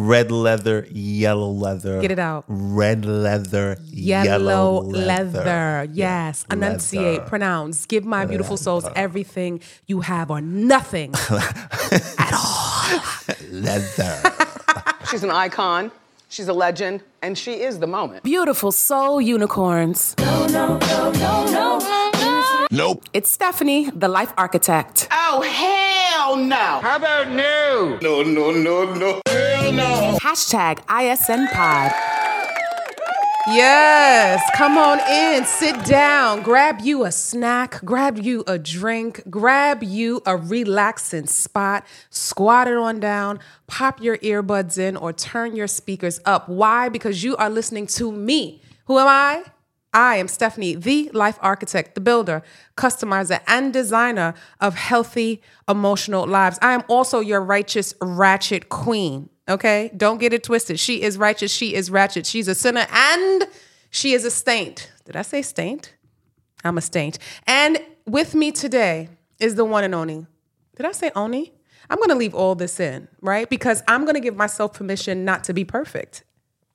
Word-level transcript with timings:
Red 0.00 0.30
leather, 0.32 0.86
yellow 0.90 1.50
leather. 1.50 2.00
Get 2.00 2.10
it 2.10 2.18
out. 2.18 2.44
Red 2.48 3.04
leather, 3.04 3.76
Yellow, 3.84 4.24
yellow, 4.24 4.80
leather. 4.82 5.86
Yes. 5.92 6.44
Yeah, 6.48 6.54
Enunciate, 6.56 7.18
leather. 7.18 7.28
pronounce. 7.28 7.84
Give 7.86 8.04
my 8.04 8.24
beautiful 8.24 8.56
souls 8.56 8.86
everything 8.96 9.60
you 9.86 10.00
have 10.00 10.30
or 10.30 10.40
nothing. 10.40 11.12
At 12.18 12.32
all. 12.32 13.00
Leather. 13.50 14.22
She's 15.10 15.22
an 15.22 15.30
icon, 15.30 15.90
she's 16.28 16.46
a 16.48 16.52
legend, 16.52 17.02
and 17.20 17.36
she 17.36 17.54
is 17.60 17.80
the 17.80 17.86
moment. 17.86 18.22
Beautiful 18.22 18.70
soul 18.72 19.20
unicorns. 19.20 20.14
No, 20.18 20.46
no, 20.46 20.78
no, 20.78 21.10
no, 21.12 21.44
no, 21.46 21.78
no. 21.78 22.66
Nope. 22.70 23.04
It's 23.12 23.36
Stefanie, 23.36 23.90
the 23.98 24.06
life 24.08 24.32
architect. 24.38 25.08
Oh, 25.10 25.42
hell 25.42 26.36
no. 26.36 26.78
How 26.80 26.96
about 26.96 27.28
no! 27.28 27.98
No, 28.00 28.22
no, 28.22 28.52
no, 28.52 28.94
no. 28.94 29.20
Hashtag 29.70 30.80
ISN 30.90 31.46
Pod. 31.48 31.92
Yes, 33.46 34.42
come 34.56 34.76
on 34.76 34.98
in, 35.08 35.44
sit 35.44 35.84
down, 35.84 36.42
grab 36.42 36.80
you 36.80 37.04
a 37.04 37.12
snack, 37.12 37.80
grab 37.84 38.18
you 38.18 38.42
a 38.48 38.58
drink, 38.58 39.22
grab 39.30 39.82
you 39.84 40.22
a 40.26 40.36
relaxing 40.36 41.26
spot, 41.26 41.86
squat 42.10 42.66
it 42.66 42.76
on 42.76 42.98
down, 42.98 43.38
pop 43.68 44.02
your 44.02 44.18
earbuds 44.18 44.76
in, 44.76 44.96
or 44.96 45.12
turn 45.12 45.54
your 45.54 45.68
speakers 45.68 46.20
up. 46.24 46.48
Why? 46.48 46.88
Because 46.88 47.22
you 47.22 47.36
are 47.36 47.48
listening 47.48 47.86
to 47.88 48.10
me. 48.10 48.60
Who 48.86 48.98
am 48.98 49.06
I? 49.06 49.44
I 49.92 50.16
am 50.16 50.26
Stefanie, 50.26 50.80
the 50.80 51.10
life 51.12 51.38
architect, 51.40 51.94
the 51.94 52.00
builder, 52.00 52.42
customizer, 52.76 53.40
and 53.46 53.72
designer 53.72 54.34
of 54.60 54.74
healthy 54.74 55.42
emotional 55.68 56.26
lives. 56.26 56.58
I 56.60 56.74
am 56.74 56.82
also 56.88 57.20
your 57.20 57.40
righteous 57.40 57.94
ratchet 58.00 58.68
queen. 58.68 59.30
Okay? 59.50 59.90
Don't 59.96 60.18
get 60.18 60.32
it 60.32 60.44
twisted. 60.44 60.80
She 60.80 61.02
is 61.02 61.18
righteous. 61.18 61.52
She 61.52 61.74
is 61.74 61.90
ratchet. 61.90 62.24
She's 62.24 62.48
a 62.48 62.54
sinner 62.54 62.86
and 62.90 63.46
she 63.90 64.12
is 64.12 64.24
a 64.24 64.30
saint. 64.30 64.90
Did 65.04 65.16
I 65.16 65.22
say 65.22 65.42
saint? 65.42 65.94
I'm 66.64 66.78
a 66.78 66.80
saint. 66.80 67.18
And 67.46 67.78
with 68.06 68.34
me 68.34 68.52
today 68.52 69.08
is 69.38 69.56
the 69.56 69.64
one 69.64 69.84
and 69.84 69.94
only. 69.94 70.26
Did 70.76 70.86
I 70.86 70.92
say 70.92 71.10
Oni? 71.16 71.52
I'm 71.90 71.98
going 71.98 72.10
to 72.10 72.14
leave 72.14 72.34
all 72.34 72.54
this 72.54 72.78
in, 72.78 73.08
right? 73.20 73.50
Because 73.50 73.82
I'm 73.88 74.04
going 74.04 74.14
to 74.14 74.20
give 74.20 74.36
myself 74.36 74.74
permission 74.74 75.24
not 75.24 75.42
to 75.44 75.52
be 75.52 75.64
perfect. 75.64 76.22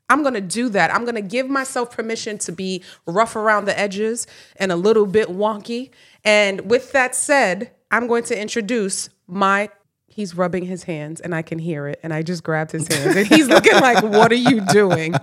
I'm 0.10 0.22
going 0.22 0.34
to 0.34 0.42
do 0.42 0.70
that. 0.70 0.94
I'm 0.94 1.04
going 1.04 1.16
to 1.16 1.22
give 1.22 1.50
myself 1.50 1.96
permission 1.96 2.38
to 2.40 2.52
be 2.52 2.84
rough 3.08 3.36
around 3.36 3.66
the 3.66 3.80
edges 3.80 4.28
and 4.58 4.72
a 4.72 4.76
little 4.76 5.06
bit 5.06 5.30
wonky. 5.30 5.92
And 6.24 6.70
with 6.70 6.92
that 6.92 7.16
said, 7.16 7.72
I'm 7.90 8.08
going 8.08 8.24
to 8.26 8.40
introduce 8.40 9.10
my. 9.28 9.70
He's 10.16 10.34
rubbing 10.34 10.64
his 10.64 10.84
hands 10.84 11.20
and 11.20 11.36
I 11.36 11.42
can 11.42 11.60
hear 11.60 11.90
it. 11.90 12.00
And 12.02 12.14
I 12.14 12.22
just 12.22 12.42
grabbed 12.42 12.72
his 12.72 12.88
hands 12.88 13.18
and 13.18 13.28
he's 13.28 13.50
looking 13.50 13.74
like, 13.74 14.02
What 14.02 14.32
are 14.32 14.36
you 14.36 14.62
doing? 14.62 15.14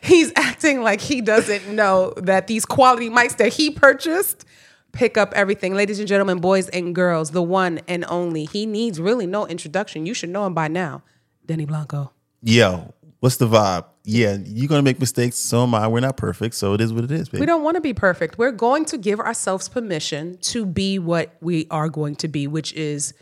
He's 0.00 0.32
acting 0.36 0.82
like 0.82 1.02
he 1.02 1.20
doesn't 1.20 1.68
know 1.68 2.14
that 2.16 2.46
these 2.46 2.64
quality 2.64 3.10
mics 3.10 3.36
that 3.36 3.52
he 3.52 3.70
purchased 3.70 4.46
pick 4.92 5.18
up 5.18 5.34
everything. 5.34 5.74
Ladies 5.74 5.98
and 5.98 6.08
gentlemen, 6.08 6.38
boys 6.38 6.70
and 6.70 6.94
girls, 6.94 7.32
the 7.32 7.42
one 7.42 7.80
and 7.86 8.06
only. 8.08 8.46
He 8.46 8.64
needs 8.64 8.98
really 8.98 9.26
no 9.26 9.46
introduction. 9.46 10.06
You 10.06 10.14
should 10.14 10.30
know 10.30 10.46
him 10.46 10.54
by 10.54 10.68
now. 10.68 11.02
Denny 11.44 11.66
Blanco. 11.66 12.12
Yo, 12.40 12.94
what's 13.20 13.36
the 13.36 13.46
vibe? 13.46 13.84
Yeah, 14.04 14.38
you're 14.46 14.66
gonna 14.66 14.80
make 14.80 14.98
mistakes. 14.98 15.36
So 15.36 15.64
am 15.64 15.74
I. 15.74 15.88
We're 15.88 16.00
not 16.00 16.16
perfect, 16.16 16.54
so 16.54 16.72
it 16.72 16.80
is 16.80 16.90
what 16.90 17.04
it 17.04 17.10
is, 17.10 17.28
baby. 17.28 17.40
We 17.40 17.46
don't 17.46 17.62
want 17.62 17.74
to 17.74 17.82
be 17.82 17.92
perfect. 17.92 18.38
We're 18.38 18.50
going 18.50 18.86
to 18.86 18.96
give 18.96 19.20
ourselves 19.20 19.68
permission 19.68 20.38
to 20.38 20.64
be 20.64 20.98
what 20.98 21.36
we 21.42 21.66
are 21.70 21.90
going 21.90 22.16
to 22.16 22.28
be, 22.28 22.46
which 22.46 22.72
is 22.72 23.12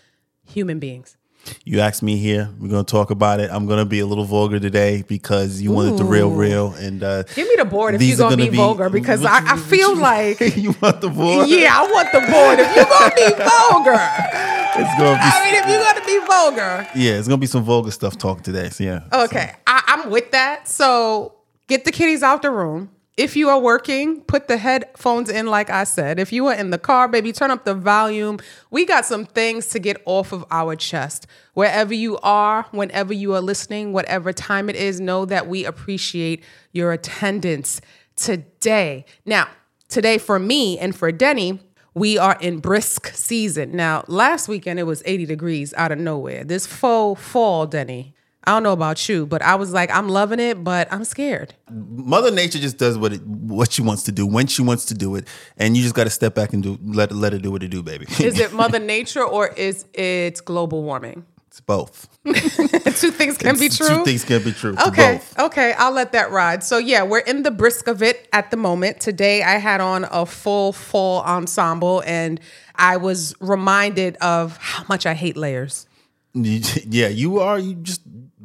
human 0.51 0.79
beings. 0.79 1.17
You 1.65 1.81
asked 1.81 2.03
me 2.03 2.17
here. 2.19 2.51
We're 2.61 2.69
gonna 2.69 2.85
talk 2.85 3.11
about 3.11 3.41
it. 3.41 3.51
I'm 3.51 3.67
gonna 3.67 3.87
be 3.87 4.01
a 4.01 4.07
little 4.07 4.25
vulgar 4.27 4.61
today 4.61 5.03
because 5.09 5.61
you 5.63 5.73
wanted 5.73 5.97
the 5.97 6.05
real, 6.05 6.31
real, 6.31 6.75
and 6.75 7.03
uh, 7.03 7.23
Give 7.35 7.49
me 7.49 7.55
the 7.57 7.65
board 7.65 7.95
if 7.95 8.01
these 8.01 8.19
you're 8.19 8.27
are 8.27 8.37
going 8.37 8.45
to 8.45 8.51
be, 8.51 8.57
vulgar 8.59 8.91
because 8.91 9.25
I, 9.25 9.41
you- 9.41 9.47
I 9.49 9.57
feel 9.57 9.95
you- 9.95 10.01
like, 10.11 10.41
you 10.57 10.75
want 10.83 11.01
the 11.01 11.09
board. 11.09 11.49
yeah, 11.49 11.71
I 11.73 11.91
want 11.91 12.13
the 12.13 12.21
board 12.21 12.59
if 12.61 12.77
you're 12.77 12.85
going 12.85 13.11
to 13.11 13.17
be 13.17 13.43
vulgar. 13.43 13.93
it's 14.83 14.99
gonna 14.99 15.17
be. 15.17 15.23
I 15.23 15.45
mean, 15.45 15.55
if 15.55 15.67
you're 15.67 15.83
going 15.83 16.01
to 16.01 16.07
be 16.07 16.27
vulgar. 16.27 16.89
yeah, 16.95 17.19
it's 17.19 17.27
gonna 17.27 17.39
be 17.39 17.47
some 17.47 17.65
vulgar 17.65 17.91
stuff 17.91 18.19
talk 18.19 18.43
today. 18.43 18.69
So 18.69 18.85
yeah. 18.85 19.01
Okay, 19.11 19.53
I, 19.67 19.83
I'm 19.87 20.11
with 20.11 20.33
that. 20.33 20.69
So 20.69 21.37
get 21.69 21.87
the 21.87 21.91
kitties 21.93 22.23
out 22.23 22.43
the 22.43 22.51
room. 22.51 22.91
If 23.17 23.37
you 23.37 23.49
are 23.51 23.59
working, 23.59 24.23
put 24.23 24.49
the 24.49 24.57
headphones 24.57 25.29
in, 25.29 25.47
like 25.47 25.69
I 25.69 25.85
said. 25.85 26.19
If 26.19 26.33
you 26.33 26.47
are 26.47 26.55
in 26.55 26.71
the 26.71 26.79
car, 26.79 27.07
baby, 27.07 27.33
turn 27.33 27.51
up 27.51 27.65
the 27.65 27.75
volume. 27.75 28.39
We 28.71 28.87
got 28.87 29.05
some 29.05 29.27
things 29.27 29.67
to 29.69 29.79
get 29.79 30.01
off 30.07 30.33
of 30.33 30.45
our 30.51 30.77
chest. 30.77 31.27
Wherever 31.55 31.93
you 31.93 32.19
are, 32.19 32.67
whenever 32.71 33.13
you 33.13 33.35
are 33.35 33.41
listening, 33.41 33.93
whatever 33.93 34.33
time 34.33 34.71
it 34.71 34.77
is, 34.77 35.01
know 35.01 35.25
that 35.27 35.49
we 35.49 35.65
appreciate 35.65 36.43
your 36.73 36.93
attendance 36.93 37.81
today. 38.17 39.05
Now, 39.27 39.49
today 39.89 40.17
for 40.17 40.39
me 40.39 40.79
and 40.79 40.97
for 40.97 41.13
Denny, 41.13 41.61
we 41.95 42.17
are 42.17 42.39
in 42.41 42.61
brisk 42.61 43.09
season. 43.09 43.73
Now, 43.73 44.05
last 44.07 44.49
weekend 44.49 44.79
it 44.79 44.85
was 44.85 45.03
80 45.05 45.27
degrees 45.27 45.75
out 45.75 45.93
of 45.93 45.99
nowhere. 45.99 46.45
This 46.45 46.67
faux 46.67 47.21
fall, 47.21 47.67
Denny. 47.67 48.15
I 48.45 48.53
don't 48.53 48.63
know 48.63 48.73
about 48.73 49.09
you, 49.09 49.27
but 49.27 49.43
I 49.43 49.55
was 49.57 49.73
like, 49.73 49.91
I'm 49.95 50.09
loving 50.09 50.41
it, 50.41 50.65
but 50.65 50.91
I'm 50.93 51.05
scared. 51.05 51.55
Mother 51.71 52.31
Nature 52.31 52.59
just 52.59 52.79
does 52.79 52.97
what 52.97 53.13
it, 53.13 53.23
what 53.27 53.73
she 53.73 53.83
wants 53.83 54.05
to 54.05 54.13
do 54.13 54.27
when 54.27 54.47
she 54.47 54.63
wants 54.63 54.87
to 54.87 54.95
do 54.95 55.15
it, 55.17 55.29
and 55.59 55.77
you 55.77 55.83
just 55.83 55.95
got 55.95 56.05
to 56.05 56.11
step 56.11 56.35
back 56.35 56.53
and 56.53 56.63
do 56.63 56.79
let 56.83 57.13
let 57.13 57.33
her 57.33 57.39
do 57.39 57.51
what 57.51 57.63
it 57.63 57.69
do, 57.69 57.83
baby. 57.83 58.07
Is 58.19 58.39
it 58.41 58.53
Mother 58.61 58.79
Nature 58.79 59.25
or 59.25 59.49
is 59.49 59.85
it 59.95 60.45
global 60.45 60.83
warming? 60.83 61.27
it's 61.51 61.61
both. 61.61 62.09
Two 62.25 63.11
things 63.11 63.37
can 63.37 63.59
be 63.59 63.69
true. 63.69 63.89
Two 63.89 64.05
things 64.05 64.25
can 64.25 64.41
be 64.45 64.53
true. 64.53 64.77
Okay, 64.87 65.15
both. 65.15 65.39
okay, 65.39 65.73
I'll 65.73 65.91
let 65.91 66.13
that 66.13 66.31
ride. 66.31 66.63
So 66.63 66.79
yeah, 66.79 67.03
we're 67.03 67.19
in 67.19 67.43
the 67.43 67.51
brisk 67.51 67.89
of 67.89 68.05
it 68.05 68.29
at 68.33 68.53
the 68.53 68.57
moment. 68.57 69.01
Today 69.01 69.43
I 69.43 69.59
had 69.59 69.81
on 69.81 70.07
a 70.13 70.25
full 70.27 70.73
full 70.73 71.23
ensemble 71.23 72.05
and 72.07 72.41
I 72.77 72.99
was 72.99 73.35
reminded 73.41 74.17
of 74.19 74.59
how 74.59 74.85
much 74.89 75.07
I 75.07 75.15
hate 75.15 75.37
layers. 75.37 75.87
Yeah, 76.33 77.09
you 77.09 77.41
are. 77.41 77.59
You 77.59 77.75
just 77.75 78.03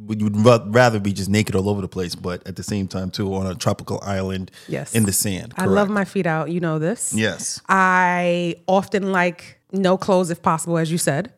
you'd 0.08 0.36
rather 0.36 1.00
be 1.00 1.12
just 1.12 1.28
naked 1.28 1.54
all 1.54 1.68
over 1.68 1.80
the 1.80 1.88
place, 1.88 2.14
but 2.14 2.46
at 2.46 2.56
the 2.56 2.62
same 2.62 2.88
time 2.88 3.10
too 3.10 3.34
on 3.34 3.46
a 3.46 3.54
tropical 3.54 4.00
island. 4.02 4.50
Yes. 4.68 4.94
in 4.94 5.04
the 5.04 5.12
sand. 5.12 5.54
I 5.56 5.66
love 5.66 5.88
my 5.88 6.04
feet 6.04 6.26
out, 6.26 6.50
you 6.50 6.60
know 6.60 6.78
this. 6.78 7.12
Yes. 7.14 7.60
I 7.68 8.56
often 8.66 9.12
like 9.12 9.58
no 9.72 9.96
clothes 9.96 10.30
if 10.30 10.42
possible, 10.42 10.78
as 10.78 10.90
you 10.90 10.98
said. 10.98 11.32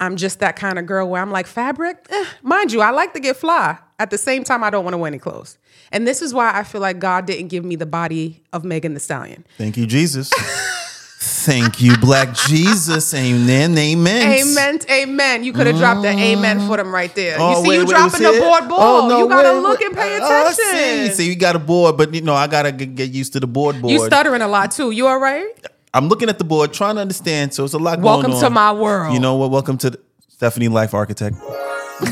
I'm 0.00 0.16
just 0.16 0.38
that 0.40 0.56
kind 0.56 0.78
of 0.78 0.86
girl 0.86 1.08
where 1.08 1.20
I'm 1.20 1.30
like, 1.30 1.46
fabric, 1.46 2.06
eh. 2.08 2.24
mind 2.42 2.72
you, 2.72 2.80
I 2.80 2.90
like 2.90 3.12
to 3.12 3.20
get 3.20 3.36
fly. 3.36 3.78
At 3.98 4.08
the 4.08 4.16
same 4.16 4.44
time, 4.44 4.64
I 4.64 4.70
don't 4.70 4.82
want 4.82 4.94
to 4.94 4.98
wear 4.98 5.08
any 5.08 5.18
clothes. 5.18 5.58
And 5.92 6.06
this 6.06 6.22
is 6.22 6.32
why 6.32 6.56
I 6.58 6.64
feel 6.64 6.80
like 6.80 6.98
God 6.98 7.26
didn't 7.26 7.48
give 7.48 7.66
me 7.66 7.76
the 7.76 7.84
body 7.84 8.42
of 8.50 8.64
Megan 8.64 8.94
Thee 8.94 9.00
Stallion. 9.00 9.44
Thank 9.58 9.76
you, 9.76 9.86
Jesus. 9.86 10.32
Thank 11.22 11.82
you, 11.82 11.98
Black 11.98 12.32
Jesus. 12.32 13.12
Amen. 13.12 13.76
Amen. 13.76 14.40
Amen, 14.40 14.78
amen. 14.90 15.44
You 15.44 15.52
could 15.52 15.66
have 15.66 15.76
dropped 15.76 16.06
an 16.06 16.18
amen 16.18 16.66
for 16.66 16.78
them 16.78 16.94
right 16.94 17.14
there. 17.14 17.36
Oh, 17.38 17.50
you 17.50 17.56
see, 17.56 17.68
wait, 17.68 17.74
you 17.74 17.80
wait, 17.80 17.88
dropping 17.90 18.22
the 18.22 18.40
board 18.40 18.62
oh, 18.64 18.68
ball. 18.68 18.80
Oh, 18.80 19.08
no, 19.08 19.18
you 19.18 19.28
gotta 19.28 19.52
wait, 19.52 19.60
look 19.60 19.80
and 19.82 19.94
pay 19.94 20.18
Oh, 20.18 20.42
attention. 20.50 21.10
see, 21.10 21.24
see, 21.24 21.28
you 21.28 21.36
got 21.36 21.56
a 21.56 21.58
board, 21.58 21.98
but 21.98 22.14
you 22.14 22.22
know, 22.22 22.34
I 22.34 22.46
gotta 22.46 22.72
get 22.72 23.10
used 23.10 23.34
to 23.34 23.40
the 23.40 23.46
board. 23.46 23.82
Board. 23.82 23.92
you 23.92 24.06
stuttering 24.06 24.40
a 24.40 24.48
lot 24.48 24.70
too. 24.70 24.92
You 24.92 25.08
all 25.08 25.18
right? 25.18 25.46
I'm 25.92 26.08
looking 26.08 26.30
at 26.30 26.38
the 26.38 26.44
board, 26.44 26.72
trying 26.72 26.94
to 26.94 27.02
understand. 27.02 27.52
So 27.52 27.64
it's 27.64 27.74
a 27.74 27.78
lot 27.78 28.00
Welcome 28.00 28.32
to 28.32 28.48
my 28.48 28.72
world. 28.72 29.12
You 29.12 29.20
know 29.20 29.34
what? 29.34 29.50
Welcome 29.50 29.76
to 29.78 29.90
the 29.90 30.00
Stefanie 30.34 30.70
Life 30.70 30.94
Architect. 30.94 31.36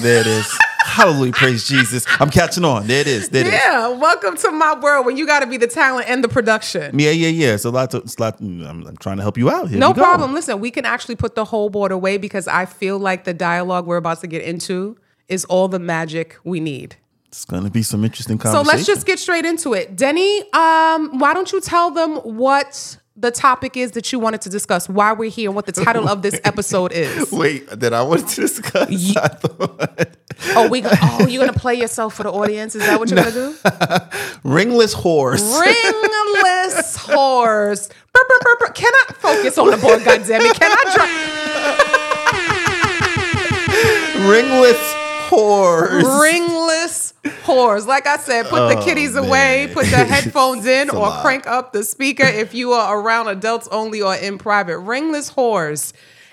There 0.03 0.21
it 0.21 0.27
is. 0.27 0.59
Hallelujah, 0.99 1.33
praise 1.33 1.65
Jesus. 1.65 2.05
I'm 2.19 2.29
catching 2.29 2.65
on. 2.65 2.89
There 2.89 3.01
it 3.01 3.07
is. 3.07 3.29
There 3.29 3.43
it 3.43 3.47
is. 3.47 3.53
Yeah, 3.53 3.87
welcome 3.87 4.37
to 4.39 4.51
my 4.51 4.77
world 4.77 5.07
when 5.07 5.17
you 5.17 5.27
got 5.27 5.41
to 5.41 5.47
be 5.47 5.57
the 5.57 5.69
talent 5.69 6.09
and 6.09 6.25
the 6.25 6.29
production. 6.29 6.99
Yeah, 6.99 7.13
yeah, 7.13 7.29
yeah. 7.29 7.55
It's 7.55 7.65
a 7.65 7.71
lot. 7.71 7.93
To, 7.93 7.99
it's 7.99 8.17
a 8.17 8.21
lot. 8.21 8.41
I'm, 8.41 8.85
I'm 8.85 8.97
trying 8.97 9.19
to 9.19 9.23
help 9.23 9.39
you 9.39 9.49
out 9.49 9.69
here. 9.69 9.79
No 9.79 9.95
problem. 9.95 10.35
Listen, 10.35 10.59
we 10.59 10.73
can 10.73 10.85
actually 10.85 11.15
put 11.15 11.37
the 11.37 11.45
whole 11.45 11.71
board 11.71 11.93
away 11.93 12.19
because 12.19 12.49
I 12.49 12.65
feel 12.65 12.99
like 12.99 13.23
the 13.23 13.33
dialogue 13.33 13.87
we're 13.87 13.97
about 13.97 14.23
to 14.23 14.27
get 14.27 14.43
into 14.43 14.99
is 15.29 15.45
all 15.45 15.69
the 15.69 15.79
magic 15.79 16.37
we 16.43 16.59
need. 16.59 16.97
It's 17.29 17.45
gonna 17.45 17.71
be 17.71 17.85
some 17.85 18.05
interesting 18.05 18.37
conversation. 18.37 18.65
So 18.65 18.73
let's 18.73 18.85
just 18.85 19.07
get 19.07 19.21
straight 19.21 19.45
into 19.45 19.75
it. 19.75 19.95
Denny, 19.95 20.41
um, 20.53 21.21
why 21.21 21.33
don't 21.33 21.53
you 21.53 21.61
tell 21.61 21.93
them 21.93 22.17
what 22.17 22.99
the 23.21 23.31
topic 23.31 23.77
is 23.77 23.91
that 23.93 24.11
you 24.13 24.19
wanted 24.19 24.41
to 24.43 24.49
discuss, 24.49 24.89
why 24.89 25.13
we're 25.13 25.31
here, 25.31 25.49
and 25.49 25.55
what 25.57 25.67
the 25.67 25.73
title 25.73 26.09
of 26.09 26.23
this 26.23 26.41
episode 26.45 26.93
is? 26.93 27.31
wait. 27.33 27.69
That 27.69 27.93
I 27.93 28.03
wanted 28.03 28.29
to 28.29 28.41
discuss. 28.43 29.17
I 29.17 29.29
thought- 29.29 30.09
Oh, 30.55 30.69
we 30.69 30.83
oh, 30.85 31.27
you're 31.29 31.45
gonna 31.45 31.59
play 31.59 31.75
yourself 31.75 32.15
for 32.15 32.23
the 32.23 32.31
audience? 32.31 32.77
Is 32.77 32.83
that 32.87 33.01
what 33.01 33.11
you're 33.11 33.19
gonna 33.25 33.33
do? 33.33 33.57
Ringless 34.49 34.93
horse. 34.93 35.43
Ringless 35.43 36.97
horse. 36.97 37.89
Brr, 38.13 38.23
brr, 38.29 38.57
brr. 38.61 38.69
Can 38.73 38.93
I 38.95 39.13
focus 39.15 39.59
on 39.59 39.71
the 39.73 39.77
board? 39.79 40.05
Goddamn 40.05 40.43
it! 40.43 40.55
Can 40.55 40.71
I 40.73 40.85
drop? 40.95 41.09
Ringless 44.31 44.95
horse. 45.29 46.05
ringless 46.23 47.15
whores. 47.45 47.87
Like 47.87 48.07
I 48.07 48.17
said, 48.19 48.47
put 48.47 48.69
the 48.69 48.79
oh, 48.79 48.85
kitties 48.85 49.15
away, 49.17 49.69
Oh, 49.71 49.75
put 49.75 49.87
the 49.87 49.97
headphones 50.05 50.67
in, 50.67 50.91
or 50.91 51.01
lot. 51.01 51.23
crank 51.23 51.47
up 51.47 51.73
the 51.73 51.85
speaker 51.85 52.25
if 52.25 52.55
you 52.55 52.73
are 52.73 52.99
around 53.01 53.29
adults 53.29 53.69
only 53.69 54.03
or 54.03 54.15
in 54.15 54.39
private. 54.39 54.79
Ringless 54.79 55.33
whores 55.33 55.93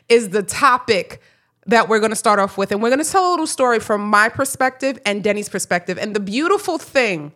is 0.10 0.30
the 0.30 0.44
topic 0.44 1.22
that 1.68 1.90
we're 1.90 2.00
going 2.00 2.12
to 2.12 2.16
start 2.16 2.40
off 2.40 2.58
with. 2.58 2.72
And 2.72 2.82
we're 2.82 2.90
going 2.90 3.04
to 3.04 3.10
tell 3.10 3.30
a 3.30 3.32
little 3.32 3.48
story 3.48 3.80
from 3.80 4.02
my 4.08 4.30
perspective 4.30 5.00
and 5.06 5.24
Denny's 5.24 5.50
perspective. 5.50 5.98
And 5.98 6.16
the 6.16 6.20
beautiful 6.20 6.78
thing 6.78 7.32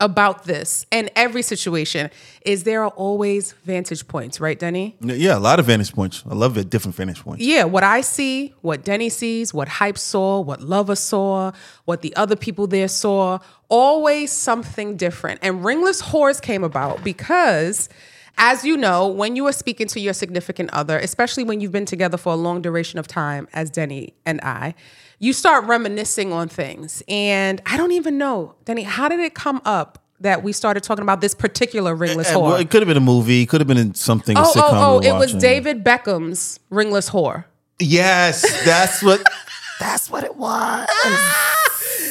about 0.00 0.44
this 0.44 0.86
and 0.92 1.10
every 1.16 1.42
situation 1.42 2.10
is 2.42 2.62
there 2.62 2.84
are 2.84 2.90
always 2.90 3.52
vantage 3.64 4.06
points, 4.06 4.40
right, 4.40 4.58
Denny? 4.58 4.96
Yeah, 5.00 5.36
a 5.36 5.40
lot 5.40 5.58
of 5.58 5.66
vantage 5.66 5.92
points. 5.92 6.22
I 6.28 6.34
love 6.34 6.56
it. 6.56 6.70
Different 6.70 6.94
vantage 6.94 7.22
points. 7.22 7.44
Yeah, 7.44 7.64
what 7.64 7.82
I 7.82 8.00
see, 8.00 8.54
what 8.60 8.84
Denny 8.84 9.08
sees, 9.08 9.52
what 9.52 9.68
Hype 9.68 9.98
saw, 9.98 10.40
what 10.40 10.60
Lover 10.60 10.94
saw, 10.94 11.52
what 11.84 12.02
the 12.02 12.14
other 12.14 12.36
people 12.36 12.66
there 12.66 12.88
saw, 12.88 13.38
always 13.68 14.30
something 14.30 14.96
different. 14.96 15.40
And 15.42 15.64
Ringless 15.64 16.00
Whores 16.02 16.40
came 16.40 16.62
about 16.62 17.02
because, 17.02 17.88
as 18.36 18.64
you 18.64 18.76
know, 18.76 19.08
when 19.08 19.34
you 19.34 19.46
are 19.46 19.52
speaking 19.52 19.88
to 19.88 20.00
your 20.00 20.14
significant 20.14 20.70
other, 20.72 20.96
especially 20.98 21.42
when 21.42 21.60
you've 21.60 21.72
been 21.72 21.86
together 21.86 22.16
for 22.16 22.32
a 22.32 22.36
long 22.36 22.62
duration 22.62 22.98
of 22.98 23.08
time, 23.08 23.48
as 23.52 23.68
Denny 23.68 24.14
and 24.24 24.40
I, 24.42 24.74
you 25.18 25.32
start 25.32 25.64
reminiscing 25.64 26.32
on 26.32 26.48
things. 26.48 27.02
And 27.08 27.60
I 27.66 27.76
don't 27.76 27.92
even 27.92 28.18
know, 28.18 28.54
Denny, 28.64 28.82
how 28.82 29.08
did 29.08 29.20
it 29.20 29.34
come 29.34 29.60
up? 29.64 30.04
That 30.20 30.42
we 30.42 30.52
started 30.52 30.82
talking 30.82 31.02
about 31.04 31.20
this 31.20 31.32
particular 31.32 31.94
ringless 31.94 32.28
Uh, 32.30 32.34
whore. 32.34 32.42
well, 32.42 32.54
it 32.56 32.70
could 32.70 32.82
have 32.82 32.88
been 32.88 32.96
a 32.96 33.00
movie. 33.00 33.42
It 33.42 33.46
could 33.48 33.60
have 33.60 33.68
been 33.68 33.76
in 33.76 33.94
something. 33.94 34.36
a 34.36 34.40
oh, 34.40 34.52
sitcom 34.52 34.72
oh, 34.72 34.96
oh! 34.96 34.98
we 34.98 35.06
It 35.06 35.12
were 35.12 35.18
was. 35.20 35.34
David 35.34 35.84
Beckham's 35.84 36.58
ringless 36.70 37.08
whore. 37.10 37.44
Yes, 37.78 38.42
that's 38.64 39.00
what. 39.00 39.22
that's 39.78 40.10
what 40.10 40.24
it 40.24 40.34
was. 40.34 40.88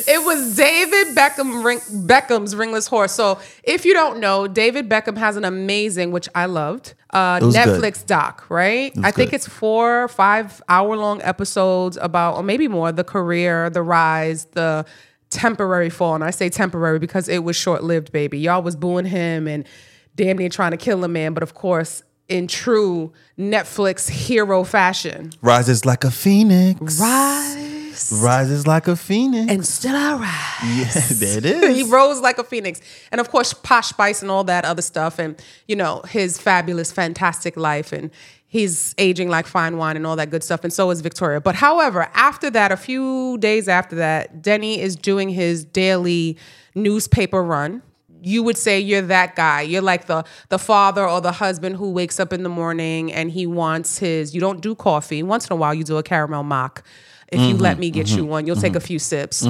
It 0.07 0.25
was 0.25 0.56
David 0.56 1.15
Beckham 1.15 1.63
ring, 1.63 1.80
Beckham's 2.07 2.56
ringless 2.56 2.88
Horse. 2.88 3.12
So 3.12 3.39
if 3.63 3.83
you 3.86 3.94
don't 3.94 4.19
know, 4.19 4.48
David 4.48 4.88
Beckham 4.89 5.18
has 5.18 5.36
an 5.36 5.44
amazing, 5.44 6.12
which 6.12 6.30
I 6.33 6.45
loved, 6.45 6.94
uh, 7.09 7.39
was 7.42 7.56
good. 7.56 7.68
Netflix 7.68 8.06
doc. 8.06 8.45
Right? 8.50 8.94
I 9.04 9.12
think 9.12 9.31
good. 9.31 9.38
it's 9.38 9.48
four, 9.48 10.07
five 10.07 10.62
hour 10.69 10.95
long 10.95 11.21
episodes 11.21 11.98
about, 11.98 12.36
or 12.36 12.44
maybe 12.44 12.68
more, 12.68 12.92
the 12.92 13.04
career, 13.04 13.69
the 13.69 13.81
rise, 13.81 14.45
the 14.45 14.86
temporary 15.30 15.89
fall. 15.89 16.15
And 16.15 16.24
I 16.24 16.31
say 16.31 16.48
temporary 16.50 17.00
because 17.00 17.27
it 17.27 17.44
was 17.44 17.56
short 17.57 17.83
lived, 17.83 18.13
baby. 18.13 18.39
Y'all 18.39 18.63
was 18.63 18.77
booing 18.77 19.06
him 19.06 19.48
and 19.48 19.68
damn 20.15 20.38
near 20.38 20.48
trying 20.50 20.71
to 20.71 20.77
kill 20.77 21.04
a 21.04 21.07
man, 21.07 21.33
but 21.33 21.44
of 21.44 21.54
course. 21.54 22.04
In 22.30 22.48
true 22.48 23.13
Netflix 23.39 24.09
hero 24.09 24.65
fashion, 24.65 25.31
Rises 25.42 25.86
like 25.86 26.04
a 26.04 26.12
phoenix. 26.12 27.00
rise 27.00 27.76
Rises 28.11 28.65
like 28.67 28.88
a 28.88 28.95
phoenix. 28.95 29.51
and 29.51 29.65
still 29.65 29.95
I 29.95 30.13
rise. 30.15 30.95
yeah, 30.95 31.41
there 31.41 31.63
it 31.65 31.75
he 31.75 31.83
rose 31.83 32.19
like 32.21 32.38
a 32.38 32.44
phoenix. 32.44 32.81
And 33.11 33.21
of 33.21 33.29
course, 33.29 33.53
Posh 33.53 33.88
Spice 33.88 34.21
and 34.21 34.31
all 34.31 34.44
that 34.45 34.65
other 34.65 34.81
stuff. 34.81 35.19
And, 35.19 35.41
you 35.67 35.75
know, 35.75 36.01
his 36.07 36.38
fabulous, 36.38 36.91
fantastic 36.91 37.57
life. 37.57 37.91
And 37.91 38.11
he's 38.47 38.95
aging 38.97 39.29
like 39.29 39.45
fine 39.47 39.77
wine 39.77 39.95
and 39.95 40.07
all 40.07 40.15
that 40.15 40.29
good 40.29 40.44
stuff. 40.44 40.63
And 40.63 40.71
so 40.71 40.89
is 40.89 41.01
Victoria. 41.01 41.41
But 41.41 41.55
however, 41.55 42.09
after 42.13 42.49
that, 42.51 42.71
a 42.71 42.77
few 42.77 43.38
days 43.39 43.67
after 43.67 43.95
that, 43.97 44.41
Denny 44.41 44.79
is 44.79 44.95
doing 44.95 45.29
his 45.29 45.65
daily 45.65 46.38
newspaper 46.75 47.44
run. 47.44 47.81
You 48.21 48.41
would 48.44 48.57
say 48.57 48.79
you're 48.79 49.03
that 49.03 49.35
guy. 49.35 49.61
You're 49.61 49.81
like 49.83 50.07
the 50.07 50.23
the 50.49 50.57
father 50.57 51.07
or 51.07 51.21
the 51.21 51.33
husband 51.33 51.75
who 51.75 51.91
wakes 51.91 52.19
up 52.19 52.33
in 52.33 52.44
the 52.44 52.49
morning 52.49 53.13
and 53.13 53.29
he 53.31 53.45
wants 53.45 53.99
his. 53.99 54.33
You 54.33 54.41
don't 54.41 54.59
do 54.59 54.73
coffee. 54.75 55.21
Once 55.21 55.47
in 55.47 55.53
a 55.53 55.55
while, 55.55 55.73
you 55.73 55.83
do 55.83 55.97
a 55.97 56.03
caramel 56.03 56.44
mock. 56.44 56.83
If 57.29 57.41
you 57.41 57.57
let 57.57 57.74
mm-hmm, 57.74 57.79
me 57.81 57.91
get 57.91 58.07
you 58.09 58.18
mm-hmm, 58.18 58.27
one, 58.27 58.47
you'll 58.47 58.56
take 58.56 58.75
a 58.75 58.79
mm-hmm. 58.79 58.85
few 58.85 59.00
sips. 59.00 59.45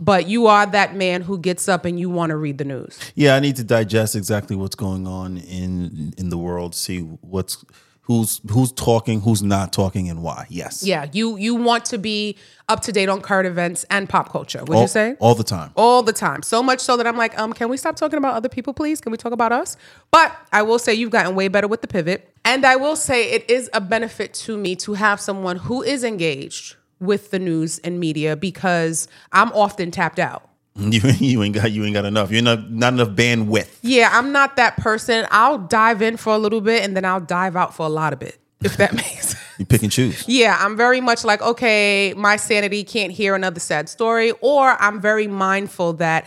But 0.00 0.28
you 0.28 0.48
are 0.48 0.66
that 0.66 0.96
man 0.96 1.22
who 1.22 1.38
gets 1.38 1.68
up 1.68 1.84
and 1.84 1.98
you 1.98 2.10
want 2.10 2.30
to 2.30 2.36
read 2.36 2.58
the 2.58 2.64
news. 2.64 2.98
Yeah, 3.14 3.36
I 3.36 3.40
need 3.40 3.56
to 3.56 3.64
digest 3.64 4.16
exactly 4.16 4.56
what's 4.56 4.74
going 4.74 5.06
on 5.06 5.38
in 5.38 6.12
in 6.18 6.28
the 6.28 6.38
world. 6.38 6.74
See 6.74 7.00
what's 7.00 7.64
who's 8.02 8.40
who's 8.50 8.72
talking, 8.72 9.20
who's 9.20 9.42
not 9.42 9.72
talking, 9.72 10.08
and 10.08 10.22
why. 10.22 10.46
Yes. 10.48 10.82
Yeah, 10.82 11.06
you 11.12 11.36
you 11.36 11.54
want 11.54 11.84
to 11.86 11.98
be 11.98 12.36
up 12.68 12.80
to 12.80 12.92
date 12.92 13.08
on 13.08 13.20
current 13.20 13.46
events 13.46 13.84
and 13.90 14.08
pop 14.08 14.30
culture. 14.30 14.60
Would 14.64 14.74
All, 14.74 14.82
you 14.82 14.88
say? 14.88 15.16
all 15.20 15.34
the 15.34 15.44
time. 15.44 15.72
all 15.76 16.02
the 16.02 16.12
time. 16.12 16.42
So 16.42 16.62
much 16.62 16.80
so 16.80 16.96
that 16.96 17.06
I'm 17.06 17.16
like, 17.16 17.38
um, 17.38 17.52
can 17.52 17.68
we 17.68 17.76
stop 17.76 17.96
talking 17.96 18.18
about 18.18 18.34
other 18.34 18.48
people, 18.48 18.72
please? 18.72 19.00
Can 19.00 19.12
we 19.12 19.18
talk 19.18 19.32
about 19.32 19.52
us? 19.52 19.76
But 20.10 20.36
I 20.52 20.62
will 20.62 20.78
say 20.78 20.94
you've 20.94 21.10
gotten 21.10 21.34
way 21.34 21.48
better 21.48 21.68
with 21.68 21.80
the 21.80 21.88
pivot. 21.88 22.30
And 22.44 22.66
I 22.66 22.76
will 22.76 22.96
say 22.96 23.30
it 23.30 23.48
is 23.50 23.70
a 23.72 23.80
benefit 23.80 24.34
to 24.34 24.56
me 24.56 24.76
to 24.76 24.94
have 24.94 25.18
someone 25.20 25.56
who 25.56 25.82
is 25.82 26.04
engaged 26.04 26.76
with 27.04 27.30
the 27.30 27.38
news 27.38 27.78
and 27.80 28.00
media 28.00 28.36
because 28.36 29.08
I'm 29.32 29.52
often 29.52 29.90
tapped 29.90 30.18
out. 30.18 30.48
You, 30.76 31.00
you 31.20 31.42
ain't 31.44 31.54
got 31.54 31.70
you 31.70 31.84
ain't 31.84 31.94
got 31.94 32.04
enough. 32.04 32.32
You're 32.32 32.42
not 32.42 32.68
not 32.68 32.94
enough 32.94 33.10
bandwidth. 33.10 33.78
Yeah, 33.82 34.10
I'm 34.12 34.32
not 34.32 34.56
that 34.56 34.76
person. 34.76 35.24
I'll 35.30 35.58
dive 35.58 36.02
in 36.02 36.16
for 36.16 36.34
a 36.34 36.38
little 36.38 36.60
bit 36.60 36.82
and 36.82 36.96
then 36.96 37.04
I'll 37.04 37.20
dive 37.20 37.54
out 37.54 37.76
for 37.76 37.86
a 37.86 37.88
lot 37.88 38.12
of 38.12 38.22
it, 38.22 38.40
if 38.60 38.76
that 38.78 38.92
makes 38.96 39.28
sense. 39.28 39.44
You 39.58 39.66
pick 39.66 39.82
and 39.84 39.92
choose. 39.92 40.24
Yeah, 40.26 40.56
I'm 40.58 40.76
very 40.76 41.00
much 41.00 41.22
like, 41.24 41.40
okay, 41.40 42.12
my 42.16 42.34
sanity 42.34 42.82
can't 42.82 43.12
hear 43.12 43.36
another 43.36 43.60
sad 43.60 43.88
story, 43.88 44.32
or 44.40 44.76
I'm 44.82 45.00
very 45.00 45.28
mindful 45.28 45.92
that 45.94 46.26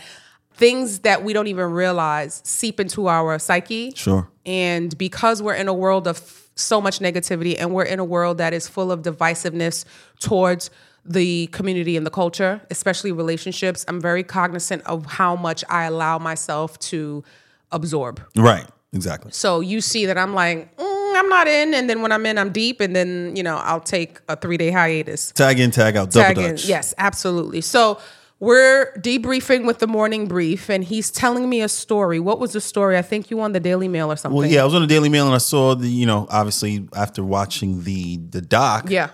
things 0.58 0.98
that 1.00 1.22
we 1.24 1.32
don't 1.32 1.46
even 1.46 1.70
realize 1.70 2.42
seep 2.44 2.80
into 2.80 3.08
our 3.08 3.38
psyche. 3.38 3.92
Sure. 3.94 4.28
And 4.44 4.96
because 4.98 5.40
we're 5.40 5.54
in 5.54 5.68
a 5.68 5.72
world 5.74 6.06
of 6.06 6.48
so 6.56 6.80
much 6.80 6.98
negativity 6.98 7.54
and 7.58 7.72
we're 7.72 7.84
in 7.84 8.00
a 8.00 8.04
world 8.04 8.38
that 8.38 8.52
is 8.52 8.68
full 8.68 8.90
of 8.90 9.02
divisiveness 9.02 9.84
towards 10.20 10.70
the 11.04 11.46
community 11.48 11.96
and 11.96 12.04
the 12.04 12.10
culture, 12.10 12.60
especially 12.70 13.12
relationships, 13.12 13.84
I'm 13.88 14.00
very 14.00 14.24
cognizant 14.24 14.82
of 14.84 15.06
how 15.06 15.36
much 15.36 15.64
I 15.70 15.84
allow 15.84 16.18
myself 16.18 16.78
to 16.90 17.22
absorb. 17.70 18.20
Right. 18.36 18.66
Exactly. 18.92 19.30
So 19.32 19.60
you 19.60 19.80
see 19.80 20.06
that 20.06 20.18
I'm 20.18 20.34
like, 20.34 20.76
mm, 20.76 21.16
I'm 21.18 21.28
not 21.28 21.46
in, 21.46 21.74
and 21.74 21.88
then 21.88 22.02
when 22.02 22.10
I'm 22.10 22.24
in, 22.26 22.38
I'm 22.38 22.50
deep, 22.50 22.80
and 22.80 22.96
then 22.96 23.36
you 23.36 23.42
know 23.42 23.56
I'll 23.58 23.80
take 23.80 24.18
a 24.28 24.36
three 24.36 24.56
day 24.56 24.70
hiatus. 24.70 25.30
Tag 25.32 25.60
in, 25.60 25.70
tag 25.70 25.96
out, 25.96 26.10
double 26.10 26.26
Tag 26.34 26.38
in. 26.38 26.50
dutch. 26.52 26.64
Yes, 26.64 26.94
absolutely. 26.96 27.60
So 27.60 28.00
we're 28.40 28.92
debriefing 28.98 29.66
with 29.66 29.78
the 29.80 29.86
morning 29.88 30.26
brief, 30.28 30.70
and 30.70 30.84
he's 30.84 31.10
telling 31.10 31.48
me 31.48 31.60
a 31.60 31.68
story. 31.68 32.20
What 32.20 32.38
was 32.38 32.52
the 32.52 32.60
story? 32.60 32.96
I 32.96 33.02
think 33.02 33.30
you 33.30 33.40
on 33.40 33.52
the 33.52 33.60
Daily 33.60 33.88
Mail 33.88 34.12
or 34.12 34.16
something. 34.16 34.36
Well, 34.38 34.46
yeah, 34.48 34.62
I 34.62 34.64
was 34.64 34.74
on 34.74 34.82
the 34.82 34.86
Daily 34.86 35.08
Mail 35.08 35.26
and 35.26 35.34
I 35.34 35.38
saw 35.38 35.74
the, 35.74 35.88
you 35.88 36.06
know, 36.06 36.26
obviously 36.30 36.88
after 36.94 37.24
watching 37.24 37.82
the 37.84 38.18
the 38.18 38.40
doc, 38.40 38.90
Yeah. 38.90 39.10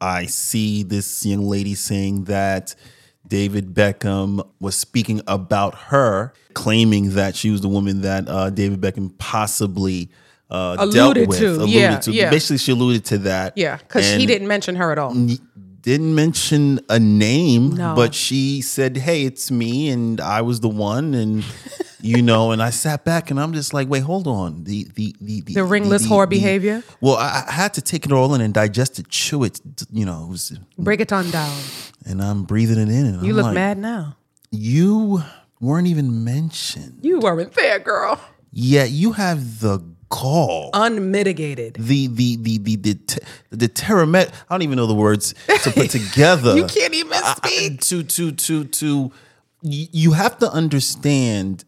I 0.00 0.26
see 0.26 0.82
this 0.82 1.24
young 1.24 1.46
lady 1.46 1.74
saying 1.74 2.24
that 2.24 2.74
David 3.26 3.72
Beckham 3.74 4.46
was 4.60 4.76
speaking 4.76 5.22
about 5.26 5.74
her, 5.74 6.34
claiming 6.52 7.10
that 7.14 7.36
she 7.36 7.50
was 7.50 7.60
the 7.62 7.68
woman 7.68 8.02
that 8.02 8.28
uh, 8.28 8.50
David 8.50 8.80
Beckham 8.82 9.16
possibly 9.16 10.10
uh, 10.50 10.76
dealt 10.90 11.16
Alluded 11.16 11.28
with. 11.28 11.38
to, 11.38 11.46
Alluded 11.52 11.68
yeah, 11.70 11.98
to. 12.00 12.12
yeah. 12.12 12.28
Basically, 12.30 12.58
she 12.58 12.72
alluded 12.72 13.04
to 13.06 13.18
that. 13.18 13.56
Yeah, 13.56 13.76
because 13.78 14.10
he 14.12 14.26
didn't 14.26 14.48
mention 14.48 14.76
her 14.76 14.92
at 14.92 14.98
all. 14.98 15.14
Didn't 15.84 16.14
mention 16.14 16.80
a 16.88 16.98
name, 16.98 17.70
No. 17.76 17.94
but 17.94 18.14
she 18.14 18.60
said, 18.62 18.96
"Hey, 18.96 19.24
it's 19.24 19.50
me, 19.50 19.88
and 19.90 20.20
I 20.20 20.40
was 20.42 20.60
the 20.60 20.68
one." 20.68 21.14
And 21.14 21.44
you 22.00 22.20
know, 22.22 22.52
and 22.52 22.62
I 22.62 22.70
sat 22.70 23.04
back 23.04 23.30
and 23.30 23.38
I'm 23.38 23.52
just 23.52 23.72
like, 23.74 23.88
"Wait, 23.88 24.02
hold 24.02 24.26
on." 24.26 24.64
The 24.64 24.88
the 24.94 25.14
the 25.20 25.42
The 25.42 25.62
ringless 25.64 26.06
whore 26.06 26.28
behavior? 26.28 26.82
Well, 27.00 27.16
I, 27.16 27.44
I 27.48 27.52
had 27.52 27.74
to 27.74 27.82
take 27.82 28.06
it 28.06 28.12
all 28.12 28.34
in 28.34 28.40
and 28.40 28.52
digest 28.54 28.98
it, 28.98 29.08
chew 29.08 29.44
it. 29.44 29.60
You 29.92 30.06
know, 30.06 30.24
it 30.24 30.30
was, 30.30 30.58
Break 30.78 31.00
it 31.00 31.12
on 31.12 31.30
down. 31.30 31.56
and 32.06 32.22
I'm 32.22 32.44
breathing 32.44 32.78
it 32.78 32.88
in. 32.88 33.06
And 33.06 33.22
You 33.22 33.30
I'm 33.30 33.36
look 33.36 33.44
like, 33.46 33.54
mad 33.54 33.78
now. 33.78 34.16
You 34.50 35.22
weren't 35.60 35.86
even 35.88 36.24
mentioned. 36.24 37.00
You 37.02 37.20
weren't 37.20 37.52
there, 37.54 37.78
girl. 37.78 38.18
Yeah, 38.52 38.84
you 38.84 39.12
have 39.12 39.60
the 39.60 39.80
gall. 40.08 40.70
Unmitigated. 40.74 41.74
the 41.74 42.06
the 42.08 42.36
the 42.36 42.58
the 42.58 42.76
the, 42.76 43.20
the 43.50 43.68
terramet. 43.68 44.32
I 44.48 44.54
don't 44.54 44.62
even 44.62 44.76
know 44.76 44.86
the 44.86 44.94
words 44.94 45.34
to 45.62 45.70
put 45.70 45.90
together. 45.90 46.56
You 46.56 46.64
can't 46.66 46.94
even 46.94 47.12
I- 47.12 47.34
I- 47.42 47.48
speak. 47.48 47.80
to 47.82 48.02
to 48.02 48.32
to 48.32 48.64
to. 48.64 49.12
You 49.62 50.12
have 50.12 50.38
to 50.40 50.50
understand 50.50 51.64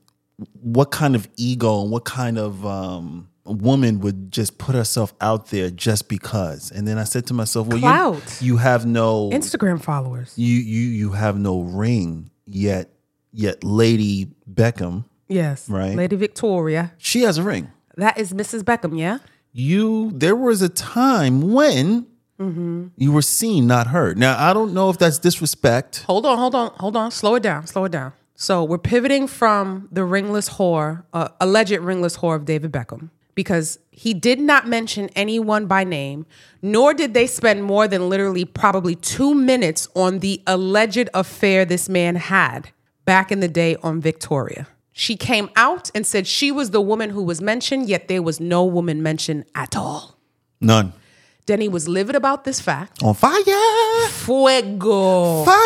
what 0.61 0.91
kind 0.91 1.15
of 1.17 1.27
ego 1.39 1.81
and 1.81 1.91
what 1.91 2.05
kind 2.05 2.37
of 2.37 2.67
um, 2.67 3.29
woman 3.47 4.01
would 4.01 4.31
just 4.31 4.59
put 4.59 4.75
herself 4.75 5.15
out 5.23 5.47
there 5.47 5.71
just 5.71 6.09
because. 6.11 6.71
And 6.71 6.87
then 6.87 6.99
I 6.99 7.05
said 7.05 7.27
to 7.29 7.35
myself, 7.35 7.69
"Well, 7.69 7.79
you, 8.17 8.23
you 8.41 8.57
have 8.59 8.85
no 8.85 9.31
Instagram 9.31 9.81
followers. 9.81 10.35
you 10.37 10.57
you 10.57 10.81
you 10.89 11.13
have 11.13 11.39
no 11.39 11.61
ring 11.61 12.31
yet. 12.47 12.91
Yet, 13.33 13.63
Lady 13.65 14.29
Beckham, 14.51 15.05
Yes. 15.29 15.69
Right. 15.69 15.95
Lady 15.95 16.17
Victoria. 16.17 16.93
she 16.99 17.23
has 17.23 17.39
a 17.39 17.43
ring." 17.43 17.71
That 17.97 18.19
is 18.19 18.33
Mrs. 18.33 18.63
Beckham, 18.63 18.99
yeah? 18.99 19.19
you 19.53 20.13
there 20.15 20.37
was 20.37 20.61
a 20.61 20.69
time 20.69 21.53
when 21.53 22.07
you 22.39 23.11
were 23.11 23.23
seen 23.23 23.67
not 23.67 23.87
heard 23.87 24.19
now 24.19 24.37
i 24.39 24.53
don't 24.53 24.75
know 24.75 24.91
if 24.91 24.99
that's 24.99 25.19
disrespect 25.19 26.05
Hold 26.07 26.27
on, 26.27 26.37
hold 26.37 26.55
on, 26.55 26.71
hold 26.79 26.95
on. 26.95 27.11
Slow 27.11 27.37
it 27.37 27.43
down, 27.43 27.67
slow 27.67 27.85
it 27.87 27.93
down. 27.93 28.13
So 28.35 28.63
we're 28.63 28.77
pivoting 28.77 29.27
from 29.27 29.89
the 29.91 30.05
ringless 30.05 30.51
whore, 30.51 31.05
uh, 31.15 31.29
alleged 31.41 31.79
ringless 31.79 32.19
whore 32.19 32.37
of 32.37 32.45
David 32.45 32.71
Beckham, 32.71 33.09
because 33.35 33.79
he 33.91 34.13
did 34.13 34.39
not 34.39 34.69
mention 34.69 35.09
anyone 35.17 35.65
by 35.67 35.85
name, 35.85 36.27
nor 36.61 36.93
did 36.93 37.15
they 37.15 37.27
spend 37.27 37.65
more 37.65 37.89
than 37.89 38.11
literally 38.11 38.45
probably 38.45 38.95
two 38.95 39.35
minutes 39.35 39.89
on 39.97 40.19
the 40.19 40.43
alleged 40.47 41.09
affair 41.15 41.65
this 41.65 41.89
man 41.89 42.17
had 42.17 42.69
back 43.07 43.33
in 43.33 43.41
the 43.41 43.49
day 43.49 43.77
on 43.83 44.03
Victoria. 44.03 44.67
She 44.99 45.15
came 45.15 45.51
out 45.57 45.91
and 45.95 46.07
said 46.07 46.27
she 46.27 46.51
was 46.51 46.71
the 46.71 46.81
woman 46.81 47.11
who 47.11 47.23
was 47.23 47.43
mentioned, 47.43 47.87
yet 47.87 48.09
there 48.09 48.23
was 48.23 48.41
no 48.41 48.65
woman 48.65 49.03
mentioned 49.03 49.45
at 49.55 49.77
all. 49.77 50.17
none 50.61 50.95
Denny 51.45 51.69
was 51.69 51.87
livid 51.87 52.17
about 52.17 52.43
this 52.45 52.61
fact. 52.61 53.03
On 53.05 53.15
fire, 53.15 54.09
Fuego. 54.09 55.45
fire. 55.45 55.61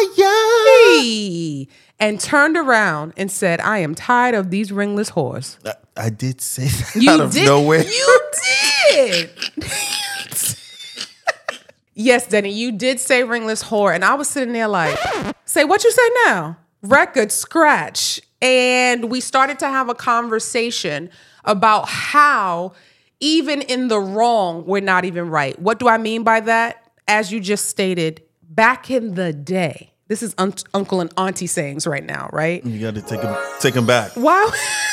Hey. 0.99 1.69
And 1.99 2.19
turned 2.21 2.57
around 2.57 3.13
and 3.17 3.31
said, 3.31 3.61
I 3.61 3.79
am 3.79 3.95
tired 3.95 4.35
of 4.35 4.51
these 4.51 4.73
ringless 4.73 5.13
whores. 5.13 5.57
I, 5.65 5.75
I 6.07 6.11
did 6.11 6.41
say 6.43 6.65
that 6.67 6.97
You 7.03 7.11
out 7.13 7.21
of 7.21 7.33
did. 7.33 7.47
nowhere. 7.47 7.83
You 7.85 8.21
did. 8.93 9.31
yes, 11.95 12.27
Denny, 12.27 12.51
you 12.53 12.73
did 12.73 13.01
say 13.01 13.25
ringless 13.25 13.63
whore. 13.65 13.95
And 13.95 14.05
I 14.05 14.15
was 14.15 14.29
sitting 14.29 14.53
there 14.53 14.69
like, 14.69 14.99
say 15.45 15.65
what 15.65 15.85
you 15.85 15.91
say 15.93 16.09
now? 16.27 16.57
Record 16.83 17.33
scratch. 17.33 18.21
And 18.43 19.11
we 19.11 19.21
started 19.21 19.59
to 19.61 19.69
have 19.69 19.89
a 19.89 19.95
conversation 19.95 21.11
about 21.45 21.89
how 21.89 22.73
even 23.21 23.61
in 23.63 23.89
the 23.89 24.01
wrong, 24.01 24.65
we're 24.67 24.81
not 24.81 25.05
even 25.05 25.29
right. 25.29 25.59
What 25.59 25.79
do 25.79 25.89
I 25.89 25.99
mean 25.99 26.23
by 26.23 26.41
that? 26.41 26.91
As 27.07 27.31
you 27.33 27.41
just 27.41 27.67
stated, 27.67 28.23
back 28.49 28.91
in 28.91 29.15
the 29.15 29.33
day, 29.33 29.93
this 30.09 30.23
is 30.23 30.35
un- 30.39 30.55
uncle 30.75 31.01
and 31.01 31.13
auntie 31.19 31.47
sayings 31.47 31.87
right 31.87 32.05
now, 32.05 32.31
right? 32.33 32.65
You 32.65 32.81
got 32.81 32.95
to 32.95 33.03
take 33.03 33.21
him, 33.21 33.37
take 33.61 33.75
him 33.75 33.87
back. 33.87 34.17
Wow. 34.17 34.51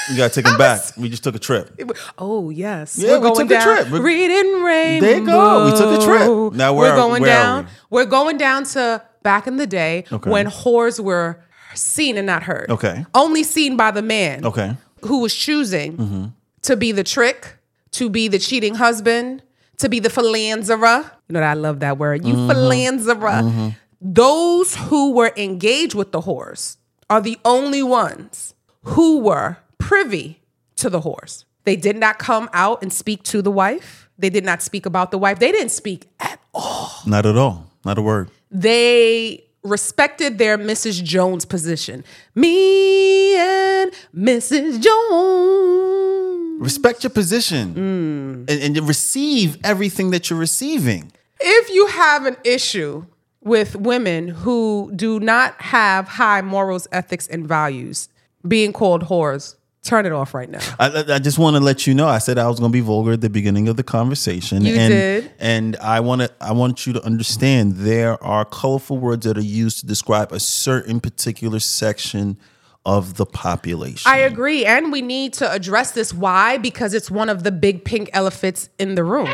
You 0.09 0.17
got 0.17 0.31
to 0.33 0.41
take 0.41 0.51
him 0.51 0.57
back. 0.59 0.81
We 0.97 1.09
just 1.09 1.23
took 1.23 1.35
a 1.35 1.39
trip. 1.39 1.79
Oh 2.17 2.49
yes, 2.49 2.97
Yeah, 2.97 3.17
we 3.19 3.29
took 3.33 3.49
a 3.51 3.61
trip. 3.61 3.89
We're- 3.89 4.03
Reading 4.03 4.61
rainbow. 4.63 5.05
There 5.05 5.19
you 5.19 5.25
go. 5.25 5.65
We 5.65 5.71
took 5.77 6.01
a 6.01 6.03
trip. 6.05 6.53
Now 6.53 6.73
we're 6.73 6.89
are- 6.89 6.95
going 6.97 7.23
are 7.23 7.27
down. 7.27 7.65
we? 7.65 7.71
We're 7.97 8.05
going 8.05 8.37
down 8.37 8.63
to 8.65 9.01
back 9.23 9.47
in 9.47 9.57
the 9.57 9.67
day 9.67 10.05
Okay. 10.11 10.29
when 10.29 10.47
whores 10.47 10.99
were 10.99 11.43
seen 11.77 12.17
and 12.17 12.25
not 12.27 12.43
heard. 12.43 12.69
Okay. 12.69 13.05
only 13.13 13.43
seen 13.43 13.77
by 13.77 13.91
the 13.91 14.01
man. 14.01 14.45
Okay. 14.45 14.67
Mm-hmm. 14.75 15.07
who 15.07 15.19
was 15.21 15.33
choosing 15.33 16.33
to 16.63 16.75
be 16.75 16.91
the 16.91 17.03
trick, 17.03 17.55
to 17.91 18.09
be 18.09 18.27
the 18.27 18.39
cheating 18.39 18.75
husband, 18.75 19.43
to 19.77 19.87
be 19.89 19.99
the 19.99 20.09
philanderer. 20.09 21.11
You 21.27 21.33
know 21.33 21.39
that 21.39 21.51
I 21.51 21.53
love 21.53 21.79
that 21.81 21.97
word. 21.97 22.25
You 22.25 22.33
Mm-hmm. 22.33 22.49
philanderer. 22.49 23.73
Those 24.01 24.75
who 24.75 25.13
were 25.13 25.31
engaged 25.37 25.95
with 25.95 26.11
the 26.11 26.21
whores 26.21 26.77
are 27.09 27.21
the 27.21 27.37
only 27.45 27.81
ones 27.83 28.53
who 28.83 29.19
were 29.19 29.57
privy 29.79 30.39
to 30.77 30.89
the 30.89 31.01
whores. 31.01 31.45
They 31.63 31.75
did 31.75 31.97
not 31.97 32.17
come 32.19 32.49
out 32.53 32.81
and 32.83 32.93
speak 32.93 33.23
to 33.23 33.41
the 33.41 33.51
wife. 33.51 34.09
They 34.17 34.29
did 34.29 34.45
not 34.45 34.61
speak 34.61 34.85
about 34.85 35.11
the 35.11 35.17
wife. 35.17 35.39
They 35.39 35.51
didn't 35.51 35.71
speak 35.71 36.07
at 36.19 36.39
all. 36.53 36.91
Not 37.05 37.25
at 37.25 37.37
all. 37.37 37.65
Not 37.85 37.97
a 37.97 38.01
word. 38.01 38.29
They 38.51 39.43
respected 39.69 40.37
their 40.37 40.57
Mrs. 40.57 41.03
Jones 41.03 41.45
position. 41.45 42.03
Me 42.35 43.35
and 43.37 43.91
Mrs. 44.15 44.79
Jones. 44.81 46.61
Respect 46.61 47.03
your 47.03 47.11
position 47.11 47.75
Mm. 47.75 48.49
and, 48.51 48.77
and 48.77 48.87
receive 48.87 49.57
everything 49.63 50.09
that 50.11 50.29
you're 50.29 50.39
receiving. 50.39 51.11
If 51.39 51.69
you 51.69 51.87
have 51.87 52.25
an 52.25 52.35
issue 52.43 53.05
with 53.41 53.75
women 53.75 54.27
who 54.29 54.91
do 54.95 55.19
not 55.19 55.61
have 55.61 56.07
high 56.07 56.41
morals, 56.41 56.87
ethics, 56.91 57.27
and 57.27 57.47
values 57.47 58.09
being 58.47 58.73
called 58.73 59.03
whores, 59.03 59.55
turn 59.87 60.05
it 60.05 60.11
off 60.11 60.33
right 60.33 60.49
now. 60.49 60.59
I, 60.79 61.15
I- 61.15 61.19
just 61.19 61.39
want 61.39 61.55
to 61.55 61.59
let 61.59 61.87
you 61.87 61.93
know. 61.93 62.07
I 62.07 62.19
said 62.19 62.37
I 62.37 62.47
was 62.47 62.59
going 62.59 62.71
to 62.71 62.73
be 62.73 62.81
vulgar 62.81 63.13
at 63.13 63.21
the 63.21 63.29
beginning 63.29 63.67
of 63.67 63.75
the 63.75 63.83
conversation. 63.83 64.63
You 64.63 64.75
and, 64.75 64.91
did. 64.91 65.31
and 65.39 65.75
I 65.77 65.99
want 65.99 66.21
to. 66.21 66.31
I 66.39 66.51
want 66.51 66.85
you 66.85 66.93
to 66.93 67.03
understand 67.03 67.73
there 67.77 68.21
are 68.23 68.45
colorful 68.45 68.97
words 68.97 69.25
that 69.25 69.37
are 69.37 69.41
used 69.41 69.79
to 69.79 69.85
describe 69.85 70.31
a 70.31 70.39
certain 70.39 70.99
particular 70.99 71.59
section 71.59 72.37
of 72.85 73.15
the 73.17 73.25
population. 73.25 74.09
I 74.09 74.19
agree. 74.19 74.65
And 74.65 74.91
we 74.91 75.01
need 75.01 75.33
to 75.33 75.51
address 75.51 75.91
this. 75.91 76.13
Why? 76.13 76.57
Because 76.57 76.93
it's 76.93 77.11
one 77.11 77.29
of 77.29 77.43
the 77.43 77.51
big 77.51 77.83
pink 77.83 78.09
elephants 78.13 78.69
in 78.79 78.95
the 78.95 79.03
room. 79.03 79.29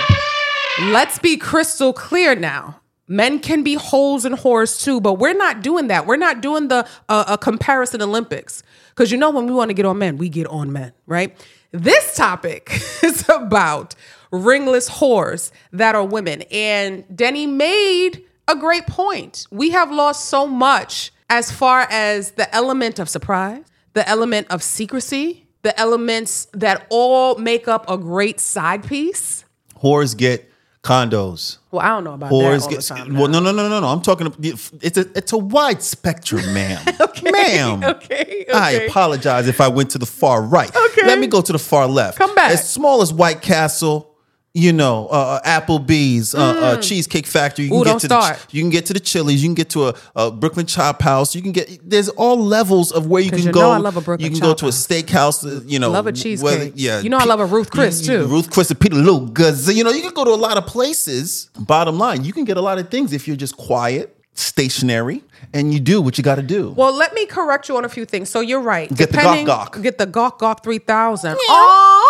Let's 0.82 1.20
be 1.20 1.38
crystal 1.38 1.94
clear 1.94 2.34
now. 2.36 2.80
Men 3.08 3.40
can 3.40 3.64
be 3.64 3.76
holes 3.76 4.24
and 4.24 4.36
whores 4.36 4.82
too, 4.82 5.02
but 5.02 5.14
we're 5.14 5.34
not 5.34 5.62
doing 5.62 5.88
that. 5.88 6.08
We're 6.08 6.16
not 6.16 6.42
doing 6.42 6.70
the 6.70 6.88
uh, 7.10 7.26
a 7.28 7.38
comparison 7.38 8.02
Olympics. 8.02 8.64
Because 8.90 9.12
you 9.12 9.18
know, 9.18 9.30
when 9.30 9.46
we 9.48 9.54
want 9.54 9.70
to 9.70 9.74
get 9.74 9.86
on 9.86 9.98
men, 9.98 10.18
we 10.18 10.30
get 10.30 10.48
on 10.48 10.72
men, 10.72 10.94
right? 11.06 11.36
This 11.72 12.16
topic 12.16 12.70
is 13.04 13.28
about 13.28 13.96
ringless 14.32 14.90
whores 14.90 15.52
that 15.72 15.96
are 15.96 16.06
women. 16.06 16.44
And 16.52 17.04
Denny 17.16 17.46
made 17.46 18.24
a 18.48 18.56
great 18.56 18.88
point. 18.88 19.48
We 19.52 19.72
have 19.72 19.92
lost 19.92 20.26
so 20.26 20.48
much 20.48 21.12
as 21.30 21.52
far 21.52 21.88
as 21.90 22.32
the 22.32 22.54
element 22.54 23.00
of 23.00 23.10
surprise, 23.10 23.64
the 23.94 24.08
element 24.08 24.48
of 24.50 24.62
secrecy, 24.62 25.48
the 25.64 25.78
elements 25.80 26.48
that 26.54 26.86
all 26.90 27.36
make 27.36 27.68
up 27.68 27.90
a 27.90 27.98
great 27.98 28.40
side 28.40 28.86
piece. 28.86 29.46
Whores 29.82 30.16
get 30.16 30.50
condos. 30.84 31.58
Well, 31.74 31.84
I 31.84 31.88
don't 31.90 32.04
know 32.04 32.14
about 32.14 32.32
Whores 32.32 32.60
that 32.60 32.64
all 32.66 32.70
get. 32.70 32.82
the 32.82 32.88
time. 32.88 33.14
well, 33.16 33.28
no, 33.28 33.40
no, 33.40 33.52
no, 33.52 33.68
no, 33.68 33.80
no. 33.80 33.88
I'm 33.88 34.02
talking. 34.02 34.32
It's 34.40 34.96
a 34.96 35.08
it's 35.18 35.34
a 35.34 35.38
wide 35.40 35.82
spectrum, 35.82 36.54
ma'am. 36.54 36.86
Ma'am. 37.24 37.84
Okay, 37.84 38.46
okay. 38.48 38.52
I 38.54 38.72
apologize 38.86 39.48
if 39.48 39.60
I 39.60 39.70
went 39.70 39.90
to 39.92 39.98
the 39.98 40.06
far 40.06 40.44
right. 40.44 40.70
Okay. 40.70 41.08
Let 41.08 41.18
me 41.18 41.26
go 41.26 41.42
to 41.42 41.52
the 41.52 41.58
far 41.58 41.88
left. 41.88 42.20
Come 42.20 42.36
back. 42.36 42.52
As 42.52 42.70
small 42.70 43.02
as 43.02 43.12
White 43.12 43.42
Castle, 43.42 44.13
you 44.56 44.72
know, 44.72 45.08
uh, 45.08 45.40
uh, 45.44 45.60
Applebee's, 45.60 46.36
uh, 46.36 46.38
uh, 46.40 46.78
Cheesecake 46.82 47.26
Factory. 47.26 47.66
You 47.66 47.72
can 47.72 47.78
Mm. 47.80 47.82
Ooh, 47.82 47.84
get 47.94 48.00
to 48.02 48.08
the 48.08 48.38
you 48.52 48.62
can 48.62 48.70
get 48.70 48.86
to 48.86 48.94
the 48.94 49.00
Chili's. 49.00 49.42
You 49.42 49.50
can 49.50 49.56
get 49.56 49.70
to 49.72 49.88
a, 49.88 49.96
a 50.16 50.32
Brooklyn 50.32 50.68
Chop 50.68 51.02
House. 51.02 51.34
You 51.34 51.42
can 51.42 51.52
get. 51.54 51.80
There's 51.90 52.10
all 52.10 52.38
levels 52.38 52.92
of 52.92 53.08
where 53.08 53.22
you 53.24 53.32
can 53.32 53.40
you 53.40 53.52
go. 53.52 53.62
know 53.62 53.72
I 53.72 53.78
love 53.78 53.98
a 53.98 54.02
Brooklyn 54.02 54.24
You 54.32 54.38
can 54.38 54.40
go 54.48 54.52
Chop 54.54 54.58
to 54.60 54.66
a 54.68 54.70
steakhouse. 54.70 55.44
uh, 55.44 55.62
You 55.66 55.80
know, 55.80 55.90
Love 55.90 56.06
a 56.06 56.10
whether- 56.10 56.22
cheesecake. 56.22 56.74
yeah, 56.76 57.00
You 57.02 57.10
know 57.10 57.18
I 57.18 57.24
love 57.26 57.40
a 57.40 57.46
Ruth 57.46 57.72
Chris, 57.72 58.06
you- 58.08 58.14
you- 58.14 58.20
too. 58.20 58.28
Ruth 58.28 58.52
Chris 58.52 58.70
and 58.70 58.80
Peter 58.80 58.96
Luger's. 58.96 59.74
You 59.76 59.84
know, 59.84 59.90
you 59.92 60.02
can 60.04 60.14
go 60.14 60.24
to 60.24 60.32
a 60.32 60.36
lot 60.36 60.58
of 60.58 60.68
places. 60.68 61.50
Bottom 61.58 61.98
line, 61.98 62.24
you 62.24 62.32
can 62.34 62.46
get 62.46 62.58
a 62.58 62.62
lot 62.62 62.78
of 62.78 62.90
things 62.90 63.12
if 63.12 63.28
you're 63.28 63.36
just 63.38 63.58
quiet, 63.58 64.16
stationary, 64.36 65.24
and 65.54 65.74
you 65.74 65.80
do 65.80 66.00
what 66.00 66.18
you 66.20 66.24
got 66.24 66.36
to 66.36 66.42
do. 66.44 66.74
Well, 66.78 66.94
let 66.94 67.14
me 67.16 67.26
correct 67.26 67.70
you 67.70 67.78
on 67.78 67.86
a 67.86 67.90
few 67.90 68.06
things. 68.06 68.30
So 68.30 68.40
you're 68.40 68.60
right. 68.62 68.88
Get 68.90 69.10
the 69.12 69.18
Depending- 69.18 69.46
Gawk 69.46 69.74
Gawk. 69.74 69.82
Get 69.84 69.98
the 69.98 70.06
Gawk 70.06 70.40
Gawk 70.40 70.64
3000. 70.64 71.36
Oh! 71.40 72.03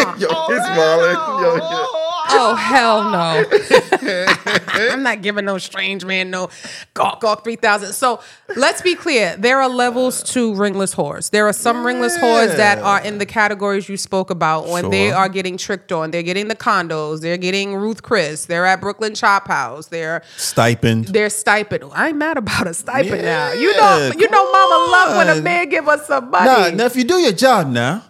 Yo, 0.18 0.28
oh, 0.30 0.46
he's 0.48 0.64
smiling. 0.64 1.16
Yo, 1.42 1.56
yo. 1.56 2.00
Oh, 2.32 2.52
oh 2.52 2.54
hell 2.54 3.10
no! 3.10 3.44
Oh. 3.50 4.66
I'm 4.92 5.02
not 5.02 5.22
giving 5.22 5.44
no 5.44 5.58
strange 5.58 6.04
man 6.04 6.30
no 6.30 6.48
gawk 6.94 7.20
gawk 7.20 7.44
three 7.44 7.56
thousand. 7.56 7.92
So 7.92 8.20
let's 8.56 8.82
be 8.82 8.94
clear: 8.94 9.36
there 9.36 9.60
are 9.60 9.68
levels 9.68 10.22
to 10.34 10.54
ringless 10.54 10.94
whores. 10.94 11.30
There 11.30 11.46
are 11.48 11.52
some 11.52 11.84
ringless 11.84 12.16
whores 12.16 12.56
that 12.56 12.78
are 12.78 13.00
in 13.00 13.18
the 13.18 13.26
categories 13.26 13.88
you 13.88 13.96
spoke 13.96 14.30
about 14.30 14.68
when 14.68 14.90
they 14.90 15.10
are 15.10 15.28
getting 15.28 15.56
tricked 15.56 15.92
on. 15.92 16.10
They're 16.10 16.22
getting 16.22 16.48
the 16.48 16.56
condos. 16.56 17.20
They're 17.20 17.36
getting 17.36 17.74
Ruth 17.74 18.02
Chris. 18.02 18.46
They're 18.46 18.66
at 18.66 18.80
Brooklyn 18.80 19.14
Chop 19.14 19.48
House. 19.48 19.86
They're 19.88 20.22
Stipend. 20.36 21.06
They're 21.06 21.30
stipend. 21.30 21.84
I 21.92 22.08
ain't 22.08 22.16
mad 22.16 22.38
about 22.38 22.66
a 22.66 22.74
stipend 22.74 23.22
now. 23.22 23.52
You 23.52 23.76
know, 23.76 24.12
you 24.16 24.28
know, 24.30 24.40
come 24.40 24.52
Mama 24.52 24.90
love 24.90 25.16
when 25.16 25.38
a 25.38 25.42
man 25.42 25.68
give 25.68 25.88
us 25.88 26.06
some 26.06 26.30
money. 26.30 26.46
Nah, 26.46 26.70
now 26.70 26.84
if 26.86 26.96
you 26.96 27.04
do 27.04 27.18
your 27.18 27.32
job 27.32 27.68
now, 27.68 28.09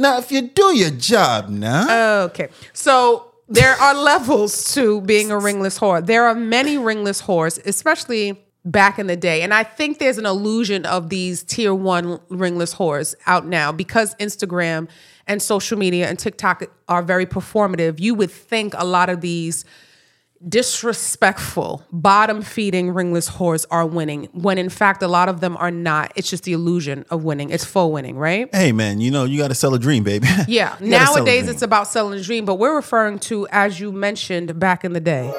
now 0.00 0.18
if 0.18 0.32
you 0.32 0.42
do 0.42 0.76
your 0.76 0.90
job 0.90 1.48
now, 1.48 2.24
Okay. 2.24 2.48
So 2.72 3.30
there 3.48 3.74
are 3.74 3.94
levels 3.94 4.72
to 4.74 5.00
being 5.02 5.30
a 5.30 5.38
ringless 5.38 5.78
whore. 5.78 6.04
There 6.04 6.24
are 6.24 6.34
many 6.34 6.78
ringless 6.78 7.22
whores, 7.22 7.64
especially 7.66 8.40
back 8.64 8.98
in 8.98 9.06
the 9.06 9.16
day. 9.16 9.42
And 9.42 9.52
I 9.54 9.64
think 9.64 9.98
there's 9.98 10.18
an 10.18 10.26
illusion 10.26 10.84
of 10.84 11.08
these 11.08 11.42
tier 11.42 11.74
one 11.74 12.20
ringless 12.28 12.74
whores 12.74 13.14
out 13.26 13.46
now 13.46 13.72
because 13.72 14.14
Instagram 14.16 14.88
and 15.26 15.40
social 15.40 15.78
media 15.78 16.08
and 16.08 16.18
TikTok 16.18 16.64
are 16.88 17.02
very 17.02 17.26
performative. 17.26 17.98
You 18.00 18.14
would 18.14 18.30
think 18.30 18.74
a 18.76 18.84
lot 18.84 19.08
of 19.08 19.20
these 19.20 19.64
disrespectful, 20.46 21.84
bottom 21.92 22.42
feeding 22.42 22.90
ringless 22.92 23.28
whores 23.28 23.66
are 23.70 23.86
winning, 23.86 24.28
when 24.32 24.58
in 24.58 24.68
fact, 24.68 25.02
a 25.02 25.08
lot 25.08 25.28
of 25.28 25.40
them 25.40 25.56
are 25.58 25.70
not. 25.70 26.12
It's 26.16 26.28
just 26.30 26.44
the 26.44 26.52
illusion 26.52 27.04
of 27.10 27.24
winning. 27.24 27.50
It's 27.50 27.64
faux 27.64 27.92
winning, 27.92 28.16
right? 28.16 28.48
hey 28.54 28.72
man, 28.72 29.00
you 29.00 29.10
know 29.10 29.24
you 29.24 29.38
got 29.38 29.48
to 29.48 29.54
sell 29.54 29.74
a 29.74 29.78
dream, 29.78 30.04
baby. 30.04 30.26
Yeah. 30.48 30.76
You 30.80 30.90
gotta 30.90 31.06
sell 31.06 31.14
a 31.14 31.18
Nowadays, 31.18 31.48
it's 31.48 31.62
about 31.62 31.86
selling 31.86 32.18
a 32.18 32.22
dream, 32.22 32.44
but 32.44 32.54
we're 32.56 32.74
referring 32.74 33.18
to, 33.20 33.46
as 33.50 33.78
you 33.78 33.92
mentioned 33.92 34.58
back 34.58 34.84
in 34.84 34.92
the 34.94 35.00
day. 35.00 35.32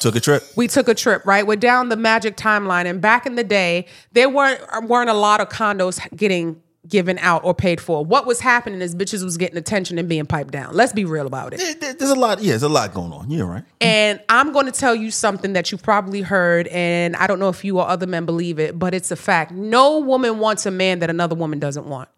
took 0.00 0.16
a 0.16 0.20
trip. 0.20 0.42
We 0.56 0.66
took 0.68 0.88
a 0.88 0.94
trip, 0.94 1.24
right? 1.26 1.46
We're 1.46 1.56
down 1.56 1.90
the 1.90 1.96
magic 1.96 2.36
timeline, 2.36 2.86
and 2.86 3.00
back 3.00 3.26
in 3.26 3.36
the 3.36 3.44
day, 3.44 3.86
there 4.12 4.28
weren't 4.28 4.88
weren't 4.88 5.10
a 5.10 5.14
lot 5.14 5.40
of 5.40 5.48
condos 5.48 6.00
getting 6.16 6.60
given 6.92 7.18
out 7.18 7.42
or 7.42 7.54
paid 7.54 7.80
for. 7.80 8.04
What 8.04 8.26
was 8.26 8.38
happening 8.38 8.80
is 8.82 8.94
bitches 8.94 9.24
was 9.24 9.36
getting 9.38 9.56
attention 9.56 9.98
and 9.98 10.08
being 10.08 10.26
piped 10.26 10.52
down. 10.52 10.74
Let's 10.74 10.92
be 10.92 11.04
real 11.04 11.26
about 11.26 11.54
it. 11.54 11.58
There- 11.58 11.74
there- 11.74 11.94
There's 11.94 12.10
a 12.10 12.14
lot. 12.14 12.40
Yeah, 12.42 12.50
there's 12.50 12.62
a 12.62 12.68
lot 12.68 12.92
going 12.94 13.12
on. 13.12 13.30
You're 13.30 13.46
right. 13.46 13.64
And 13.80 14.20
I'm 14.28 14.52
going 14.52 14.66
to 14.66 14.72
tell 14.72 14.94
you 14.94 15.10
something 15.10 15.54
that 15.54 15.72
you've 15.72 15.82
probably 15.82 16.20
heard, 16.20 16.68
and 16.68 17.16
I 17.16 17.26
don't 17.26 17.38
know 17.40 17.48
if 17.48 17.64
you 17.64 17.78
or 17.80 17.88
other 17.88 18.06
men 18.06 18.26
believe 18.26 18.60
it, 18.60 18.78
but 18.78 18.94
it's 18.94 19.10
a 19.10 19.16
fact. 19.16 19.50
No 19.50 19.98
woman 19.98 20.38
wants 20.38 20.66
a 20.66 20.70
man 20.70 20.98
that 21.00 21.10
another 21.10 21.34
woman 21.34 21.58
doesn't 21.58 21.86
want. 21.86 22.08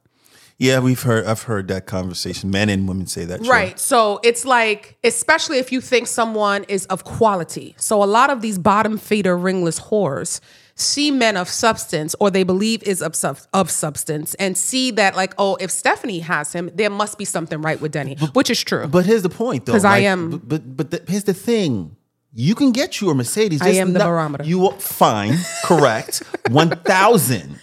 Yeah, 0.58 0.78
we've 0.80 1.02
heard. 1.02 1.26
I've 1.26 1.42
heard 1.42 1.66
that 1.68 1.86
conversation. 1.86 2.50
Men 2.50 2.68
and 2.68 2.86
women 2.86 3.06
say 3.06 3.24
that. 3.24 3.44
sure. 3.44 3.52
Right. 3.52 3.78
So 3.78 4.20
it's 4.22 4.44
like, 4.44 4.96
especially 5.02 5.58
if 5.58 5.72
you 5.72 5.80
think 5.80 6.06
someone 6.06 6.64
is 6.64 6.86
of 6.86 7.02
quality. 7.04 7.74
So 7.78 8.02
a 8.02 8.06
lot 8.06 8.30
of 8.30 8.40
these 8.40 8.58
bottom 8.58 8.98
feeder 8.98 9.36
ringless 9.36 9.80
whores 9.80 10.40
see 10.76 11.10
men 11.10 11.36
of 11.36 11.48
substance 11.48 12.14
or 12.20 12.30
they 12.30 12.42
believe 12.42 12.82
is 12.82 13.00
of, 13.00 13.14
sub- 13.14 13.38
of 13.52 13.70
substance 13.70 14.34
and 14.34 14.58
see 14.58 14.90
that 14.90 15.14
like 15.14 15.32
oh 15.38 15.56
if 15.60 15.70
stefanie 15.70 16.20
has 16.20 16.52
him 16.52 16.68
there 16.74 16.90
must 16.90 17.16
be 17.16 17.24
something 17.24 17.60
right 17.62 17.80
with 17.80 17.92
denny 17.92 18.16
which 18.32 18.50
is 18.50 18.60
true 18.62 18.86
But 18.88 19.06
here's 19.06 19.22
the 19.22 19.28
point, 19.28 19.66
though. 19.66 19.72
'Cause 19.72 19.84
I 19.84 19.90
like, 19.98 20.02
am- 20.04 20.30
But 20.30 20.48
but, 20.48 20.76
but 20.76 20.90
the, 20.90 21.02
here's 21.12 21.24
the 21.24 21.34
thing: 21.34 21.94
you 22.32 22.54
can 22.56 22.72
get 22.72 23.00
you 23.00 23.10
a 23.10 23.14
Mercedes. 23.14 23.62
I 23.62 23.68
am 23.68 23.92
the 23.92 24.00
not- 24.00 24.06
barometer. 24.08 24.44
You 24.44 24.66
are 24.68 24.78
fine, 24.80 25.36
correct, 25.64 26.22
one 26.50 26.70
thousand. 26.70 27.60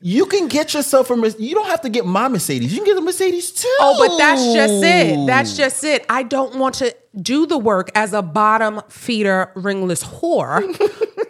You 0.00 0.26
can 0.26 0.48
get 0.48 0.74
yourself 0.74 1.10
a. 1.10 1.16
Mercedes. 1.16 1.48
You 1.48 1.54
don't 1.54 1.66
have 1.66 1.80
to 1.80 1.88
get 1.88 2.04
my 2.04 2.28
Mercedes. 2.28 2.72
You 2.72 2.78
can 2.80 2.86
get 2.86 2.98
a 2.98 3.00
Mercedes 3.00 3.50
too. 3.52 3.74
Oh, 3.80 3.96
but 4.06 4.18
that's 4.18 4.44
just 4.52 4.84
it. 4.84 5.26
That's 5.26 5.56
just 5.56 5.82
it. 5.82 6.04
I 6.10 6.22
don't 6.24 6.56
want 6.56 6.74
to 6.76 6.94
do 7.20 7.46
the 7.46 7.58
work 7.58 7.90
as 7.94 8.12
a 8.12 8.22
bottom 8.22 8.82
feeder 8.88 9.50
ringless 9.54 10.02
whore. 10.02 10.62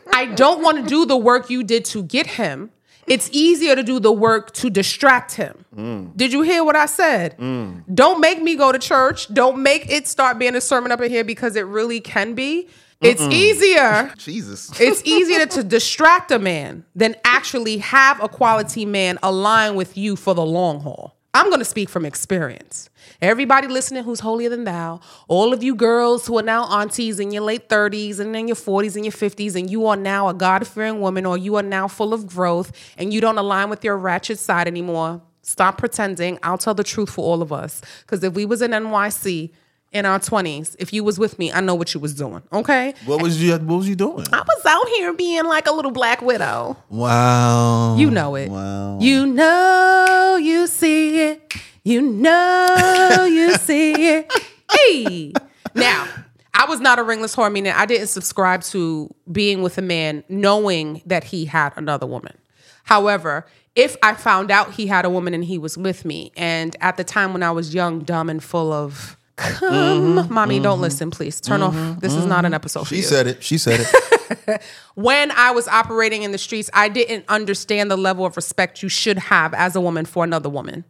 I 0.12 0.26
don't 0.26 0.62
want 0.62 0.78
to 0.78 0.84
do 0.84 1.06
the 1.06 1.16
work 1.16 1.50
you 1.50 1.62
did 1.62 1.84
to 1.86 2.02
get 2.02 2.26
him. 2.26 2.70
It's 3.06 3.28
easier 3.32 3.76
to 3.76 3.82
do 3.82 4.00
the 4.00 4.12
work 4.12 4.52
to 4.54 4.70
distract 4.70 5.34
him. 5.34 5.64
Mm. 5.76 6.16
Did 6.16 6.32
you 6.32 6.42
hear 6.42 6.64
what 6.64 6.76
I 6.76 6.86
said? 6.86 7.36
Mm. 7.36 7.82
Don't 7.94 8.20
make 8.20 8.40
me 8.40 8.56
go 8.56 8.72
to 8.72 8.78
church. 8.78 9.32
Don't 9.32 9.62
make 9.62 9.90
it 9.90 10.08
start 10.08 10.38
being 10.38 10.54
a 10.56 10.60
sermon 10.60 10.90
up 10.90 11.00
in 11.02 11.10
here 11.10 11.24
because 11.24 11.56
it 11.56 11.66
really 11.66 12.00
can 12.00 12.34
be. 12.34 12.68
It's 13.00 13.20
easier 13.22 14.14
Jesus. 14.18 14.80
it's 14.80 15.02
easier 15.04 15.44
to 15.46 15.62
distract 15.76 16.30
a 16.30 16.38
man 16.38 16.84
than 16.94 17.16
actually 17.24 17.78
have 17.78 18.22
a 18.22 18.28
quality 18.28 18.86
man 18.86 19.18
align 19.22 19.74
with 19.74 19.98
you 19.98 20.16
for 20.16 20.34
the 20.34 20.44
long 20.44 20.80
haul. 20.80 21.13
I'm 21.36 21.48
going 21.48 21.58
to 21.58 21.64
speak 21.64 21.88
from 21.88 22.06
experience. 22.06 22.88
Everybody 23.20 23.66
listening 23.66 24.04
who's 24.04 24.20
holier 24.20 24.48
than 24.48 24.62
thou, 24.62 25.00
all 25.26 25.52
of 25.52 25.64
you 25.64 25.74
girls 25.74 26.28
who 26.28 26.38
are 26.38 26.44
now 26.44 26.64
aunties 26.66 27.18
in 27.18 27.32
your 27.32 27.42
late 27.42 27.68
30s 27.68 28.20
and 28.20 28.36
in 28.36 28.46
your 28.46 28.56
40s 28.56 28.94
and 28.94 29.04
your 29.04 29.12
50s, 29.12 29.56
and 29.56 29.68
you 29.68 29.84
are 29.86 29.96
now 29.96 30.28
a 30.28 30.34
God 30.34 30.64
fearing 30.64 31.00
woman 31.00 31.26
or 31.26 31.36
you 31.36 31.56
are 31.56 31.62
now 31.62 31.88
full 31.88 32.14
of 32.14 32.28
growth 32.28 32.70
and 32.96 33.12
you 33.12 33.20
don't 33.20 33.36
align 33.36 33.68
with 33.68 33.82
your 33.82 33.98
ratchet 33.98 34.38
side 34.38 34.68
anymore, 34.68 35.22
stop 35.42 35.76
pretending. 35.76 36.38
I'll 36.44 36.56
tell 36.56 36.74
the 36.74 36.84
truth 36.84 37.10
for 37.10 37.24
all 37.24 37.42
of 37.42 37.52
us. 37.52 37.82
Because 38.02 38.22
if 38.22 38.34
we 38.34 38.46
was 38.46 38.62
in 38.62 38.70
NYC 38.70 39.50
in 39.94 40.04
our 40.04 40.18
20s, 40.18 40.74
if 40.80 40.92
you 40.92 41.04
was 41.04 41.20
with 41.20 41.38
me, 41.38 41.52
I 41.52 41.60
know 41.60 41.76
what 41.76 41.94
you 41.94 42.00
was 42.00 42.14
doing. 42.14 42.42
Okay? 42.52 42.94
What 43.06 43.22
was 43.22 43.40
you? 43.40 43.52
What 43.52 43.76
was 43.76 43.88
you 43.88 43.94
doing? 43.94 44.26
I 44.32 44.40
was 44.40 44.66
out 44.66 44.88
here 44.88 45.12
being 45.14 45.44
like 45.44 45.68
a 45.68 45.72
little 45.72 45.92
black 45.92 46.20
widow. 46.20 46.76
Wow. 46.90 47.96
You 47.96 48.10
know 48.10 48.34
it. 48.34 48.50
Wow. 48.50 48.98
You 49.00 49.24
know 49.24 50.36
you 50.42 50.66
see 50.66 51.20
it. 51.20 51.54
You 51.84 52.02
know 52.02 53.24
you 53.30 53.54
see 53.54 53.92
it. 53.92 54.32
Hey. 54.72 55.32
Now, 55.76 56.08
I 56.52 56.66
was 56.66 56.80
not 56.80 56.98
a 56.98 57.04
ringless 57.04 57.36
whore, 57.36 57.52
meaning 57.52 57.72
I 57.72 57.86
didn't 57.86 58.08
subscribe 58.08 58.62
to 58.64 59.14
being 59.30 59.62
with 59.62 59.78
a 59.78 59.82
man 59.82 60.24
knowing 60.28 61.02
that 61.06 61.24
he 61.24 61.44
had 61.44 61.72
another 61.76 62.06
woman. 62.06 62.36
However, 62.82 63.46
if 63.76 63.96
I 64.02 64.14
found 64.14 64.50
out 64.50 64.72
he 64.72 64.88
had 64.88 65.04
a 65.04 65.10
woman 65.10 65.34
and 65.34 65.44
he 65.44 65.58
was 65.58 65.78
with 65.78 66.04
me, 66.04 66.32
and 66.36 66.76
at 66.80 66.96
the 66.96 67.04
time 67.04 67.32
when 67.32 67.42
I 67.44 67.52
was 67.52 67.74
young, 67.74 68.00
dumb, 68.00 68.28
and 68.28 68.42
full 68.42 68.72
of 68.72 69.16
come, 69.36 70.16
mm-hmm. 70.16 70.32
mommy, 70.32 70.60
don't 70.60 70.74
mm-hmm. 70.74 70.82
listen, 70.82 71.10
please. 71.10 71.40
Turn 71.40 71.62
off. 71.62 71.74
Mm-hmm. 71.74 72.00
This 72.00 72.14
is 72.14 72.26
not 72.26 72.44
an 72.44 72.54
episode 72.54 72.88
for 72.88 72.94
She 72.94 73.02
said 73.02 73.26
it. 73.26 73.42
She 73.42 73.58
said 73.58 73.80
it. 73.80 74.62
when 74.94 75.30
I 75.32 75.50
was 75.50 75.68
operating 75.68 76.22
in 76.22 76.32
the 76.32 76.38
streets, 76.38 76.70
I 76.72 76.88
didn't 76.88 77.24
understand 77.28 77.90
the 77.90 77.96
level 77.96 78.24
of 78.24 78.36
respect 78.36 78.82
you 78.82 78.88
should 78.88 79.18
have 79.18 79.54
as 79.54 79.76
a 79.76 79.80
woman 79.80 80.04
for 80.04 80.24
another 80.24 80.48
woman. 80.48 80.84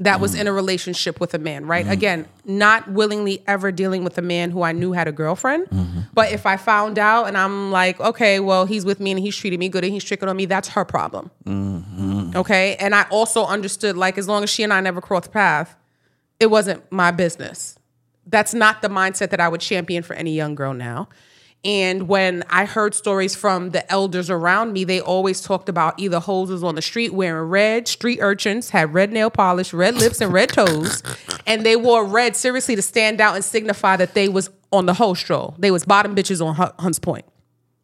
That 0.00 0.20
was 0.20 0.36
in 0.36 0.46
a 0.46 0.52
relationship 0.52 1.18
with 1.18 1.34
a 1.34 1.40
man, 1.40 1.66
right? 1.66 1.84
Again, 1.88 2.26
not 2.44 2.88
willingly 2.88 3.42
ever 3.48 3.72
dealing 3.72 4.04
with 4.04 4.16
a 4.16 4.22
man 4.22 4.52
who 4.52 4.62
I 4.62 4.70
knew 4.70 4.92
had 4.92 5.08
a 5.08 5.12
girlfriend. 5.12 5.66
But 6.14 6.30
if 6.30 6.46
I 6.46 6.56
found 6.56 7.00
out 7.00 7.24
and 7.26 7.36
I'm 7.36 7.72
like, 7.72 7.98
okay, 7.98 8.38
well, 8.38 8.64
he's 8.64 8.84
with 8.84 9.00
me 9.00 9.10
and 9.10 9.18
he's 9.18 9.36
treating 9.36 9.58
me 9.58 9.68
good 9.68 9.82
and 9.82 9.92
he's 9.92 10.04
tricking 10.04 10.28
on 10.28 10.36
me, 10.36 10.46
that's 10.46 10.68
her 10.68 10.84
problem. 10.84 11.30
Okay. 12.36 12.76
And 12.76 12.94
I 12.94 13.06
also 13.10 13.44
understood, 13.44 13.96
like, 13.96 14.18
as 14.18 14.28
long 14.28 14.44
as 14.44 14.50
she 14.50 14.62
and 14.62 14.72
I 14.72 14.80
never 14.80 15.00
crossed 15.00 15.32
path, 15.32 15.74
it 16.40 16.46
wasn't 16.46 16.90
my 16.90 17.10
business. 17.10 17.78
That's 18.26 18.54
not 18.54 18.82
the 18.82 18.88
mindset 18.88 19.30
that 19.30 19.40
I 19.40 19.48
would 19.48 19.60
champion 19.60 20.02
for 20.02 20.14
any 20.14 20.34
young 20.34 20.54
girl 20.54 20.74
now. 20.74 21.08
And 21.64 22.08
when 22.08 22.44
I 22.50 22.66
heard 22.66 22.94
stories 22.94 23.34
from 23.34 23.70
the 23.70 23.90
elders 23.90 24.30
around 24.30 24.72
me, 24.72 24.84
they 24.84 25.00
always 25.00 25.40
talked 25.40 25.68
about 25.68 25.98
either 25.98 26.20
hoses 26.20 26.62
on 26.62 26.76
the 26.76 26.82
street 26.82 27.12
wearing 27.12 27.48
red, 27.48 27.88
street 27.88 28.20
urchins 28.22 28.70
had 28.70 28.94
red 28.94 29.12
nail 29.12 29.28
polish, 29.28 29.72
red 29.72 29.96
lips, 29.96 30.20
and 30.20 30.32
red 30.32 30.50
toes. 30.50 31.02
And 31.46 31.66
they 31.66 31.74
wore 31.74 32.04
red 32.04 32.36
seriously 32.36 32.76
to 32.76 32.82
stand 32.82 33.20
out 33.20 33.34
and 33.34 33.44
signify 33.44 33.96
that 33.96 34.14
they 34.14 34.28
was 34.28 34.50
on 34.70 34.86
the 34.86 34.94
hoe 34.94 35.14
stroll. 35.14 35.56
They 35.58 35.72
was 35.72 35.84
bottom 35.84 36.14
bitches 36.14 36.44
on 36.44 36.54
Hunts 36.78 37.00
Point. 37.00 37.24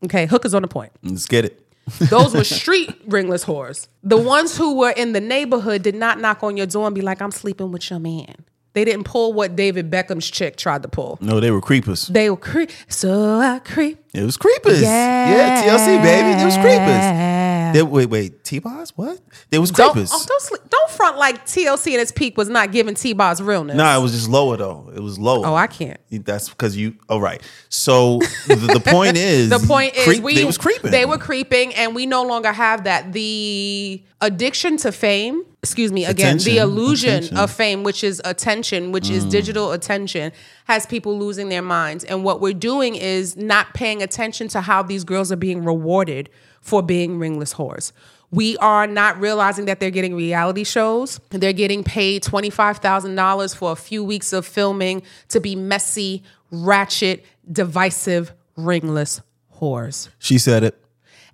Okay, 0.04 0.26
hookers 0.26 0.54
on 0.54 0.62
the 0.62 0.68
point. 0.68 0.92
Let's 1.02 1.26
get 1.26 1.44
it. 1.44 1.63
Those 2.10 2.34
were 2.34 2.44
street 2.44 2.90
ringless 3.06 3.44
whores. 3.44 3.88
The 4.02 4.16
ones 4.16 4.56
who 4.56 4.76
were 4.76 4.90
in 4.90 5.12
the 5.12 5.20
neighborhood 5.20 5.82
did 5.82 5.94
not 5.94 6.20
knock 6.20 6.42
on 6.42 6.56
your 6.56 6.66
door 6.66 6.86
and 6.86 6.94
be 6.94 7.00
like, 7.00 7.20
I'm 7.20 7.30
sleeping 7.30 7.72
with 7.72 7.90
your 7.90 7.98
man. 7.98 8.34
They 8.72 8.84
didn't 8.84 9.04
pull 9.04 9.32
what 9.32 9.54
David 9.54 9.90
Beckham's 9.90 10.28
chick 10.28 10.56
tried 10.56 10.82
to 10.82 10.88
pull. 10.88 11.18
No, 11.20 11.38
they 11.40 11.50
were 11.50 11.60
creepers. 11.60 12.08
They 12.08 12.28
were 12.28 12.36
creep. 12.36 12.70
So 12.88 13.38
I 13.38 13.60
creep. 13.60 14.03
It 14.14 14.22
was 14.22 14.36
creepers. 14.36 14.80
Yeah, 14.80 15.64
TLC 15.64 16.00
baby. 16.00 16.40
It 16.40 16.44
was 16.44 16.56
creepers. 16.56 17.34
They, 17.74 17.82
wait, 17.82 18.08
wait, 18.08 18.44
T-Boz? 18.44 18.92
What? 18.94 19.18
They 19.50 19.58
was 19.58 19.72
Don't, 19.72 19.92
creepers. 19.92 20.10
oh, 20.12 20.24
don't, 20.28 20.40
sleep, 20.40 20.60
don't 20.70 20.90
front 20.90 21.18
like 21.18 21.44
TLC 21.44 21.94
in 21.94 21.98
its 21.98 22.12
peak 22.12 22.36
was 22.36 22.48
not 22.48 22.70
giving 22.70 22.94
T-Boz's 22.94 23.42
realness. 23.42 23.76
Nah, 23.76 23.98
it 23.98 24.00
was 24.00 24.12
just 24.12 24.28
lower 24.28 24.56
though. 24.56 24.92
It 24.94 25.00
was 25.00 25.18
lower. 25.18 25.44
Oh, 25.44 25.56
I 25.56 25.66
can't. 25.66 25.98
That's 26.12 26.48
because 26.48 26.76
you. 26.76 26.94
All 27.08 27.20
right. 27.20 27.42
So 27.68 28.20
the, 28.46 28.54
the 28.54 28.80
point 28.80 29.16
is, 29.16 29.50
The 29.50 29.58
point 29.58 29.96
is, 29.96 30.04
creep- 30.04 30.22
we 30.22 30.36
they 30.36 30.44
was 30.44 30.56
creeping. 30.56 30.92
They 30.92 31.04
were 31.04 31.18
creeping, 31.18 31.74
and 31.74 31.96
we 31.96 32.06
no 32.06 32.22
longer 32.22 32.52
have 32.52 32.84
that. 32.84 33.12
The 33.12 34.04
addiction 34.20 34.76
to 34.78 34.92
fame, 34.92 35.42
excuse 35.60 35.90
me, 35.90 36.04
again, 36.04 36.38
the 36.38 36.58
illusion 36.58 37.16
Attention. 37.16 37.36
of 37.38 37.50
fame, 37.50 37.82
which 37.82 38.04
is 38.04 38.22
attention, 38.24 38.92
which 38.92 39.10
is 39.10 39.26
mm. 39.26 39.30
digital 39.30 39.72
attention, 39.72 40.30
has 40.64 40.86
people 40.86 41.18
losing 41.18 41.48
their 41.48 41.62
minds. 41.62 42.04
And 42.04 42.24
what 42.24 42.40
we're 42.40 42.54
doing 42.54 42.94
is 42.94 43.36
not 43.36 43.74
paying 43.74 44.02
attention 44.02 44.48
to 44.48 44.60
how 44.60 44.82
these 44.82 45.04
girls 45.04 45.30
are 45.30 45.36
being 45.36 45.64
rewarded 45.64 46.30
for 46.60 46.82
being 46.82 47.18
ringless 47.18 47.54
whores. 47.54 47.92
We 48.30 48.56
are 48.56 48.86
not 48.86 49.20
realizing 49.20 49.66
that 49.66 49.78
they're 49.78 49.90
getting 49.90 50.16
reality 50.16 50.64
shows. 50.64 51.20
They're 51.30 51.52
getting 51.52 51.84
paid 51.84 52.22
$25,000 52.22 53.54
for 53.56 53.70
a 53.70 53.76
few 53.76 54.02
weeks 54.02 54.32
of 54.32 54.44
filming 54.44 55.02
to 55.28 55.40
be 55.40 55.54
messy, 55.54 56.24
ratchet, 56.50 57.24
divisive, 57.50 58.32
ringless 58.56 59.20
whores. 59.60 60.08
She 60.18 60.38
said 60.38 60.64
it. 60.64 60.80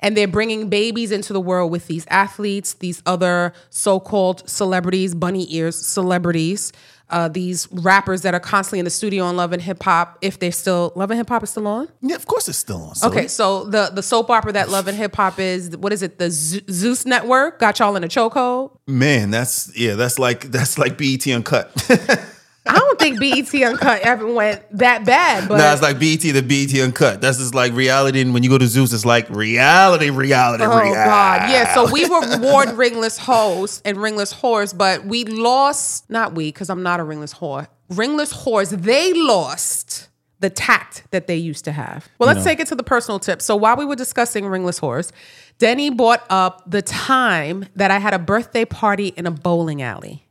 And 0.01 0.17
they're 0.17 0.29
bringing 0.29 0.69
babies 0.69 1.13
into 1.13 1.33
the 1.33 1.41
world 1.41 1.71
with 1.71 1.87
these 1.87 2.07
athletes, 2.09 2.75
these 2.75 3.03
other 3.07 3.53
so 3.69 4.01
called 4.01 4.49
celebrities, 4.49 5.15
bunny 5.15 5.47
ears 5.55 5.77
celebrities, 5.77 6.73
uh, 7.11 7.29
these 7.29 7.69
rappers 7.73 8.23
that 8.23 8.35
are 8.35 8.41
constantly 8.41 8.79
in 8.79 8.85
the 8.85 8.91
studio 8.91 9.25
on 9.25 9.37
Love 9.37 9.53
and 9.53 9.61
Hip 9.63 9.83
Hop. 9.83 10.19
If 10.21 10.39
they're 10.39 10.53
still, 10.53 10.93
Love 10.97 11.11
and 11.11 11.19
Hip 11.19 11.29
Hop 11.29 11.43
is 11.43 11.51
still 11.51 11.67
on? 11.67 11.89
Yeah, 12.01 12.17
of 12.17 12.27
course 12.27 12.49
it's 12.49 12.59
still 12.59 12.83
on. 12.83 12.95
Silly. 12.95 13.17
Okay, 13.17 13.29
so 13.29 13.65
the 13.65 13.91
the 13.93 14.03
soap 14.03 14.31
opera 14.31 14.53
that 14.53 14.69
Love 14.71 14.89
and 14.89 14.97
Hip 14.97 15.15
Hop 15.17 15.39
is, 15.39 15.77
what 15.77 15.93
is 15.93 16.03
it? 16.03 16.19
The 16.19 16.31
Ze- 16.31 16.65
Zeus 16.71 17.05
Network 17.07 17.59
got 17.59 17.79
y'all 17.79 17.97
in 17.97 18.05
a 18.05 18.09
chokehold. 18.09 18.77
man, 18.87 19.31
that's 19.31 19.77
yeah, 19.77 19.95
that's 19.95 20.19
like 20.19 20.45
that's 20.53 20.79
like 20.79 20.97
BET 20.99 21.27
Uncut. 21.27 21.71
I 22.71 22.79
don't 22.79 22.99
think 22.99 23.19
BET 23.19 23.63
Uncut 23.63 24.01
ever 24.03 24.33
went 24.33 24.63
that 24.79 25.05
bad, 25.05 25.49
but 25.49 25.59
nah, 25.59 25.73
it's 25.73 25.83
like 25.83 25.99
BET 25.99 26.21
the 26.21 26.41
BET 26.41 26.81
Uncut. 26.81 27.21
That's 27.21 27.39
just 27.39 27.55
like 27.55 27.73
reality. 27.73 28.21
And 28.21 28.33
when 28.33 28.45
you 28.45 28.49
go 28.49 28.59
to 28.59 28.67
Zeus, 28.67 28.93
it's 28.93 29.05
like 29.05 29.29
reality, 29.29 30.11
reality, 30.11 30.63
oh, 30.63 30.69
reality. 30.69 30.89
Oh 30.89 30.93
reality. 30.93 31.11
God, 31.11 31.51
yeah. 31.51 31.75
So 31.75 31.91
we 31.91 32.09
were 32.09 32.21
reward 32.21 32.71
ringless 32.71 33.19
hoes 33.19 33.83
and 33.85 33.99
ringless 33.99 34.33
whores, 34.33 34.77
but 34.77 35.05
we 35.05 35.25
lost. 35.25 36.09
Not 36.09 36.35
we, 36.35 36.49
because 36.49 36.71
I'm 36.71 36.85
not 36.85 37.01
a 37.01 37.05
ringless 37.05 37.35
whore. 37.35 37.67
Ringless 37.89 38.33
whores, 38.33 38.71
they 38.71 39.13
lost 39.15 40.09
the 40.39 40.49
tact 40.49 41.05
that 41.11 41.27
they 41.27 41.37
used 41.37 41.65
to 41.65 41.73
have. 41.73 42.09
Well, 42.19 42.27
let's 42.27 42.45
take 42.45 42.61
it 42.61 42.69
to 42.69 42.77
the 42.77 42.85
personal 42.85 43.19
tip. 43.19 43.43
So 43.43 43.57
while 43.57 43.77
we 43.77 43.85
were 43.85 43.97
discussing 43.97 44.47
ringless 44.47 44.79
whores, 44.79 45.13
Denny 45.59 45.91
brought 45.91 46.25
up 46.31 46.63
the 46.71 46.83
time 46.83 47.67
that 47.77 47.91
I 47.91 47.99
had 47.99 48.15
a 48.15 48.19
birthday 48.19 48.65
party 48.65 49.09
in 49.09 49.27
a 49.27 49.31
bowling 49.31 49.83
alley 49.83 50.25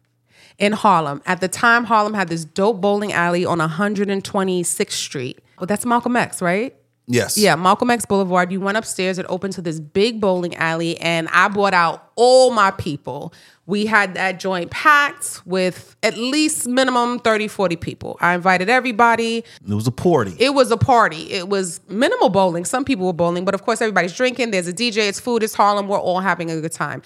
in 0.59 0.73
Harlem. 0.73 1.21
At 1.25 1.41
the 1.41 1.47
time, 1.47 1.85
Harlem 1.85 2.13
had 2.13 2.27
this 2.27 2.45
dope 2.45 2.81
bowling 2.81 3.11
alley 3.13 3.45
on 3.45 3.59
126th 3.59 4.91
Street. 4.91 5.39
Well, 5.59 5.67
that's 5.67 5.85
Malcolm 5.85 6.15
X, 6.15 6.41
right? 6.41 6.75
Yes. 7.11 7.39
Yeah, 7.39 7.55
Malcolm 7.55 7.89
X 7.89 8.05
Boulevard. 8.05 8.51
You 8.51 8.61
went 8.61 8.77
upstairs, 8.77 9.17
it 9.17 9.25
opened 9.29 9.53
to 9.53 9.63
this 9.63 9.79
big 9.79 10.21
bowling 10.21 10.55
alley, 10.55 10.95
and 10.99 11.27
I 11.29 11.47
brought 11.47 11.73
out 11.73 12.11
all 12.15 12.51
my 12.51 12.69
people. 12.69 13.33
We 13.65 13.87
had 13.87 14.13
that 14.13 14.39
joint 14.39 14.69
packed 14.69 15.41
with 15.43 15.95
at 16.03 16.17
least 16.17 16.67
minimum 16.67 17.17
30, 17.19 17.47
40 17.47 17.75
people. 17.77 18.17
I 18.21 18.35
invited 18.35 18.69
everybody. 18.69 19.43
It 19.67 19.73
was 19.73 19.87
a 19.87 19.91
party. 19.91 20.35
It 20.39 20.53
was 20.53 20.69
a 20.69 20.77
party. 20.77 21.31
It 21.31 21.49
was 21.49 21.81
minimal 21.89 22.29
bowling. 22.29 22.63
Some 22.65 22.85
people 22.85 23.07
were 23.07 23.13
bowling, 23.13 23.43
but 23.43 23.55
of 23.55 23.63
course, 23.63 23.81
everybody's 23.81 24.15
drinking. 24.15 24.51
There's 24.51 24.67
a 24.67 24.73
DJ, 24.73 25.09
it's 25.09 25.19
food, 25.19 25.41
it's 25.41 25.55
Harlem. 25.55 25.87
We're 25.87 25.99
all 25.99 26.19
having 26.19 26.51
a 26.51 26.61
good 26.61 26.71
time. 26.71 27.01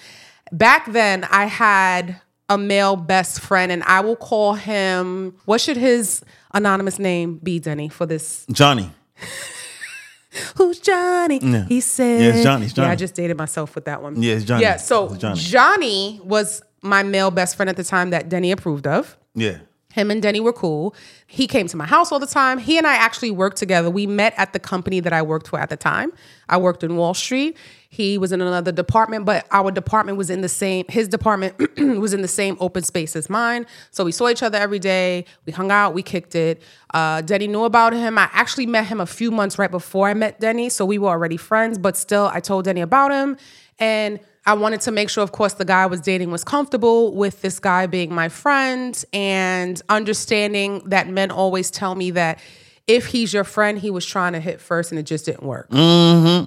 Back 0.52 0.92
then, 0.92 1.24
I 1.24 1.46
had 1.46 2.20
a 2.48 2.58
male 2.58 2.96
best 2.96 3.40
friend, 3.40 3.72
and 3.72 3.82
I 3.84 4.00
will 4.00 4.16
call 4.16 4.54
him, 4.54 5.34
what 5.44 5.60
should 5.60 5.76
his 5.76 6.22
anonymous 6.52 6.98
name 6.98 7.38
be, 7.42 7.58
Denny, 7.58 7.88
for 7.88 8.06
this? 8.06 8.46
Johnny. 8.52 8.90
Who's 10.56 10.80
Johnny? 10.80 11.38
He 11.68 11.80
said, 11.80 12.20
Yeah, 12.20 12.28
it's 12.34 12.42
Johnny, 12.42 12.66
it's 12.66 12.76
Yeah, 12.76 12.90
I 12.90 12.96
just 12.96 13.14
dated 13.14 13.36
myself 13.36 13.74
with 13.74 13.84
that 13.84 14.02
one. 14.02 14.20
Yeah, 14.20 14.34
it's 14.34 14.44
Johnny. 14.44 14.62
Yeah, 14.62 14.76
so 14.76 15.14
Johnny. 15.14 15.40
Johnny 15.40 16.20
was 16.24 16.62
my 16.82 17.02
male 17.02 17.30
best 17.30 17.56
friend 17.56 17.70
at 17.70 17.76
the 17.76 17.84
time 17.84 18.10
that 18.10 18.28
Denny 18.28 18.50
approved 18.50 18.86
of. 18.86 19.16
Yeah. 19.34 19.58
Him 19.92 20.10
and 20.10 20.20
Denny 20.20 20.40
were 20.40 20.52
cool. 20.52 20.92
He 21.28 21.46
came 21.46 21.68
to 21.68 21.76
my 21.76 21.86
house 21.86 22.10
all 22.10 22.18
the 22.18 22.26
time. 22.26 22.58
He 22.58 22.76
and 22.78 22.84
I 22.86 22.94
actually 22.96 23.30
worked 23.30 23.56
together. 23.58 23.88
We 23.90 24.08
met 24.08 24.34
at 24.36 24.52
the 24.52 24.58
company 24.58 24.98
that 24.98 25.12
I 25.12 25.22
worked 25.22 25.46
for 25.46 25.60
at 25.60 25.68
the 25.70 25.76
time. 25.76 26.12
I 26.48 26.56
worked 26.56 26.82
in 26.82 26.96
Wall 26.96 27.14
Street. 27.14 27.56
He 27.94 28.18
was 28.18 28.32
in 28.32 28.40
another 28.40 28.72
department, 28.72 29.24
but 29.24 29.46
our 29.52 29.70
department 29.70 30.18
was 30.18 30.28
in 30.28 30.40
the 30.40 30.48
same, 30.48 30.84
his 30.88 31.06
department 31.06 31.54
was 31.78 32.12
in 32.12 32.22
the 32.22 32.28
same 32.28 32.56
open 32.58 32.82
space 32.82 33.14
as 33.14 33.30
mine. 33.30 33.66
So 33.92 34.04
we 34.04 34.10
saw 34.10 34.28
each 34.28 34.42
other 34.42 34.58
every 34.58 34.80
day. 34.80 35.26
We 35.46 35.52
hung 35.52 35.70
out, 35.70 35.94
we 35.94 36.02
kicked 36.02 36.34
it. 36.34 36.60
Uh, 36.92 37.20
Denny 37.20 37.46
knew 37.46 37.62
about 37.62 37.92
him. 37.92 38.18
I 38.18 38.28
actually 38.32 38.66
met 38.66 38.86
him 38.86 39.00
a 39.00 39.06
few 39.06 39.30
months 39.30 39.60
right 39.60 39.70
before 39.70 40.08
I 40.08 40.14
met 40.14 40.40
Denny. 40.40 40.70
So 40.70 40.84
we 40.84 40.98
were 40.98 41.08
already 41.08 41.36
friends, 41.36 41.78
but 41.78 41.96
still, 41.96 42.28
I 42.32 42.40
told 42.40 42.64
Denny 42.64 42.80
about 42.80 43.12
him. 43.12 43.36
And 43.78 44.18
I 44.44 44.54
wanted 44.54 44.80
to 44.82 44.90
make 44.90 45.08
sure, 45.08 45.22
of 45.22 45.30
course, 45.30 45.54
the 45.54 45.64
guy 45.64 45.84
I 45.84 45.86
was 45.86 46.00
dating 46.00 46.32
was 46.32 46.42
comfortable 46.42 47.14
with 47.14 47.42
this 47.42 47.60
guy 47.60 47.86
being 47.86 48.12
my 48.12 48.28
friend 48.28 49.04
and 49.12 49.80
understanding 49.88 50.82
that 50.86 51.08
men 51.08 51.30
always 51.30 51.70
tell 51.70 51.94
me 51.94 52.10
that 52.10 52.40
if 52.86 53.06
he's 53.06 53.32
your 53.32 53.44
friend, 53.44 53.78
he 53.78 53.90
was 53.90 54.04
trying 54.04 54.34
to 54.34 54.40
hit 54.40 54.60
first 54.60 54.92
and 54.92 54.98
it 54.98 55.04
just 55.04 55.24
didn't 55.24 55.42
work. 55.42 55.70
Mm, 55.70 56.46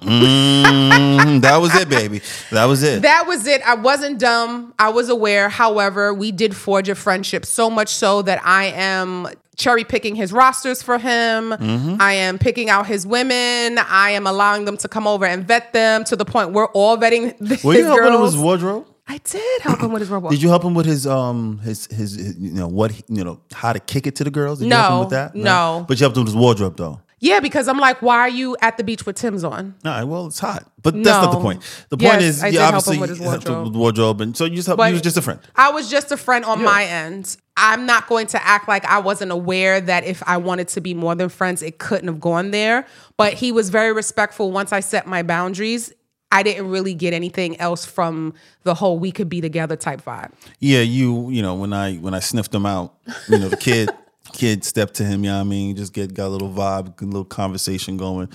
that 1.42 1.56
was 1.56 1.74
it, 1.74 1.88
baby. 1.88 2.20
That 2.50 2.66
was 2.66 2.84
it. 2.84 3.02
That 3.02 3.26
was 3.26 3.46
it. 3.46 3.60
I 3.62 3.74
wasn't 3.74 4.20
dumb. 4.20 4.72
I 4.78 4.90
was 4.90 5.08
aware. 5.08 5.48
However, 5.48 6.14
we 6.14 6.30
did 6.30 6.54
forge 6.54 6.88
a 6.88 6.94
friendship 6.94 7.44
so 7.44 7.68
much 7.68 7.88
so 7.88 8.22
that 8.22 8.40
I 8.44 8.66
am 8.66 9.26
cherry 9.56 9.82
picking 9.82 10.14
his 10.14 10.32
rosters 10.32 10.80
for 10.82 10.98
him. 10.98 11.50
Mm-hmm. 11.50 11.96
I 12.00 12.12
am 12.12 12.38
picking 12.38 12.70
out 12.70 12.86
his 12.86 13.04
women. 13.04 13.78
I 13.78 14.10
am 14.10 14.26
allowing 14.26 14.64
them 14.64 14.76
to 14.78 14.88
come 14.88 15.08
over 15.08 15.26
and 15.26 15.44
vet 15.44 15.72
them 15.72 16.04
to 16.04 16.14
the 16.14 16.24
point 16.24 16.52
we're 16.52 16.68
all 16.68 16.96
vetting 16.96 17.34
Were 17.64 17.74
you 17.74 17.84
helping 17.84 18.12
with 18.12 18.22
his 18.32 18.36
wardrobe? 18.36 18.86
I 19.10 19.18
did 19.18 19.62
help 19.62 19.80
him 19.80 19.90
with 19.92 20.00
his 20.02 20.10
robot. 20.10 20.30
Did 20.30 20.42
you 20.42 20.48
help 20.50 20.62
him 20.64 20.74
with 20.74 20.86
his 20.86 21.06
um 21.06 21.58
his, 21.58 21.86
his 21.86 22.14
his 22.14 22.36
you 22.38 22.52
know 22.52 22.68
what 22.68 22.90
he- 22.92 23.04
you 23.08 23.24
know 23.24 23.40
how 23.52 23.72
to 23.72 23.80
kick 23.80 24.06
it 24.06 24.16
to 24.16 24.24
the 24.24 24.30
girls? 24.30 24.58
Did 24.58 24.66
you 24.66 24.74
help 24.74 24.86
him 24.90 24.94
No, 24.96 25.00
with 25.00 25.10
that? 25.10 25.34
no. 25.34 25.84
But 25.88 25.98
you 25.98 26.04
helped 26.04 26.16
him 26.16 26.24
with 26.24 26.28
his 26.34 26.36
wardrobe 26.36 26.76
though. 26.76 27.00
Yeah, 27.20 27.40
because 27.40 27.66
I'm 27.66 27.78
like, 27.80 28.00
why 28.00 28.18
are 28.18 28.28
you 28.28 28.56
at 28.60 28.76
the 28.76 28.84
beach 28.84 29.04
with 29.04 29.16
Tim's 29.16 29.42
on? 29.42 29.74
All 29.84 29.90
right, 29.90 30.04
well, 30.04 30.26
it's 30.28 30.38
hot, 30.38 30.70
but 30.82 30.94
that's 31.02 31.20
not 31.20 31.32
the 31.32 31.40
point. 31.40 31.62
The 31.88 31.96
point 31.96 32.20
Yes, 32.20 32.22
is, 32.36 32.42
I 32.44 32.50
did 32.50 32.54
yeah, 32.54 32.60
help 32.60 32.70
him 32.70 32.76
obviously, 32.76 32.98
with 33.00 33.08
his 33.10 33.18
you 33.18 33.24
helped 33.28 33.46
him 33.48 33.54
wardrobe. 33.54 33.72
with 33.72 33.76
wardrobe, 33.80 34.20
and 34.20 34.36
so 34.36 34.44
you 34.44 34.54
just 34.54 34.68
helped, 34.68 34.76
But 34.78 34.84
you 34.90 34.92
was 34.92 35.02
just 35.02 35.16
a 35.16 35.22
friend. 35.22 35.40
I 35.56 35.72
was 35.72 35.90
just 35.90 36.12
a 36.12 36.16
friend 36.16 36.44
on 36.44 36.62
my 36.62 36.84
end. 36.84 37.36
I'm 37.56 37.86
not 37.86 38.06
going 38.06 38.28
to 38.28 38.46
act 38.46 38.68
like 38.68 38.84
I 38.84 39.00
wasn't 39.00 39.32
aware 39.32 39.80
that 39.80 40.04
if 40.04 40.22
I 40.28 40.36
wanted 40.36 40.68
to 40.68 40.80
be 40.80 40.94
more 40.94 41.16
than 41.16 41.28
friends, 41.28 41.60
it 41.60 41.78
couldn't 41.78 42.06
have 42.06 42.20
gone 42.20 42.52
there. 42.52 42.86
But 43.16 43.32
he 43.32 43.50
was 43.50 43.70
very 43.70 43.92
respectful 43.92 44.52
once 44.52 44.72
I 44.72 44.78
set 44.78 45.08
my 45.08 45.24
boundaries. 45.24 45.92
I 46.30 46.42
didn't 46.42 46.68
really 46.68 46.94
get 46.94 47.14
anything 47.14 47.58
else 47.60 47.84
from 47.86 48.34
the 48.62 48.74
whole 48.74 48.98
we 48.98 49.10
could 49.12 49.28
be 49.28 49.40
together 49.40 49.76
type 49.76 50.02
vibe. 50.04 50.30
Yeah, 50.60 50.80
you 50.80 51.30
you 51.30 51.42
know 51.42 51.54
when 51.54 51.72
I 51.72 51.96
when 51.96 52.14
I 52.14 52.20
sniffed 52.20 52.54
him 52.54 52.66
out, 52.66 52.94
you 53.28 53.38
know 53.38 53.48
the 53.48 53.56
kid 53.68 53.90
kid 54.32 54.64
stepped 54.64 54.94
to 54.94 55.04
him. 55.04 55.24
You 55.24 55.30
know 55.30 55.36
what 55.36 55.40
I 55.42 55.44
mean? 55.44 55.76
Just 55.76 55.92
get 55.92 56.12
got 56.14 56.26
a 56.26 56.28
little 56.28 56.50
vibe, 56.50 56.96
good 56.96 57.08
little 57.08 57.24
conversation 57.24 57.96
going, 57.96 58.28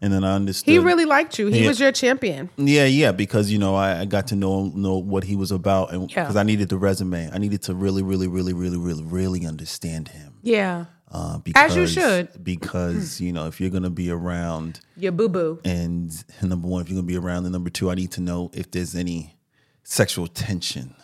and 0.00 0.12
then 0.12 0.22
I 0.22 0.34
understood. 0.36 0.70
He 0.70 0.78
really 0.78 1.04
liked 1.06 1.40
you. 1.40 1.48
He 1.48 1.62
Yeah. 1.62 1.68
was 1.68 1.80
your 1.80 1.90
champion. 1.90 2.50
Yeah, 2.56 2.84
yeah, 2.84 3.10
because 3.10 3.50
you 3.50 3.58
know 3.58 3.74
I, 3.74 4.00
I 4.00 4.04
got 4.04 4.28
to 4.28 4.36
know 4.36 4.66
know 4.74 4.96
what 4.98 5.24
he 5.24 5.34
was 5.34 5.50
about, 5.50 5.92
and 5.92 6.08
Yeah. 6.10 6.22
because 6.22 6.36
I 6.36 6.44
needed 6.44 6.68
the 6.68 6.78
resume, 6.78 7.30
I 7.32 7.38
needed 7.38 7.62
to 7.62 7.74
really, 7.74 8.02
really, 8.04 8.28
really, 8.28 8.52
really, 8.52 8.78
really, 8.78 9.02
really 9.02 9.44
understand 9.44 10.08
him. 10.08 10.34
Yeah. 10.42 10.84
Uh, 11.12 11.38
because, 11.38 11.70
As 11.72 11.76
you 11.76 11.86
should. 11.88 12.44
because 12.44 13.20
you 13.20 13.32
know 13.32 13.46
if 13.46 13.60
you're 13.60 13.70
gonna 13.70 13.90
be 13.90 14.10
around, 14.10 14.80
Your 14.96 15.10
boo 15.12 15.28
boo. 15.28 15.60
and 15.64 16.12
number 16.42 16.68
one, 16.68 16.82
if 16.82 16.88
you're 16.88 16.96
gonna 16.96 17.06
be 17.06 17.16
around, 17.16 17.44
and 17.44 17.52
number 17.52 17.70
two, 17.70 17.90
I 17.90 17.94
need 17.94 18.12
to 18.12 18.20
know 18.20 18.50
if 18.54 18.70
there's 18.70 18.94
any 18.94 19.36
sexual 19.82 20.28
tension. 20.28 20.94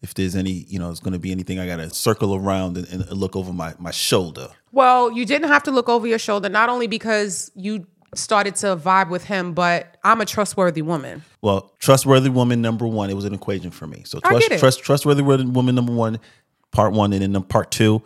If 0.00 0.14
there's 0.14 0.36
any, 0.36 0.52
you 0.52 0.78
know, 0.78 0.90
it's 0.90 1.00
gonna 1.00 1.18
be 1.18 1.32
anything, 1.32 1.58
I 1.58 1.66
gotta 1.66 1.90
circle 1.90 2.36
around 2.36 2.76
and, 2.76 2.86
and 2.88 3.10
look 3.12 3.34
over 3.34 3.52
my 3.52 3.74
my 3.80 3.90
shoulder. 3.90 4.50
Well, 4.70 5.10
you 5.10 5.24
didn't 5.26 5.48
have 5.48 5.64
to 5.64 5.72
look 5.72 5.88
over 5.88 6.06
your 6.06 6.20
shoulder, 6.20 6.48
not 6.48 6.68
only 6.68 6.86
because 6.86 7.50
you 7.56 7.86
started 8.14 8.54
to 8.56 8.76
vibe 8.76 9.10
with 9.10 9.24
him, 9.24 9.52
but 9.52 9.96
I'm 10.04 10.20
a 10.20 10.24
trustworthy 10.26 10.82
woman. 10.82 11.24
Well, 11.42 11.72
trustworthy 11.80 12.30
woman 12.30 12.62
number 12.62 12.86
one. 12.86 13.10
It 13.10 13.14
was 13.14 13.24
an 13.24 13.34
equation 13.34 13.70
for 13.72 13.86
me. 13.88 14.02
So 14.06 14.20
trust, 14.20 14.50
trust 14.58 14.82
trustworthy 14.84 15.22
woman 15.22 15.74
number 15.74 15.92
one, 15.92 16.20
part 16.70 16.92
one, 16.92 17.12
and 17.12 17.34
then 17.34 17.42
part 17.42 17.70
two, 17.72 18.00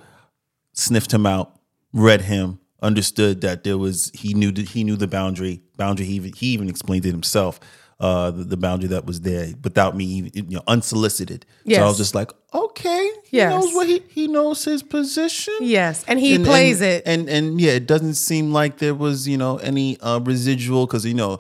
sniffed 0.73 1.13
him 1.13 1.27
out, 1.27 1.59
read 1.93 2.23
him, 2.23 2.59
understood 2.83 3.41
that 3.43 3.65
there 3.65 3.79
was 3.79 4.11
he 4.15 4.35
knew 4.35 4.51
that 4.53 4.71
he 4.71 4.85
knew 4.85 4.97
the 4.97 5.09
boundary 5.09 5.63
boundary. 5.77 6.07
He 6.07 6.15
even, 6.15 6.33
he 6.35 6.47
even 6.49 6.69
explained 6.69 7.07
it 7.07 7.11
himself. 7.13 7.61
Uh, 8.01 8.33
the, 8.33 8.43
the 8.43 8.57
boundary 8.57 8.89
that 8.89 9.05
was 9.07 9.21
there 9.21 9.53
without 9.63 9.97
me, 9.97 10.05
even, 10.05 10.33
you 10.35 10.57
know, 10.57 10.63
unsolicited. 10.67 11.47
So 11.71 11.81
I 11.81 11.85
was 11.85 11.99
just 11.99 12.17
like, 12.17 12.33
okay, 12.53 13.11
he 13.27 13.37
Yes. 13.37 13.53
knows 13.53 13.73
what 13.75 13.87
he 13.87 14.03
he 14.09 14.27
knows 14.27 14.65
his 14.65 14.83
position. 14.83 15.55
Yes, 15.61 16.05
and 16.09 16.19
he 16.19 16.35
And- 16.35 16.45
plays 16.45 16.81
and- 16.81 16.91
it. 16.91 17.03
and 17.07 17.29
and 17.29 17.61
yeah, 17.61 17.73
it 17.73 17.87
doesn't 17.87 18.15
seem 18.15 18.53
like 18.53 18.79
there 18.79 18.95
was 18.95 19.29
you 19.29 19.37
know 19.39 19.59
any 19.59 20.01
uh, 20.01 20.19
residual 20.19 20.87
because 20.87 21.07
you 21.07 21.15
know, 21.15 21.39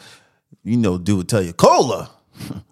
you 0.62 0.76
know, 0.76 0.98
dude 0.98 1.16
would 1.16 1.28
tell 1.28 1.42
you 1.42 1.52
cola. 1.52 2.10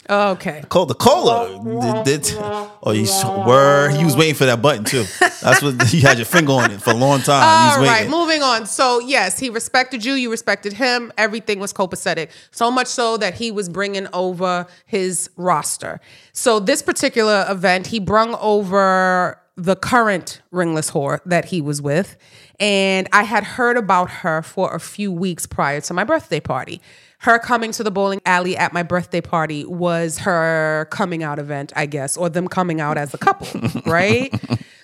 Oh, 0.09 0.33
okay. 0.33 0.64
Cola, 0.68 0.87
the 0.87 0.94
cola. 0.94 1.61
Oh, 1.62 2.03
did, 2.05 2.23
did, 2.23 2.35
oh, 2.83 2.90
you 2.90 3.07
were. 3.46 3.90
He 3.90 4.05
was 4.05 4.16
waiting 4.16 4.35
for 4.35 4.44
that 4.46 4.61
button 4.61 4.85
too. 4.85 5.05
That's 5.20 5.62
what 5.62 5.92
you 5.92 6.01
had 6.01 6.18
your 6.18 6.25
finger 6.25 6.53
on 6.53 6.73
it 6.73 6.83
for 6.83 6.90
a 6.90 6.96
long 6.96 7.20
time. 7.20 7.42
he 7.42 7.75
All 7.75 7.81
was 7.81 7.88
right, 7.88 8.11
moving 8.11 8.42
on. 8.42 8.66
So 8.66 8.99
yes, 8.99 9.38
he 9.38 9.51
respected 9.51 10.05
you. 10.05 10.14
You 10.14 10.31
respected 10.31 10.73
him. 10.73 11.12
Everything 11.16 11.61
was 11.61 11.73
copacetic. 11.73 12.31
So 12.51 12.70
much 12.70 12.88
so 12.88 13.16
that 13.18 13.35
he 13.35 13.53
was 13.53 13.68
bringing 13.68 14.09
over 14.12 14.66
his 14.87 15.31
roster. 15.37 16.01
So 16.33 16.59
this 16.59 16.83
particular 16.83 17.46
event, 17.49 17.87
he 17.88 18.01
brung 18.01 18.35
over 18.40 19.40
the 19.57 19.77
current 19.77 20.40
ringless 20.51 20.90
whore 20.90 21.20
that 21.27 21.46
he 21.46 21.61
was 21.61 21.83
with, 21.83 22.16
and 22.59 23.09
I 23.12 23.25
had 23.25 23.44
heard 23.44 23.77
about 23.77 24.11
her 24.11 24.42
for 24.42 24.75
a 24.75 24.81
few 24.81 25.12
weeks 25.12 25.46
prior 25.46 25.81
to 25.83 25.94
my 25.94 26.03
birthday 26.03 26.40
party. 26.40 26.81
Her 27.21 27.39
coming 27.39 27.71
to 27.73 27.83
the 27.83 27.91
bowling 27.91 28.23
alley 28.25 28.57
at 28.57 28.73
my 28.73 28.83
birthday 28.83 29.21
party 29.21 29.67
was 29.67 30.19
her 30.19 30.89
coming 30.91 31.23
out 31.23 31.39
event, 31.39 31.71
I 31.77 31.85
guess, 31.85 32.17
or 32.17 32.31
them 32.31 32.49
coming 32.49 32.81
out 32.81 32.97
as 32.97 33.13
a 33.13 33.19
couple, 33.19 33.61
right? 33.87 34.33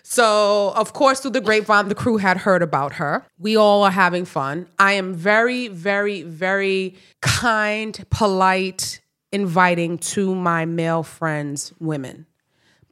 So, 0.03 0.75
of 0.77 0.92
course, 0.92 1.20
through 1.20 1.31
the 1.31 1.40
grapevine, 1.40 1.88
the 1.88 1.94
crew 1.94 2.18
had 2.18 2.37
heard 2.37 2.61
about 2.62 2.94
her. 2.94 3.25
We 3.38 3.57
all 3.57 3.85
are 3.85 3.90
having 3.90 4.27
fun. 4.27 4.68
I 4.79 4.92
am 4.92 5.14
very, 5.14 5.68
very, 5.68 6.22
very 6.22 6.96
kind, 7.22 8.05
polite, 8.11 9.01
inviting 9.33 9.96
to 9.99 10.35
my 10.35 10.66
male 10.66 11.03
friends, 11.03 11.72
women. 11.81 12.27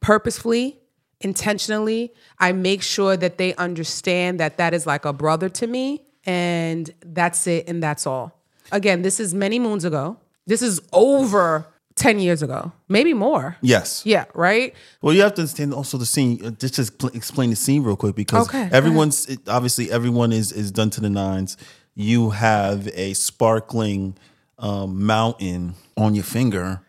Purposefully, 0.01 0.81
intentionally, 1.21 2.15
I 2.39 2.53
make 2.53 2.83
sure 2.83 3.15
that 3.15 3.37
they 3.37 3.55
understand 3.57 4.41
that 4.41 4.57
that 4.57 4.73
is 4.73 4.87
like 4.87 5.05
a 5.05 5.13
brother 5.13 5.51
to 5.51 5.67
me, 5.67 6.03
and 6.25 6.91
that's 7.05 7.47
it, 7.47 7.69
and 7.69 7.83
that's 7.83 8.07
all. 8.07 8.41
Again, 8.75 9.03
this 9.03 9.21
is 9.21 9.33
many 9.33 9.59
moons 9.59 9.85
ago. 9.85 10.17
This 10.47 10.61
is 10.63 10.81
over 10.93 11.65
10 11.95 12.19
years 12.19 12.43
ago, 12.43 12.73
maybe 12.89 13.15
more. 13.15 13.57
Yes. 13.63 14.03
Yeah, 14.05 14.25
right? 14.35 14.75
Well, 15.01 15.15
you 15.15 15.23
have 15.23 15.35
to 15.35 15.43
understand 15.43 15.73
also 15.73 15.97
the 15.97 16.07
scene. 16.07 16.45
uh, 16.45 16.51
Just 16.51 16.75
just 16.75 16.99
pl- 16.99 17.11
explain 17.15 17.51
the 17.51 17.57
scene 17.57 17.83
real 17.85 17.97
quick 17.97 18.17
because 18.17 18.49
Okay, 18.49 18.69
everyone's 18.73 19.27
it, 19.27 19.39
obviously 19.49 19.91
everyone 19.93 20.33
is 20.33 20.51
is 20.53 20.71
done 20.73 20.91
to 20.91 21.01
the 21.01 21.09
nines. 21.09 21.57
You 21.95 22.31
have 22.31 22.89
a 22.95 23.15
sparkling 23.15 24.17
um, 24.59 25.07
mountain 25.07 25.75
on 25.97 26.15
your 26.17 26.25
finger. 26.25 26.81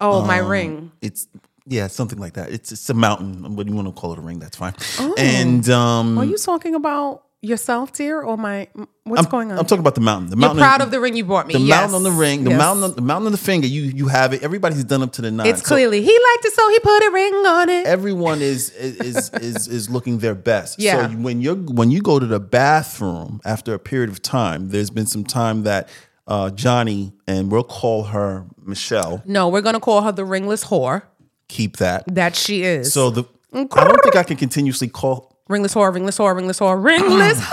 Oh, 0.00 0.22
my 0.24 0.40
Um, 0.40 0.48
ring. 0.48 0.92
It's 1.00 1.26
yeah, 1.66 1.88
something 1.88 2.20
like 2.20 2.34
that. 2.34 2.50
It's 2.50 2.70
it's 2.72 2.88
a 2.90 2.94
mountain. 2.94 3.56
What 3.56 3.66
do 3.66 3.70
you 3.72 3.76
want 3.76 3.88
to 3.88 4.00
call 4.00 4.12
it? 4.12 4.18
A 4.18 4.22
ring? 4.22 4.38
That's 4.38 4.56
fine. 4.56 4.74
And 5.18 5.68
um, 5.70 6.18
Are 6.18 6.24
you 6.24 6.38
talking 6.38 6.74
about 6.76 7.24
yourself, 7.42 7.92
dear, 7.92 8.20
or 8.22 8.36
my? 8.38 8.68
What's 9.04 9.24
I'm, 9.24 9.30
going 9.30 9.50
on? 9.52 9.58
I'm 9.58 9.66
talking 9.66 9.80
about 9.80 9.96
the 9.96 10.00
mountain. 10.00 10.30
The 10.30 10.36
You're 10.36 10.40
mountain. 10.54 10.58
proud 10.62 10.80
of 10.80 10.90
the 10.92 11.00
ring 11.00 11.16
you 11.16 11.24
bought 11.24 11.46
me. 11.48 11.54
the 11.54 11.60
yes. 11.60 11.80
mountain 11.80 11.94
on 11.96 12.02
the 12.04 12.10
ring, 12.12 12.44
the 12.44 12.50
Yes. 12.50 12.58
mountain, 12.58 12.84
on, 12.84 12.94
the 12.94 13.02
mountain 13.02 13.26
on 13.26 13.32
the 13.32 13.38
finger. 13.38 13.66
You 13.66 13.82
you 13.82 14.08
have 14.08 14.32
it. 14.32 14.42
Everybody's 14.42 14.84
done 14.84 15.02
up 15.02 15.12
to 15.14 15.22
the 15.22 15.30
nine. 15.30 15.46
It's 15.48 15.60
So 15.60 15.66
clearly 15.74 16.00
he 16.02 16.12
liked 16.12 16.44
it, 16.44 16.52
so 16.54 16.68
he 16.70 16.78
put 16.78 17.02
a 17.02 17.10
ring 17.12 17.34
on 17.34 17.68
it. 17.68 17.86
everyone 17.86 18.40
is 18.40 18.70
is 18.70 19.30
is 19.34 19.66
is 19.68 19.90
looking 19.90 20.18
their 20.18 20.34
best. 20.36 20.78
Yeah. 20.78 21.08
So 21.08 21.16
when 21.16 21.40
you're 21.40 21.56
when 21.56 21.90
you 21.90 22.00
go 22.00 22.18
to 22.18 22.26
the 22.26 22.40
bathroom 22.40 23.40
after 23.44 23.74
a 23.74 23.78
period 23.78 24.08
of 24.10 24.22
time, 24.22 24.68
there's 24.70 24.90
been 24.90 25.06
some 25.06 25.24
time 25.24 25.64
that 25.64 25.88
uh, 26.28 26.50
Johnny 26.50 27.12
and 27.26 27.50
we'll 27.50 27.64
call 27.64 28.04
her 28.04 28.46
Michelle. 28.64 29.22
no, 29.26 29.48
we're 29.48 29.60
gonna 29.62 29.80
call 29.80 30.02
her 30.02 30.12
the 30.12 30.24
ringless 30.24 30.64
whore 30.66 31.02
Keep 31.48 31.78
that. 31.78 32.04
that 32.14 32.36
she 32.36 32.62
is. 32.62 32.92
So 32.92 33.10
the 33.10 33.24
I 33.52 33.64
don't 33.84 34.02
think 34.02 34.16
I 34.16 34.22
can 34.22 34.36
continuously 34.36 34.86
call. 34.88 35.31
Ringless 35.52 35.74
whore, 35.74 35.94
ringless 35.94 36.18
whore, 36.18 36.34
ringless 36.34 36.58
whore, 36.58 36.82
ringless 36.82 37.40
whore. 37.40 37.48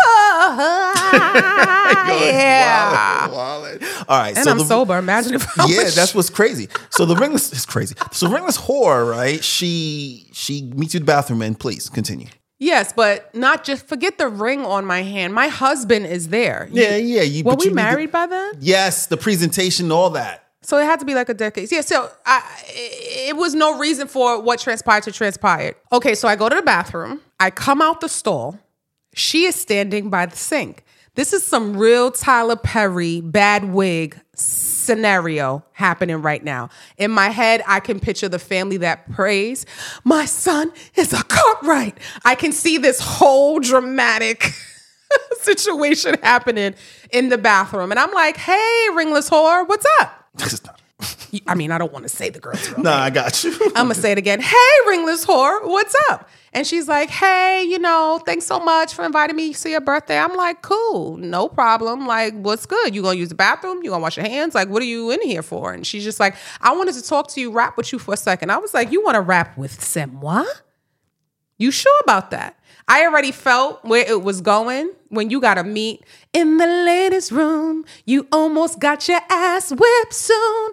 yeah. 2.21 3.27
Wallet. 3.29 3.83
All 4.07 4.19
right. 4.19 4.35
And 4.35 4.43
so 4.43 4.51
I'm 4.51 4.57
the, 4.57 4.65
sober. 4.65 4.97
Imagine 4.97 5.35
if 5.35 5.59
I 5.59 5.67
yeah, 5.67 5.83
was 5.83 5.95
that's 5.95 6.15
what's 6.15 6.29
crazy. 6.39 6.67
So 6.89 7.05
the 7.05 7.15
ringless 7.15 7.51
is 7.53 7.65
crazy. 7.65 7.95
So 8.11 8.29
ringless 8.29 8.57
whore, 8.57 9.09
right? 9.09 9.43
She 9.43 10.27
she 10.31 10.63
meets 10.63 10.93
you 10.93 10.99
at 10.99 11.01
the 11.01 11.05
bathroom, 11.05 11.41
and 11.41 11.59
please 11.59 11.89
continue. 11.89 12.27
Yes, 12.57 12.91
but 12.91 13.33
not 13.33 13.63
just 13.63 13.87
forget 13.87 14.17
the 14.17 14.27
ring 14.27 14.65
on 14.65 14.85
my 14.85 15.01
hand. 15.01 15.33
My 15.33 15.47
husband 15.47 16.05
is 16.05 16.27
there. 16.27 16.67
Yeah, 16.71 16.97
yeah. 16.97 17.21
You, 17.21 17.45
Were 17.45 17.55
we 17.55 17.65
you 17.65 17.73
married 17.73 18.11
by 18.11 18.27
then? 18.27 18.53
Yes, 18.59 19.07
the 19.07 19.15
presentation, 19.15 19.91
all 19.93 20.09
that. 20.11 20.43
So 20.61 20.77
it 20.77 20.83
had 20.83 20.99
to 20.99 21.05
be 21.05 21.15
like 21.15 21.29
a 21.29 21.33
decade. 21.33 21.71
Yeah, 21.71 21.81
so 21.81 22.11
I, 22.25 22.43
it 22.67 23.37
was 23.37 23.55
no 23.55 23.79
reason 23.79 24.09
for 24.09 24.41
what 24.41 24.59
transpired 24.59 25.03
to 25.03 25.11
transpire. 25.11 25.73
Okay, 25.91 26.15
so 26.15 26.27
I 26.27 26.35
go 26.35 26.49
to 26.49 26.55
the 26.55 26.61
bathroom. 26.61 27.21
I 27.39 27.49
come 27.49 27.81
out 27.81 28.01
the 28.01 28.09
stall. 28.09 28.59
She 29.13 29.45
is 29.45 29.55
standing 29.55 30.09
by 30.09 30.25
the 30.25 30.35
sink. 30.35 30.83
This 31.15 31.33
is 31.33 31.45
some 31.45 31.75
real 31.75 32.11
Tyler 32.11 32.55
Perry 32.55 33.21
bad 33.21 33.65
wig 33.65 34.19
scenario 34.35 35.65
happening 35.73 36.21
right 36.21 36.43
now. 36.43 36.69
In 36.97 37.11
my 37.11 37.29
head, 37.29 37.61
I 37.67 37.79
can 37.79 37.99
picture 37.99 38.29
the 38.29 38.39
family 38.39 38.77
that 38.77 39.11
preys, 39.11 39.65
My 40.03 40.25
son 40.25 40.71
is 40.95 41.11
a 41.11 41.23
Cartwright. 41.23 41.97
I 42.23 42.35
can 42.35 42.51
see 42.51 42.77
this 42.77 42.99
whole 43.01 43.59
dramatic 43.59 44.51
situation 45.41 46.15
happening 46.23 46.75
in 47.11 47.29
the 47.29 47.37
bathroom. 47.37 47.91
And 47.91 47.99
I'm 47.99 48.13
like, 48.13 48.37
Hey, 48.37 48.87
ringless 48.93 49.29
whore, 49.29 49.67
what's 49.67 49.85
up? 49.99 50.29
I 51.47 51.55
mean, 51.55 51.71
I 51.71 51.77
don't 51.77 51.93
want 51.93 52.03
to 52.03 52.09
say 52.09 52.29
the 52.29 52.39
girl's 52.39 52.69
real 52.71 52.83
nah, 52.83 52.97
I 52.97 53.09
got 53.09 53.43
you. 53.43 53.53
I'm 53.67 53.85
gonna 53.85 53.95
say 53.95 54.11
it 54.11 54.17
again. 54.17 54.41
Hey, 54.41 54.55
ringless 54.87 55.25
whore, 55.25 55.65
what's 55.65 55.95
up? 56.09 56.27
And 56.53 56.65
she's 56.65 56.87
like, 56.87 57.09
Hey, 57.09 57.63
you 57.63 57.79
know, 57.79 58.21
thanks 58.25 58.45
so 58.45 58.59
much 58.59 58.93
for 58.93 59.05
inviting 59.05 59.35
me 59.35 59.53
to 59.53 59.69
your 59.69 59.81
birthday. 59.81 60.17
I'm 60.17 60.35
like, 60.35 60.61
Cool, 60.61 61.17
no 61.17 61.47
problem. 61.47 62.05
Like, 62.07 62.33
what's 62.33 62.65
good? 62.65 62.93
You 62.95 63.01
gonna 63.01 63.17
use 63.17 63.29
the 63.29 63.35
bathroom? 63.35 63.83
You 63.83 63.91
gonna 63.91 64.01
wash 64.01 64.17
your 64.17 64.27
hands? 64.27 64.55
Like, 64.55 64.69
what 64.69 64.81
are 64.81 64.85
you 64.85 65.11
in 65.11 65.21
here 65.21 65.41
for? 65.43 65.71
And 65.71 65.85
she's 65.87 66.03
just 66.03 66.19
like, 66.19 66.35
I 66.61 66.75
wanted 66.75 66.95
to 66.95 67.03
talk 67.03 67.29
to 67.29 67.41
you, 67.41 67.51
rap 67.51 67.77
with 67.77 67.93
you 67.93 67.99
for 67.99 68.13
a 68.13 68.17
second. 68.17 68.51
I 68.51 68.57
was 68.57 68.73
like, 68.73 68.91
You 68.91 69.03
want 69.03 69.15
to 69.15 69.21
rap 69.21 69.57
with 69.57 69.79
Semwa? 69.79 70.45
You 71.57 71.71
sure 71.71 71.99
about 72.03 72.31
that? 72.31 72.58
I 72.89 73.05
already 73.05 73.31
felt 73.31 73.85
where 73.85 74.03
it 74.05 74.23
was 74.23 74.41
going 74.41 74.91
when 75.09 75.29
you 75.29 75.39
got 75.39 75.53
to 75.53 75.63
meet 75.63 76.03
in 76.33 76.57
the 76.57 76.65
ladies' 76.65 77.31
room. 77.31 77.85
You 78.05 78.27
almost 78.31 78.79
got 78.79 79.07
your 79.07 79.19
ass 79.29 79.71
whipped 79.71 80.13
soon. 80.13 80.71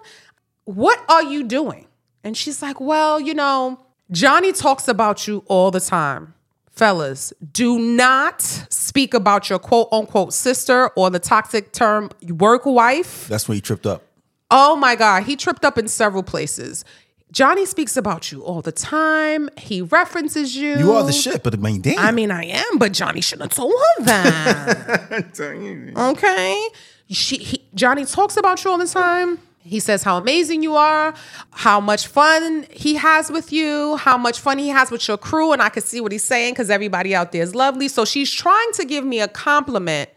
What 0.65 0.99
are 1.07 1.23
you 1.23 1.43
doing? 1.43 1.85
And 2.23 2.35
she's 2.35 2.61
like, 2.61 2.81
Well, 2.81 3.19
you 3.19 3.35
know, 3.35 3.79
Johnny 4.11 4.51
talks 4.51 4.87
about 4.87 5.27
you 5.27 5.43
all 5.47 5.69
the 5.69 5.79
time. 5.79 6.33
Fellas, 6.71 7.33
do 7.53 7.79
not 7.79 8.41
speak 8.41 9.13
about 9.13 9.49
your 9.49 9.59
quote 9.59 9.87
unquote 9.91 10.33
sister 10.33 10.89
or 10.95 11.09
the 11.09 11.19
toxic 11.19 11.71
term 11.71 12.09
work 12.29 12.65
wife. 12.65 13.27
That's 13.27 13.47
when 13.47 13.55
he 13.55 13.61
tripped 13.61 13.85
up. 13.85 14.03
Oh 14.49 14.75
my 14.75 14.95
God, 14.95 15.23
he 15.23 15.35
tripped 15.35 15.65
up 15.65 15.77
in 15.77 15.87
several 15.87 16.23
places. 16.23 16.83
Johnny 17.31 17.65
speaks 17.65 17.97
about 17.97 18.31
you 18.31 18.41
all 18.41 18.61
the 18.61 18.71
time. 18.71 19.49
He 19.57 19.81
references 19.81 20.55
you. 20.55 20.77
You 20.77 20.91
are 20.93 21.03
the 21.03 21.11
shit, 21.11 21.43
but 21.43 21.53
I 21.53 21.57
mean, 21.57 21.81
damn. 21.81 21.99
I 21.99 22.11
mean, 22.11 22.31
I 22.31 22.45
am, 22.45 22.77
but 22.77 22.93
Johnny 22.93 23.21
shouldn't 23.21 23.51
have 23.51 23.57
told 23.57 23.73
her 23.73 24.03
that. 24.05 25.97
okay. 25.97 26.67
She, 27.09 27.37
he, 27.37 27.67
Johnny 27.75 28.05
talks 28.05 28.37
about 28.37 28.63
you 28.63 28.71
all 28.71 28.77
the 28.77 28.87
time. 28.87 29.39
He 29.59 29.81
says 29.81 30.03
how 30.03 30.17
amazing 30.17 30.63
you 30.63 30.75
are, 30.75 31.13
how 31.51 31.81
much 31.81 32.07
fun 32.07 32.65
he 32.71 32.95
has 32.95 33.29
with 33.29 33.51
you, 33.51 33.97
how 33.97 34.17
much 34.17 34.39
fun 34.39 34.57
he 34.57 34.69
has 34.69 34.89
with 34.89 35.05
your 35.09 35.17
crew. 35.17 35.51
And 35.51 35.61
I 35.61 35.67
can 35.67 35.83
see 35.83 35.99
what 35.99 36.13
he's 36.13 36.23
saying 36.23 36.53
because 36.53 36.69
everybody 36.69 37.13
out 37.13 37.33
there 37.33 37.43
is 37.43 37.53
lovely. 37.53 37.89
So 37.89 38.05
she's 38.05 38.31
trying 38.31 38.71
to 38.75 38.85
give 38.85 39.03
me 39.03 39.19
a 39.19 39.27
compliment 39.27 40.09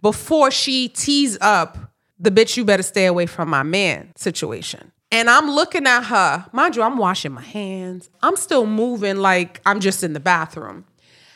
before 0.00 0.52
she 0.52 0.88
tees 0.88 1.36
up 1.40 1.76
the 2.18 2.30
bitch, 2.30 2.56
you 2.56 2.64
better 2.64 2.82
stay 2.82 3.06
away 3.06 3.26
from 3.26 3.48
my 3.48 3.62
man 3.62 4.12
situation. 4.16 4.92
And 5.14 5.30
I'm 5.30 5.48
looking 5.48 5.86
at 5.86 6.02
her. 6.06 6.44
Mind 6.50 6.74
you, 6.74 6.82
I'm 6.82 6.98
washing 6.98 7.30
my 7.30 7.40
hands. 7.40 8.10
I'm 8.20 8.34
still 8.34 8.66
moving 8.66 9.18
like 9.18 9.60
I'm 9.64 9.78
just 9.78 10.02
in 10.02 10.12
the 10.12 10.18
bathroom. 10.18 10.86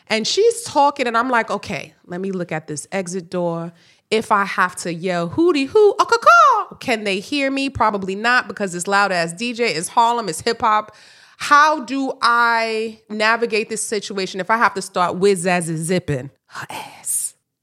And 0.09 0.27
she's 0.27 0.64
talking, 0.64 1.07
and 1.07 1.17
I'm 1.17 1.31
like, 1.31 1.49
okay, 1.49 1.95
let 2.05 2.21
me 2.21 2.33
look 2.33 2.51
at 2.51 2.67
this 2.67 2.88
exit 2.91 3.31
door. 3.31 3.73
If 4.11 4.33
I 4.33 4.45
have 4.47 4.75
to 4.77 4.93
yell 4.93 5.31
hootie 5.31 5.69
hoo, 5.69 5.95
a 6.01 6.05
caw, 6.05 6.75
can 6.81 7.05
they 7.05 7.21
hear 7.21 7.53
me? 7.53 7.71
Probably 7.71 8.17
not 8.17 8.49
because 8.49 8.75
it's 8.75 8.88
loud 8.88 9.12
as 9.12 9.33
DJ, 9.33 9.61
it's 9.77 9.87
Harlem, 9.87 10.29
it's 10.29 10.41
hip 10.41 10.61
hop. 10.61 10.97
How 11.37 11.85
do 11.85 12.14
I 12.21 13.01
navigate 13.09 13.69
this 13.69 13.87
situation 13.87 14.41
if 14.41 14.51
I 14.51 14.57
have 14.57 14.75
to 14.75 14.83
start 14.83 15.19
whiz 15.19 15.47
as 15.47 15.67
zipping 15.67 16.31
her 16.47 16.67
ass? 16.69 17.08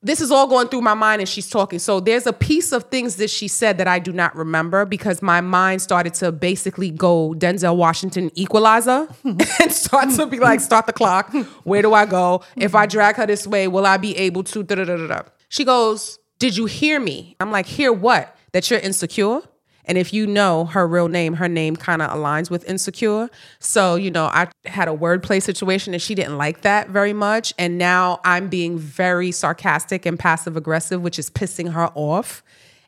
This 0.05 0.21
is 0.21 0.29
all 0.29 0.45
going 0.45 0.67
through 0.67 0.81
my 0.81 0.93
mind 0.93 1.19
and 1.19 1.27
she's 1.27 1.49
talking. 1.49 1.79
So 1.79 1.99
there's 1.99 2.27
a 2.27 2.31
piece 2.31 2.71
of 2.71 2.83
things 2.83 3.15
that 3.15 3.31
she 3.31 3.47
said 3.47 3.79
that 3.79 3.87
I 3.87 3.97
do 3.97 4.13
not 4.13 4.35
remember 4.35 4.85
because 4.85 5.23
my 5.23 5.41
mind 5.41 5.81
started 5.81 6.13
to 6.15 6.31
basically 6.31 6.91
go 6.91 7.33
Denzel 7.33 7.75
Washington 7.75 8.29
equalizer 8.35 9.07
and 9.23 9.71
start 9.71 10.11
to 10.11 10.27
be 10.27 10.37
like, 10.37 10.59
start 10.59 10.85
the 10.85 10.93
clock. 10.93 11.33
Where 11.63 11.81
do 11.81 11.95
I 11.95 12.05
go? 12.05 12.43
If 12.55 12.75
I 12.75 12.85
drag 12.85 13.15
her 13.15 13.25
this 13.25 13.47
way, 13.47 13.67
will 13.67 13.87
I 13.87 13.97
be 13.97 14.15
able 14.15 14.43
to? 14.43 15.25
She 15.49 15.65
goes, 15.65 16.19
Did 16.37 16.55
you 16.55 16.67
hear 16.67 16.99
me? 16.99 17.35
I'm 17.39 17.49
like, 17.49 17.65
Hear 17.65 17.91
what? 17.91 18.37
That 18.51 18.69
you're 18.69 18.79
insecure? 18.79 19.41
And 19.85 19.97
if 19.97 20.13
you 20.13 20.27
know 20.27 20.65
her 20.65 20.87
real 20.87 21.07
name, 21.07 21.35
her 21.35 21.47
name 21.47 21.75
kind 21.75 22.01
of 22.01 22.11
aligns 22.11 22.49
with 22.49 22.67
insecure. 22.69 23.29
So, 23.59 23.95
you 23.95 24.11
know, 24.11 24.25
I 24.25 24.47
had 24.65 24.87
a 24.87 24.91
wordplay 24.91 25.41
situation 25.41 25.93
and 25.93 26.01
she 26.01 26.15
didn't 26.15 26.37
like 26.37 26.61
that 26.61 26.89
very 26.89 27.13
much. 27.13 27.53
And 27.57 27.77
now 27.77 28.19
I'm 28.23 28.49
being 28.49 28.77
very 28.77 29.31
sarcastic 29.31 30.05
and 30.05 30.17
passive 30.17 30.57
aggressive, 30.57 31.01
which 31.01 31.19
is 31.19 31.29
pissing 31.29 31.71
her 31.71 31.89
off. 31.93 32.43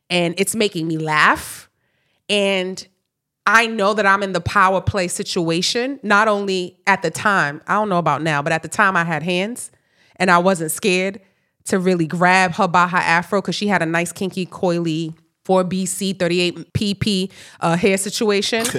And 0.10 0.34
it's 0.38 0.56
making 0.56 0.88
me 0.88 0.98
laugh. 0.98 1.70
And 2.30 2.86
I 3.46 3.68
know 3.68 3.94
that 3.94 4.06
I'm 4.06 4.24
in 4.24 4.34
the 4.34 4.42
power 4.42 4.82
play 4.82 5.08
situation, 5.08 6.00
not 6.04 6.28
only 6.28 6.80
at 6.86 7.02
the 7.02 7.12
time, 7.12 7.62
I 7.68 7.76
don't 7.76 7.88
know 7.88 7.98
about 7.98 8.22
now, 8.22 8.42
but 8.42 8.52
at 8.52 8.62
the 8.62 8.68
time 8.68 8.98
I 8.98 9.06
had 9.06 9.24
hands 9.24 9.72
and 10.18 10.30
I 10.30 10.38
wasn't 10.40 10.72
scared 10.72 11.22
to 11.66 11.80
really 11.80 12.08
grab 12.08 12.54
her 12.56 12.68
by 12.68 12.88
her 12.88 12.98
afro 12.98 13.42
because 13.42 13.56
she 13.56 13.68
had 13.68 13.82
a 13.82 13.86
nice, 13.86 14.12
kinky, 14.12 14.46
coily 14.46 15.14
4BC 15.48 16.20
38 16.20 16.74
PP 16.74 17.32
uh, 17.62 17.78
hair 17.78 17.98
situation. 17.98 18.66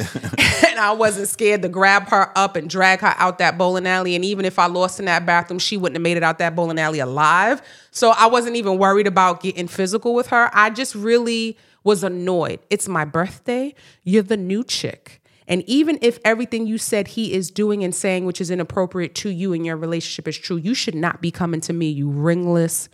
and 0.67 0.79
I 0.79 0.93
wasn't 0.93 1.29
scared 1.29 1.63
to 1.63 1.69
grab 1.69 2.09
her 2.09 2.31
up 2.37 2.57
and 2.57 2.69
drag 2.69 3.01
her 3.01 3.15
out 3.17 3.39
that 3.39 3.57
bowling 3.57 3.87
alley. 3.87 4.15
And 4.15 4.25
even 4.25 4.45
if 4.45 4.59
I 4.59 4.67
lost 4.67 4.99
in 4.99 5.07
that 5.07 5.25
bathroom, 5.25 5.59
she 5.59 5.77
wouldn't 5.77 5.97
have 5.97 6.03
made 6.03 6.17
it 6.17 6.23
out 6.23 6.39
that 6.39 6.55
bowling 6.55 6.79
alley 6.79 6.99
alive. 6.99 7.63
So 7.91 8.11
I 8.11 8.27
wasn't 8.27 8.57
even 8.57 8.79
worried 8.79 9.07
about 9.07 9.43
getting 9.43 9.69
physical 9.69 10.15
with 10.15 10.29
her. 10.29 10.51
I 10.53 10.71
just 10.71 10.95
really 10.95 11.57
was 11.85 12.05
annoyed. 12.05 12.61
It's 12.69 12.89
my 12.89 13.05
birthday. 13.05 13.75
You're 14.05 14.23
the 14.23 14.37
new 14.37 14.63
chick. 14.63 15.23
And 15.47 15.63
even 15.67 15.99
if 16.03 16.19
everything 16.25 16.67
you 16.67 16.77
said 16.77 17.09
he 17.09 17.33
is 17.33 17.51
doing 17.51 17.83
and 17.83 17.95
saying, 17.95 18.27
which 18.27 18.41
is 18.41 18.51
inappropriate 18.51 19.15
to 19.17 19.31
you 19.31 19.55
in 19.55 19.65
your 19.65 19.77
relationship, 19.77 20.29
is 20.29 20.37
true, 20.37 20.59
you 20.59 20.75
should 20.75 20.95
not 20.95 21.23
be 21.23 21.31
coming 21.31 21.63
to 21.63 21.73
me, 21.73 21.89
you 21.89 22.11
ringless 22.11 22.91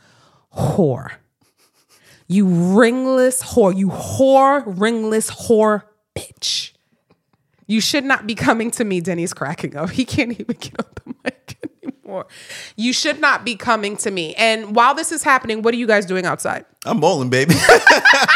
whore. 0.56 1.14
You 2.26 2.46
ringless 2.46 3.42
whore. 3.42 3.76
You 3.76 3.88
whore, 3.88 4.62
ringless 4.66 5.30
whore 5.30 5.82
bitch. 6.14 6.72
You 7.66 7.80
should 7.80 8.04
not 8.04 8.26
be 8.26 8.34
coming 8.34 8.70
to 8.72 8.84
me. 8.84 9.00
Denny's 9.00 9.32
cracking 9.32 9.76
up. 9.76 9.90
He 9.90 10.04
can't 10.04 10.32
even 10.32 10.56
get 10.58 10.74
on 10.78 10.86
the 10.94 11.14
mic 11.24 11.56
anymore. 11.82 12.26
You 12.76 12.92
should 12.92 13.20
not 13.20 13.44
be 13.44 13.56
coming 13.56 13.96
to 13.98 14.10
me. 14.10 14.34
And 14.34 14.76
while 14.76 14.94
this 14.94 15.12
is 15.12 15.22
happening, 15.22 15.62
what 15.62 15.72
are 15.74 15.76
you 15.76 15.86
guys 15.86 16.06
doing 16.06 16.26
outside? 16.26 16.64
I'm 16.84 17.00
bowling, 17.00 17.30
baby. 17.30 17.54
like 17.68 17.70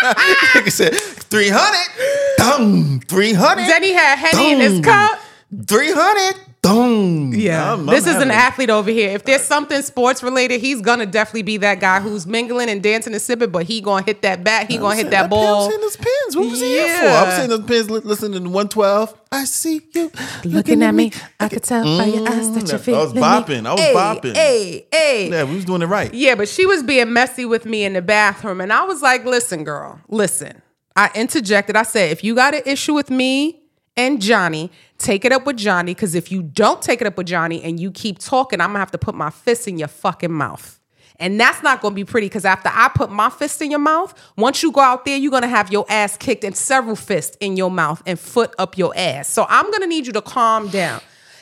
I 0.03 0.69
said, 0.69 0.95
300. 0.95 2.37
Dum. 2.39 3.01
300. 3.07 3.67
Denny 3.67 3.93
had 3.93 4.17
Henny 4.17 4.53
in 4.53 4.61
his 4.61 4.81
cup. 4.81 5.19
300. 5.67 6.48
Dum. 6.75 7.33
I'm- 7.33 7.81
I'm 7.81 7.87
this 7.87 8.07
is 8.07 8.17
an 8.17 8.31
it. 8.31 8.35
athlete 8.35 8.71
over 8.71 8.91
here. 8.91 9.11
If 9.11 9.25
there's 9.25 9.43
something 9.43 9.81
sports 9.83 10.23
related, 10.23 10.61
he's 10.61 10.81
gonna 10.81 11.07
definitely 11.07 11.43
be 11.43 11.57
that 11.59 11.81
guy 11.81 12.01
who's 12.01 12.27
mingling 12.27 12.69
and 12.69 12.83
dancing 12.83 13.13
and 13.13 13.23
sipping, 13.23 13.51
but 13.51 13.65
he 13.65 13.81
gonna 13.81 14.05
hit 14.05 14.23
that 14.23 14.45
bat. 14.45 14.71
He 14.71 14.77
gonna 14.79 14.97
hit 14.97 15.11
that 15.11 15.29
ball. 15.31 15.41
I'm 15.45 15.47
ball. 15.47 15.69
saying 15.71 15.81
those 15.81 15.97
pins. 15.97 16.37
What 16.37 16.51
was 16.51 16.61
he 16.61 16.67
here 16.69 16.99
for? 17.01 17.07
I'm 17.09 17.31
saying 17.37 17.49
those 17.51 17.65
pins. 17.65 17.91
li- 17.91 18.01
Listening 18.05 18.45
to 18.45 18.49
112. 18.51 19.15
I 19.31 19.45
see 19.45 19.83
you 19.95 20.11
Looking 20.45 20.83
at 20.83 20.95
me, 20.95 21.13
I 21.39 21.49
could 21.49 21.63
tell 21.63 21.85
by 21.85 22.07
your 22.07 22.27
eyes 22.29 22.51
that 22.53 22.65
Mm, 22.65 22.87
you're 22.89 22.97
I 22.97 23.03
was 23.03 23.13
bopping. 23.13 23.67
I 23.67 23.73
was 23.73 23.81
hey, 23.81 23.95
bopping. 23.95 24.35
Hey, 24.35 24.87
hey. 24.93 25.31
Yeah, 25.31 25.45
we 25.45 25.57
was 25.57 25.65
doing 25.67 25.83
it 25.83 25.87
right. 25.87 26.13
Yeah, 26.15 26.35
but 26.35 26.49
she 26.49 26.65
was 26.67 26.83
being 26.83 27.13
messy 27.13 27.45
with 27.45 27.67
me 27.67 27.85
in 27.85 27.93
the 27.93 28.03
bathroom. 28.03 28.61
And 28.61 28.73
I 28.73 28.85
was 28.85 29.03
like, 29.03 29.25
listen, 29.27 29.65
girl, 29.65 30.01
listen. 30.09 30.63
I 30.97 31.11
interjected. 31.15 31.77
I 31.77 31.83
said, 31.83 32.11
if 32.11 32.25
you 32.25 32.35
got 32.35 32.55
an 32.55 32.63
issue 32.67 32.95
with 32.95 33.11
me 33.11 33.61
and 33.97 34.21
Johnny, 34.21 34.71
take 34.99 35.25
it 35.25 35.33
up 35.33 35.47
with 35.47 35.57
Johnny. 35.57 35.95
Because 35.95 36.15
if 36.15 36.31
you 36.31 36.43
don't 36.43 36.83
take 36.83 37.01
it 37.01 37.07
up 37.07 37.17
with 37.17 37.27
Johnny 37.27 37.63
and 37.63 37.81
you 37.81 37.91
keep 37.91 38.19
talking, 38.19 38.61
I'm 38.61 38.69
going 38.69 38.77
to 38.77 38.81
have 38.81 38.91
to 38.93 38.99
put 38.99 39.15
my 39.15 39.31
fist 39.31 39.67
in 39.69 39.79
your 39.79 39.89
fucking 39.89 40.33
mouth. 40.33 40.79
And 41.21 41.41
that's 41.41 41.63
not 41.65 41.81
to 41.95 41.97
be 41.97 42.05
pretty 42.05 42.27
because 42.27 42.45
after 42.45 42.71
I 42.73 42.89
put 42.95 43.11
my 43.11 43.29
fist 43.29 43.61
in 43.61 43.71
your 43.71 43.81
mouth, 43.81 44.15
once 44.37 44.63
you 44.63 44.71
go 44.71 44.81
out 44.81 45.05
there, 45.05 45.17
you're 45.17 45.31
to 45.43 45.49
have 45.49 45.73
your 45.73 45.85
ass 45.89 46.17
kicked 46.17 46.45
and 46.45 46.57
several 46.57 46.95
fists 46.95 47.37
in 47.41 47.57
your 47.57 47.71
mouth 47.73 48.03
and 48.07 48.19
foot 48.19 48.55
up 48.57 48.79
your 48.79 48.93
ass. 48.97 49.29
So 49.29 49.45
I'm 49.49 49.65
to 49.81 49.89
need 49.89 50.07
you 50.07 50.13
to 50.13 50.23
calm 50.23 50.69
down. 50.69 51.01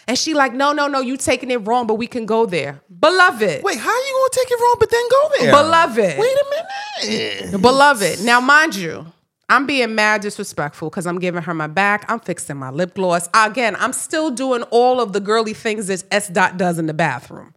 And 0.08 0.16
she 0.16 0.34
like, 0.34 0.54
no, 0.54 0.72
no, 0.72 0.86
no, 0.86 1.00
you 1.00 1.16
taking 1.16 1.50
it 1.50 1.56
wrong, 1.56 1.86
but 1.86 1.94
we 1.94 2.06
can 2.06 2.26
go 2.26 2.46
there. 2.46 2.80
Beloved. 3.00 3.62
Wait, 3.62 3.78
how 3.78 3.90
are 3.90 4.06
you 4.06 4.12
gonna 4.14 4.28
take 4.32 4.50
it 4.50 4.60
wrong, 4.62 4.76
but 4.78 4.90
then 4.90 5.02
go 5.10 5.30
there? 5.40 5.52
Beloved. 5.52 6.18
Wait 6.18 6.36
a 6.38 7.50
minute. 7.50 7.60
Beloved. 7.60 8.24
Now, 8.24 8.40
mind 8.40 8.76
you, 8.76 9.12
I'm 9.48 9.66
being 9.66 9.94
mad 9.94 10.22
disrespectful 10.22 10.90
because 10.90 11.06
I'm 11.06 11.20
giving 11.20 11.42
her 11.42 11.54
my 11.54 11.68
back. 11.68 12.04
I'm 12.08 12.18
fixing 12.18 12.56
my 12.56 12.70
lip 12.70 12.94
gloss. 12.94 13.28
Again, 13.32 13.76
I'm 13.78 13.92
still 13.92 14.30
doing 14.30 14.62
all 14.64 15.00
of 15.00 15.12
the 15.12 15.20
girly 15.20 15.54
things 15.54 15.86
that 15.86 16.02
S. 16.10 16.28
Dot 16.28 16.56
does 16.56 16.78
in 16.78 16.86
the 16.86 16.94
bathroom. 16.94 17.54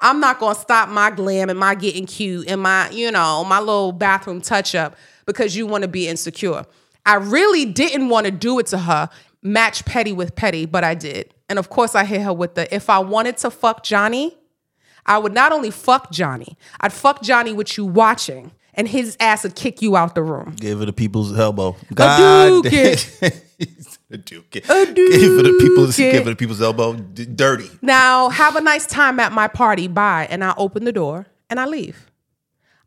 I'm 0.00 0.20
not 0.20 0.38
gonna 0.38 0.54
stop 0.54 0.88
my 0.88 1.10
glam 1.10 1.48
and 1.48 1.58
my 1.58 1.74
getting 1.74 2.06
cute 2.06 2.48
and 2.48 2.60
my, 2.60 2.90
you 2.90 3.10
know, 3.10 3.44
my 3.44 3.58
little 3.58 3.92
bathroom 3.92 4.40
touch 4.40 4.74
up 4.74 4.96
because 5.26 5.56
you 5.56 5.66
want 5.66 5.82
to 5.82 5.88
be 5.88 6.08
insecure. 6.08 6.64
I 7.06 7.14
really 7.16 7.64
didn't 7.64 8.08
want 8.08 8.26
to 8.26 8.32
do 8.32 8.58
it 8.58 8.66
to 8.66 8.78
her, 8.78 9.08
match 9.42 9.84
petty 9.84 10.12
with 10.12 10.34
petty, 10.34 10.66
but 10.66 10.84
I 10.84 10.94
did. 10.94 11.32
And 11.48 11.58
of 11.58 11.70
course, 11.70 11.94
I 11.94 12.04
hit 12.04 12.22
her 12.22 12.32
with 12.32 12.54
the 12.54 12.72
if 12.74 12.88
I 12.88 12.98
wanted 12.98 13.36
to 13.38 13.50
fuck 13.50 13.82
Johnny, 13.84 14.36
I 15.06 15.18
would 15.18 15.32
not 15.32 15.52
only 15.52 15.70
fuck 15.70 16.10
Johnny, 16.12 16.56
I'd 16.80 16.92
fuck 16.92 17.22
Johnny 17.22 17.52
with 17.52 17.76
you 17.76 17.84
watching, 17.84 18.52
and 18.74 18.88
his 18.88 19.16
ass 19.20 19.42
would 19.42 19.54
kick 19.54 19.82
you 19.82 19.96
out 19.96 20.14
the 20.14 20.22
room. 20.22 20.54
Give 20.58 20.80
it 20.80 20.88
a 20.88 20.92
people's 20.92 21.38
elbow. 21.38 21.76
duke 21.88 21.96
damn. 21.96 22.62
it. 22.64 23.46
a 24.10 24.16
duke 24.16 24.56
it. 24.56 24.64
Give 24.66 25.38
it 25.38 25.46
a 25.46 25.58
people's 25.60 25.98
it. 25.98 26.12
give 26.12 26.26
it 26.26 26.32
a 26.32 26.36
people's 26.36 26.62
elbow. 26.62 26.94
D- 26.94 27.26
dirty. 27.26 27.68
Now, 27.80 28.28
have 28.30 28.56
a 28.56 28.60
nice 28.60 28.86
time 28.86 29.20
at 29.20 29.32
my 29.32 29.48
party. 29.48 29.88
Bye. 29.88 30.26
And 30.30 30.42
I 30.42 30.54
open 30.56 30.84
the 30.84 30.92
door 30.92 31.26
and 31.50 31.60
I 31.60 31.66
leave. 31.66 32.08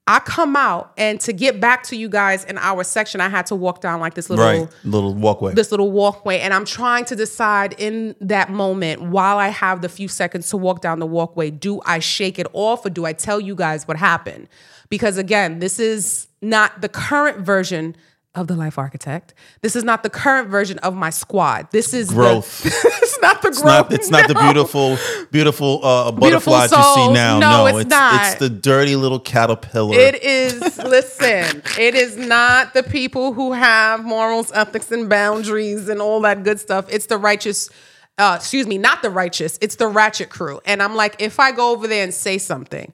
I 0.07 0.19
come 0.19 0.55
out, 0.55 0.93
and 0.99 1.19
to 1.21 1.33
get 1.33 1.59
back 1.59 1.81
to 1.85 1.95
you 1.95 2.09
guys 2.09 2.43
in 2.43 2.59
our 2.59 2.83
section, 2.83 3.21
I 3.21 3.27
had 3.27 3.47
to 3.47 3.55
walk 3.55 3.81
down 3.81 3.99
like 3.99 4.13
this 4.13 4.29
little 4.29 4.45
Right. 4.45 4.69
Little 4.83 5.15
walkway. 5.15 5.55
this 5.55 5.71
little 5.71 5.91
walkway 5.91 6.41
and 6.41 6.53
I'm 6.53 6.63
trying 6.65 7.05
to 7.05 7.15
decide 7.15 7.73
in 7.79 8.15
that 8.21 8.51
moment 8.51 9.01
while 9.01 9.39
I 9.39 9.47
have 9.47 9.81
the 9.81 9.89
few 9.89 10.07
seconds 10.07 10.47
to 10.51 10.57
walk 10.57 10.81
down 10.81 10.99
the 10.99 11.07
walkway, 11.07 11.49
do 11.49 11.81
I 11.87 11.97
shake 11.97 12.37
it 12.37 12.45
off 12.53 12.85
or 12.85 12.91
do 12.91 13.05
I 13.05 13.13
tell 13.13 13.39
you 13.39 13.55
guys 13.55 13.87
what 13.87 13.97
happened? 13.97 14.47
Because 14.95 15.17
again, 15.17 15.59
this 15.59 15.77
is 15.77 16.29
not 16.41 16.79
the 16.81 16.87
current 16.87 17.39
version 17.39 17.97
of 18.33 18.47
the 18.47 18.55
life 18.55 18.77
architect. 18.77 19.33
This 19.61 19.75
is 19.75 19.83
not 19.83 20.03
the 20.03 20.09
current 20.09 20.47
version 20.47 20.77
of 20.79 20.95
my 20.95 21.09
squad. 21.09 21.67
This 21.71 21.93
is 21.93 22.07
the- 22.07 22.15
Growth. 22.15 22.65
it's 22.65 23.19
not 23.21 23.41
the 23.41 23.49
It's 23.49 23.61
growth. 23.61 23.89
not, 23.89 23.93
it's 23.93 24.09
not 24.09 24.27
the 24.29 24.35
beautiful, 24.35 24.97
beautiful 25.31 25.83
uh, 25.85 26.11
butterflies 26.13 26.71
you 26.71 26.77
see 26.95 27.11
now. 27.13 27.39
No, 27.39 27.65
it's 27.67 27.79
it's 27.79 27.89
not. 27.89 28.25
It's 28.31 28.39
the 28.39 28.49
dirty 28.49 28.95
little 28.95 29.19
caterpillar. 29.19 29.97
It 29.97 30.23
is, 30.23 30.61
listen, 30.77 31.61
it 31.77 31.93
is 31.95 32.15
not 32.15 32.73
the 32.73 32.83
people 32.83 33.33
who 33.33 33.51
have 33.51 34.05
morals, 34.05 34.49
ethics, 34.53 34.91
and 34.93 35.09
boundaries 35.09 35.89
and 35.89 36.01
all 36.01 36.21
that 36.21 36.43
good 36.45 36.59
stuff. 36.61 36.85
It's 36.89 37.07
the 37.07 37.17
righteous, 37.17 37.69
uh, 38.17 38.35
excuse 38.39 38.65
me, 38.65 38.77
not 38.77 39.01
the 39.01 39.09
righteous, 39.09 39.57
it's 39.61 39.75
the 39.75 39.87
ratchet 39.87 40.29
crew. 40.29 40.61
And 40.65 40.81
I'm 40.81 40.95
like, 40.95 41.17
if 41.19 41.37
I 41.37 41.51
go 41.51 41.71
over 41.73 41.85
there 41.85 42.03
and 42.03 42.13
say 42.13 42.37
something, 42.37 42.93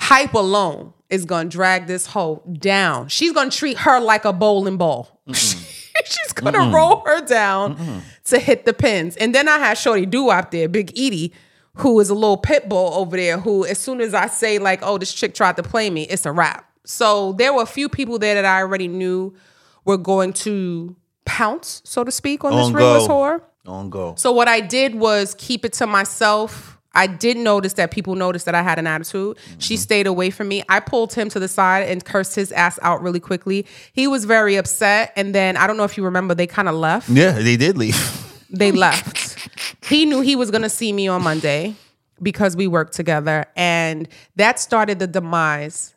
hype 0.00 0.34
alone 0.34 0.92
is 1.08 1.24
gonna 1.24 1.48
drag 1.48 1.86
this 1.86 2.06
hoe 2.06 2.42
down. 2.58 3.08
She's 3.08 3.32
gonna 3.32 3.50
treat 3.50 3.78
her 3.78 4.00
like 4.00 4.24
a 4.24 4.32
bowling 4.32 4.76
ball. 4.76 5.20
She's 5.32 6.32
gonna 6.34 6.72
roll 6.74 7.02
her 7.06 7.20
down 7.26 8.02
to 8.24 8.38
hit 8.38 8.64
the 8.64 8.72
pins. 8.72 9.16
And 9.16 9.34
then 9.34 9.48
I 9.48 9.58
had 9.58 9.74
Shorty 9.74 10.06
Do 10.06 10.30
out 10.30 10.50
there, 10.50 10.68
Big 10.68 10.90
Edie, 10.92 11.32
who 11.76 12.00
is 12.00 12.10
a 12.10 12.14
little 12.14 12.36
pit 12.38 12.68
bull 12.68 12.94
over 12.94 13.16
there, 13.16 13.38
who 13.38 13.64
as 13.66 13.78
soon 13.78 14.00
as 14.00 14.14
I 14.14 14.26
say, 14.26 14.58
like, 14.58 14.80
oh, 14.82 14.98
this 14.98 15.12
chick 15.12 15.34
tried 15.34 15.56
to 15.56 15.62
play 15.62 15.90
me, 15.90 16.02
it's 16.04 16.26
a 16.26 16.32
wrap. 16.32 16.66
So 16.84 17.32
there 17.34 17.52
were 17.52 17.62
a 17.62 17.66
few 17.66 17.88
people 17.88 18.18
there 18.18 18.34
that 18.34 18.44
I 18.44 18.60
already 18.60 18.88
knew 18.88 19.34
were 19.84 19.98
going 19.98 20.32
to 20.34 20.96
pounce, 21.24 21.82
so 21.84 22.02
to 22.04 22.10
speak, 22.10 22.44
on 22.44 22.52
this 22.52 22.66
On 22.66 22.72
ringless 22.72 23.06
go. 23.06 23.12
whore. 23.14 23.40
On 23.66 23.90
go. 23.90 24.14
So 24.16 24.32
what 24.32 24.48
I 24.48 24.60
did 24.60 24.94
was 24.94 25.34
keep 25.38 25.64
it 25.64 25.72
to 25.74 25.86
myself. 25.86 26.79
I 26.94 27.06
did 27.06 27.36
notice 27.36 27.74
that 27.74 27.90
people 27.90 28.14
noticed 28.16 28.46
that 28.46 28.54
I 28.54 28.62
had 28.62 28.78
an 28.78 28.86
attitude. 28.86 29.38
She 29.58 29.74
mm-hmm. 29.74 29.80
stayed 29.80 30.06
away 30.06 30.30
from 30.30 30.48
me. 30.48 30.62
I 30.68 30.80
pulled 30.80 31.12
him 31.12 31.28
to 31.30 31.38
the 31.38 31.48
side 31.48 31.88
and 31.88 32.04
cursed 32.04 32.34
his 32.34 32.50
ass 32.52 32.78
out 32.82 33.02
really 33.02 33.20
quickly. 33.20 33.66
He 33.92 34.06
was 34.06 34.24
very 34.24 34.56
upset. 34.56 35.12
And 35.16 35.34
then 35.34 35.56
I 35.56 35.66
don't 35.66 35.76
know 35.76 35.84
if 35.84 35.96
you 35.96 36.04
remember, 36.04 36.34
they 36.34 36.46
kind 36.46 36.68
of 36.68 36.74
left. 36.74 37.08
Yeah, 37.08 37.32
they 37.32 37.56
did 37.56 37.76
leave. 37.76 37.96
They 38.52 38.72
left. 38.72 39.48
he 39.84 40.04
knew 40.04 40.22
he 40.22 40.34
was 40.34 40.50
going 40.50 40.62
to 40.62 40.68
see 40.68 40.92
me 40.92 41.06
on 41.06 41.22
Monday 41.22 41.76
because 42.20 42.56
we 42.56 42.66
worked 42.66 42.94
together. 42.94 43.46
And 43.54 44.08
that 44.34 44.58
started 44.58 44.98
the 44.98 45.06
demise 45.06 45.94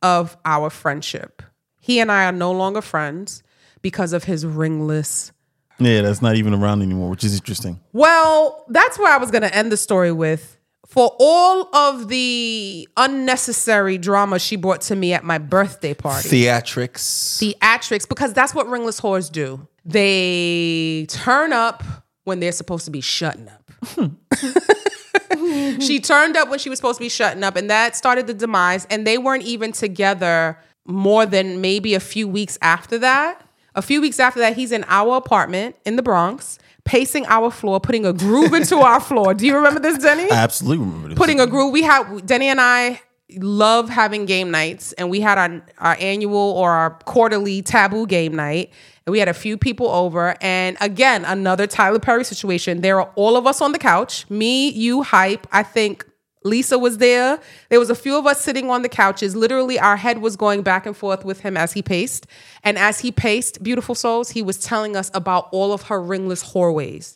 of 0.00 0.36
our 0.44 0.70
friendship. 0.70 1.42
He 1.80 1.98
and 1.98 2.12
I 2.12 2.26
are 2.26 2.32
no 2.32 2.52
longer 2.52 2.80
friends 2.80 3.42
because 3.82 4.12
of 4.12 4.22
his 4.22 4.46
ringless 4.46 5.32
yeah, 5.78 6.02
that's 6.02 6.20
not 6.22 6.36
even 6.36 6.54
around 6.54 6.82
anymore, 6.82 7.10
which 7.10 7.24
is 7.24 7.34
interesting. 7.34 7.80
well, 7.92 8.64
that's 8.68 8.98
where 8.98 9.12
I 9.12 9.16
was 9.18 9.30
going 9.30 9.42
to 9.42 9.54
end 9.54 9.70
the 9.72 9.76
story 9.76 10.12
with. 10.12 10.56
For 10.86 11.14
all 11.20 11.74
of 11.76 12.08
the 12.08 12.88
unnecessary 12.96 13.98
drama 13.98 14.38
she 14.38 14.56
brought 14.56 14.80
to 14.82 14.96
me 14.96 15.12
at 15.12 15.22
my 15.22 15.36
birthday 15.36 15.92
party, 15.92 16.28
Theatrics. 16.30 17.38
theatrics, 17.42 18.08
because 18.08 18.32
that's 18.32 18.54
what 18.54 18.66
ringless 18.68 18.98
whores 19.00 19.30
do. 19.30 19.68
They 19.84 21.04
turn 21.08 21.52
up 21.52 21.82
when 22.24 22.40
they're 22.40 22.52
supposed 22.52 22.86
to 22.86 22.90
be 22.90 23.02
shutting 23.02 23.48
up. 23.48 23.70
she 25.82 26.00
turned 26.00 26.36
up 26.36 26.48
when 26.48 26.58
she 26.58 26.68
was 26.68 26.78
supposed 26.78 26.98
to 26.98 27.04
be 27.04 27.08
shutting 27.08 27.42
up, 27.44 27.56
and 27.56 27.68
that 27.70 27.94
started 27.96 28.26
the 28.26 28.34
demise. 28.34 28.86
And 28.90 29.06
they 29.06 29.18
weren't 29.18 29.44
even 29.44 29.72
together 29.72 30.58
more 30.86 31.26
than 31.26 31.60
maybe 31.60 31.94
a 31.94 32.00
few 32.00 32.26
weeks 32.26 32.58
after 32.62 32.98
that. 32.98 33.44
A 33.78 33.82
few 33.82 34.00
weeks 34.00 34.18
after 34.18 34.40
that, 34.40 34.56
he's 34.56 34.72
in 34.72 34.84
our 34.88 35.16
apartment 35.16 35.76
in 35.84 35.94
the 35.94 36.02
Bronx, 36.02 36.58
pacing 36.82 37.24
our 37.26 37.48
floor, 37.48 37.78
putting 37.78 38.04
a 38.04 38.12
groove 38.12 38.52
into 38.52 38.76
our 38.78 38.98
floor. 38.98 39.34
Do 39.34 39.46
you 39.46 39.54
remember 39.54 39.78
this, 39.78 39.98
Denny? 39.98 40.28
I 40.28 40.34
absolutely 40.34 40.84
remember 40.84 41.08
this. 41.10 41.16
putting 41.18 41.38
a 41.38 41.46
groove. 41.46 41.72
We 41.72 41.82
had 41.82 42.26
Denny 42.26 42.48
and 42.48 42.60
I 42.60 43.00
love 43.36 43.88
having 43.88 44.26
game 44.26 44.50
nights, 44.50 44.94
and 44.94 45.10
we 45.10 45.20
had 45.20 45.38
our, 45.38 45.62
our 45.78 45.96
annual 46.00 46.36
or 46.36 46.72
our 46.72 46.90
quarterly 47.04 47.62
taboo 47.62 48.04
game 48.08 48.34
night. 48.34 48.72
And 49.06 49.12
we 49.12 49.20
had 49.20 49.28
a 49.28 49.34
few 49.34 49.56
people 49.56 49.88
over, 49.88 50.34
and 50.40 50.76
again, 50.80 51.24
another 51.24 51.68
Tyler 51.68 52.00
Perry 52.00 52.24
situation. 52.24 52.80
There 52.80 53.00
are 53.00 53.12
all 53.14 53.36
of 53.36 53.46
us 53.46 53.60
on 53.60 53.70
the 53.70 53.78
couch, 53.78 54.28
me, 54.28 54.70
you, 54.70 55.04
hype. 55.04 55.46
I 55.52 55.62
think 55.62 56.04
Lisa 56.48 56.78
was 56.78 56.98
there. 56.98 57.38
There 57.68 57.78
was 57.78 57.90
a 57.90 57.94
few 57.94 58.16
of 58.18 58.26
us 58.26 58.40
sitting 58.40 58.70
on 58.70 58.82
the 58.82 58.88
couches. 58.88 59.36
Literally, 59.36 59.78
our 59.78 59.96
head 59.96 60.18
was 60.22 60.36
going 60.36 60.62
back 60.62 60.86
and 60.86 60.96
forth 60.96 61.24
with 61.24 61.40
him 61.40 61.56
as 61.56 61.72
he 61.72 61.82
paced. 61.82 62.26
And 62.64 62.78
as 62.78 63.00
he 63.00 63.12
paced, 63.12 63.62
beautiful 63.62 63.94
souls, 63.94 64.30
he 64.30 64.42
was 64.42 64.58
telling 64.58 64.96
us 64.96 65.10
about 65.14 65.48
all 65.52 65.72
of 65.72 65.82
her 65.82 66.00
ringless 66.02 66.52
whoreways. 66.52 67.14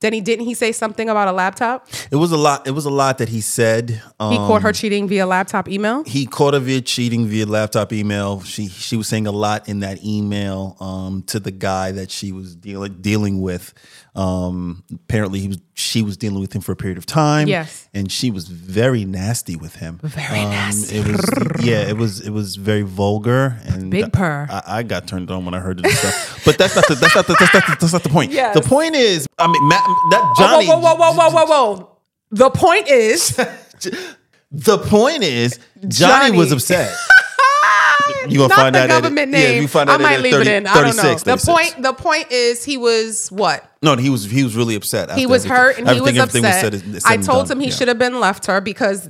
Denny, 0.00 0.20
didn't 0.20 0.44
he 0.44 0.52
say 0.52 0.70
something 0.72 1.08
about 1.08 1.28
a 1.28 1.32
laptop? 1.32 1.88
It 2.10 2.16
was 2.16 2.30
a 2.30 2.36
lot. 2.36 2.66
It 2.66 2.72
was 2.72 2.84
a 2.84 2.90
lot 2.90 3.16
that 3.18 3.30
he 3.30 3.40
said. 3.40 4.02
Um, 4.20 4.32
He 4.32 4.36
caught 4.38 4.60
her 4.60 4.72
cheating 4.72 5.08
via 5.08 5.24
laptop 5.24 5.66
email. 5.66 6.04
he 6.04 6.26
caught 6.26 6.52
her 6.52 6.60
via 6.60 6.82
cheating 6.82 7.26
via 7.26 7.46
laptop 7.46 7.90
email. 7.90 8.42
She 8.42 8.68
she 8.68 8.96
was 8.98 9.08
saying 9.08 9.26
a 9.26 9.32
lot 9.32 9.66
in 9.66 9.80
that 9.80 10.04
email 10.04 10.76
um, 10.78 11.22
to 11.28 11.40
the 11.40 11.52
guy 11.52 11.92
that 11.92 12.10
she 12.10 12.32
was 12.32 12.54
dealing 12.54 12.98
dealing 13.00 13.40
with. 13.40 13.72
Um, 14.16 14.84
apparently, 14.92 15.40
he 15.40 15.48
was 15.48 15.58
she 15.74 16.02
was 16.02 16.16
dealing 16.16 16.40
with 16.40 16.52
him 16.54 16.60
for 16.62 16.70
a 16.70 16.76
period 16.76 16.98
of 16.98 17.06
time. 17.06 17.48
Yes. 17.48 17.88
and 17.92 18.12
she 18.12 18.30
was 18.30 18.46
very 18.46 19.04
nasty 19.04 19.56
with 19.56 19.74
him. 19.76 19.98
Very 20.04 20.38
Um, 20.40 20.50
nasty. 20.50 20.96
It 20.98 21.06
was 21.06 21.64
yeah. 21.66 21.80
It 21.88 21.96
was 21.96 22.20
it 22.20 22.30
was 22.30 22.54
very 22.56 22.82
vulgar 22.82 23.58
and 23.66 23.90
Big 23.90 24.12
purr. 24.12 24.46
I, 24.48 24.62
I 24.78 24.82
got 24.84 25.08
turned 25.08 25.30
on 25.32 25.44
when 25.44 25.54
I 25.54 25.58
heard 25.58 25.82
this 25.82 25.98
stuff. 25.98 26.42
But 26.44 26.58
that's 26.58 26.76
not 26.76 26.86
the 26.86 26.94
that's 26.94 27.14
not 27.16 27.26
the, 27.26 27.36
that's 27.40 27.54
not 27.54 27.66
the, 27.66 27.76
that's 27.80 27.92
not 27.92 28.02
the 28.04 28.08
point. 28.08 28.30
Yes. 28.30 28.54
The 28.54 28.62
point 28.62 28.94
is, 28.94 29.26
I 29.38 29.46
mean, 29.48 29.66
Matt, 29.68 29.82
that 30.10 30.34
Johnny. 30.38 30.66
whoa, 30.68 30.78
whoa, 30.78 30.94
whoa, 30.94 31.12
whoa, 31.12 31.30
whoa, 31.30 31.44
whoa, 31.46 31.74
whoa. 31.74 31.90
The 32.30 32.50
point 32.50 32.86
is, 32.88 33.36
The 34.52 34.78
point 34.78 35.24
is, 35.24 35.58
Johnny, 35.88 36.26
Johnny. 36.28 36.38
was 36.38 36.52
upset. 36.52 36.94
You 38.28 38.38
gonna 38.38 38.48
not 38.48 38.56
find 38.56 38.74
the 38.74 38.80
out 38.82 38.88
government 38.88 39.32
yeah, 39.32 39.38
name. 39.38 39.62
you 39.62 39.68
find 39.68 39.90
I 39.90 39.96
might 39.98 40.20
leave 40.20 40.32
30 40.34 40.48
it 40.50 40.52
in. 40.56 40.66
I 40.66 40.74
don't 40.74 40.96
know. 40.96 41.02
36, 41.02 41.22
The 41.22 41.36
36. 41.36 41.44
point, 41.72 41.82
the 41.82 41.92
point 41.92 42.32
is, 42.32 42.64
he 42.64 42.76
was 42.76 43.28
what? 43.30 43.70
No, 43.82 43.96
he 43.96 44.10
was 44.10 44.24
he 44.24 44.42
was 44.44 44.56
really 44.56 44.74
upset. 44.74 45.10
He 45.10 45.22
after 45.24 45.28
was 45.28 45.44
everything- 45.46 45.56
hurt 45.64 45.78
and 45.78 45.88
he 45.90 46.00
was 46.00 46.10
everything- 46.18 46.44
everything 46.44 46.84
upset. 46.84 47.02
said 47.02 47.12
I 47.12 47.16
told 47.18 47.48
done. 47.48 47.56
him 47.58 47.60
he 47.60 47.68
Yeah. 47.70 47.74
should 47.76 47.88
have 47.88 47.98
been 47.98 48.18
left 48.20 48.46
her 48.46 48.60
because 48.60 49.08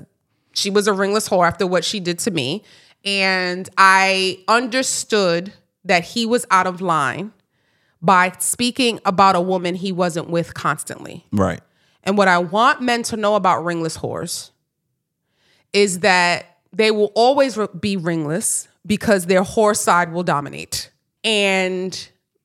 she 0.53 0.71
was 0.71 0.87
a 0.87 0.93
ringless 0.93 1.29
whore 1.29 1.47
after 1.47 1.67
what 1.67 1.85
she 1.85 2.01
did 2.01 2.19
to 2.21 2.31
me, 2.31 2.63
and 3.05 3.69
I 3.79 4.39
understood 4.49 5.53
that 5.85 6.05
he 6.05 6.25
was 6.27 6.47
out 6.51 6.67
of 6.67 6.81
line 6.81 7.33
by 8.01 8.33
speaking 8.39 9.01
about 9.05 9.35
a 9.37 9.41
woman 9.41 9.75
he 9.77 9.93
wasn't 9.93 10.29
with 10.31 10.55
constantly. 10.55 11.25
Right. 11.33 11.61
And 12.03 12.19
what 12.19 12.29
I 12.29 12.39
want 12.39 12.83
men 12.83 13.03
to 13.05 13.17
know 13.17 13.35
about 13.35 13.65
ringless 13.65 13.99
whores 13.99 14.51
is 15.73 16.01
that 16.01 16.47
they 16.73 16.91
will 16.91 17.13
always 17.15 17.59
be 17.81 17.97
ringless 17.97 18.69
because 18.87 19.27
their 19.27 19.43
whore 19.43 19.77
side 19.77 20.13
will 20.13 20.23
dominate. 20.23 20.91
And 21.23 21.95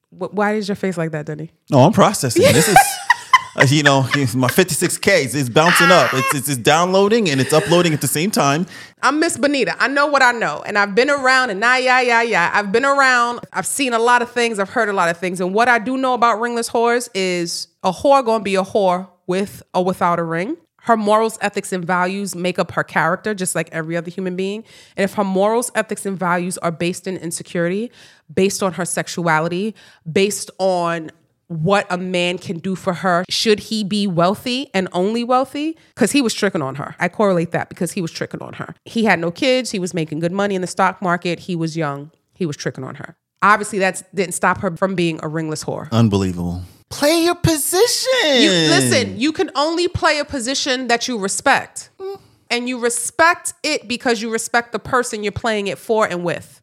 wh- 0.10 0.34
why 0.34 0.54
is 0.56 0.68
your 0.68 0.76
face 0.76 0.98
like 0.98 1.12
that, 1.12 1.26
Denny? 1.26 1.52
No, 1.70 1.80
I'm 1.82 1.94
processing. 1.94 2.44
This 2.44 2.68
is. 2.68 2.78
uh, 3.56 3.66
You 3.70 3.84
know, 3.84 4.02
my 4.36 4.48
56k 4.48 5.36
is 5.36 5.50
bouncing 5.50 5.92
up. 5.92 6.14
It's, 6.14 6.34
it's 6.36 6.50
it's 6.50 6.58
downloading 6.58 7.30
and 7.30 7.42
it's 7.42 7.52
uploading 7.52 7.94
at 7.94 8.02
the 8.02 8.08
same 8.08 8.32
time. 8.32 8.66
I'm 9.02 9.20
Miss 9.20 9.38
Bonita. 9.38 9.76
I 9.80 9.88
know 9.88 10.08
what 10.08 10.22
I 10.22 10.32
know. 10.32 10.64
And 10.66 10.78
I've 10.78 10.96
been 10.96 11.10
around 11.10 11.50
and 11.50 11.60
nah, 11.60 11.76
yeah, 11.76 12.00
yeah, 12.02 12.22
yeah. 12.22 12.52
I've 12.54 12.72
been 12.72 12.86
around. 12.86 13.42
I've 13.52 13.66
seen 13.68 13.94
a 13.94 14.00
lot 14.00 14.22
of 14.22 14.32
things. 14.32 14.60
I've 14.60 14.70
heard 14.70 14.88
a 14.90 14.94
lot 14.94 15.10
of 15.10 15.18
things. 15.18 15.42
And 15.42 15.54
what 15.54 15.68
I 15.68 15.80
do 15.80 15.98
know 15.98 16.14
about 16.14 16.40
ringless 16.40 16.70
whores 16.70 17.10
is 17.14 17.68
a 17.84 17.92
whore 17.92 18.24
gonna 18.26 18.44
be 18.44 18.56
a 18.56 18.64
whore 18.64 19.10
with 19.28 19.62
or 19.74 19.84
without 19.84 20.20
a 20.20 20.24
ring. 20.24 20.56
Her 20.84 20.98
morals, 20.98 21.38
ethics, 21.42 21.72
and 21.72 21.86
values 21.86 22.36
make 22.36 22.60
up 22.60 22.72
her 22.72 22.84
character, 22.84 23.34
just 23.34 23.56
like 23.56 23.70
every 23.72 23.96
other 23.98 24.10
human 24.10 24.36
being. 24.36 24.64
And 24.98 25.04
if 25.04 25.14
her 25.16 25.24
morals, 25.24 25.72
ethics, 25.76 26.06
and 26.06 26.18
values 26.18 26.58
are 26.60 26.72
based 26.72 27.08
in 27.08 27.18
insecurity, 27.18 27.92
based 28.34 28.64
on 28.64 28.74
her 28.74 28.86
sexuality, 28.86 29.76
based 30.12 30.52
on 30.60 31.12
what 31.50 31.88
a 31.90 31.98
man 31.98 32.38
can 32.38 32.60
do 32.60 32.76
for 32.76 32.94
her 32.94 33.26
should 33.28 33.60
he 33.60 33.84
be 33.84 34.06
wealthy 34.06 34.70
and 34.74 34.88
only 34.94 35.24
wealthy? 35.24 35.76
Because 35.96 36.12
he 36.12 36.22
was 36.22 36.34
tricking 36.34 36.62
on 36.62 36.76
her. 36.76 36.96
I 37.00 37.10
correlate 37.10 37.52
that 37.52 37.70
because 37.70 37.92
he 37.92 38.02
was 38.02 38.12
tricking 38.12 38.42
on 38.42 38.54
her. 38.54 38.76
He 38.86 39.04
had 39.04 39.20
no 39.20 39.32
kids 39.32 39.72
he 39.72 39.80
was 39.80 39.94
making 39.94 40.20
good 40.20 40.32
money 40.32 40.56
in 40.56 40.62
the 40.62 40.68
stock 40.68 41.02
market 41.02 41.40
he 41.40 41.56
was 41.56 41.76
young 41.76 42.12
he 42.36 42.46
was 42.46 42.56
tricking 42.56 42.84
on 42.84 42.96
her. 42.96 43.18
Obviously 43.42 43.80
that 43.80 44.04
didn't 44.14 44.36
stop 44.36 44.60
her 44.60 44.78
from 44.78 44.94
being 44.94 45.20
a 45.24 45.28
ringless 45.28 45.64
whore. 45.64 45.92
Unbelievable. 45.92 46.62
Play 46.90 47.24
your 47.24 47.36
position. 47.36 48.42
you, 48.42 48.50
listen, 48.50 49.20
you 49.20 49.32
can 49.32 49.52
only 49.56 49.88
play 49.88 50.20
a 50.20 50.26
position 50.26 50.88
that 50.88 51.08
you 51.08 51.18
respect. 51.18 51.90
Mm. 52.00 52.20
And 52.52 52.68
you 52.68 52.80
respect 52.80 53.54
it 53.62 53.88
because 53.88 54.22
you 54.22 54.32
respect 54.32 54.72
the 54.72 54.80
person 54.80 55.22
you're 55.24 55.32
playing 55.32 55.68
it 55.68 55.78
for 55.78 56.08
and 56.08 56.24
with. 56.24 56.62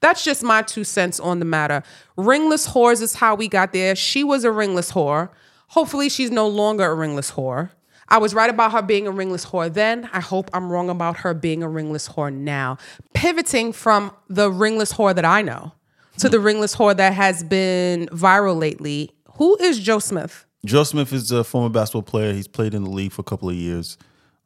That's 0.00 0.24
just 0.24 0.42
my 0.42 0.62
two 0.62 0.84
cents 0.84 1.20
on 1.20 1.38
the 1.38 1.44
matter. 1.44 1.82
Ringless 2.16 2.68
whores 2.68 3.00
is 3.00 3.14
how 3.14 3.36
we 3.36 3.48
got 3.48 3.72
there. 3.72 3.94
She 3.94 4.24
was 4.24 4.44
a 4.44 4.50
ringless 4.50 4.92
whore. 4.92 5.30
Hopefully, 5.68 6.08
she's 6.08 6.30
no 6.30 6.46
longer 6.46 6.84
a 6.84 6.94
ringless 6.94 7.30
whore. 7.30 7.70
I 8.08 8.18
was 8.18 8.34
right 8.34 8.50
about 8.50 8.72
her 8.72 8.82
being 8.82 9.06
a 9.06 9.10
ringless 9.10 9.46
whore 9.46 9.72
then. 9.72 10.10
I 10.12 10.20
hope 10.20 10.50
I'm 10.52 10.70
wrong 10.70 10.90
about 10.90 11.18
her 11.18 11.32
being 11.32 11.62
a 11.62 11.68
ringless 11.68 12.08
whore 12.08 12.32
now. 12.32 12.76
Pivoting 13.14 13.72
from 13.72 14.12
the 14.28 14.50
ringless 14.50 14.92
whore 14.92 15.14
that 15.14 15.24
I 15.24 15.42
know 15.42 15.72
to 16.18 16.28
the 16.28 16.38
ringless 16.38 16.76
whore 16.76 16.96
that 16.96 17.14
has 17.14 17.42
been 17.42 18.06
viral 18.08 18.58
lately. 18.58 19.10
Who 19.34 19.56
is 19.60 19.80
Joe 19.80 19.98
Smith? 19.98 20.46
Joe 20.64 20.84
Smith 20.84 21.12
is 21.12 21.30
a 21.30 21.44
former 21.44 21.68
basketball 21.68 22.02
player. 22.02 22.32
He's 22.32 22.48
played 22.48 22.74
in 22.74 22.84
the 22.84 22.90
league 22.90 23.12
for 23.12 23.20
a 23.20 23.24
couple 23.24 23.48
of 23.50 23.54
years, 23.54 23.98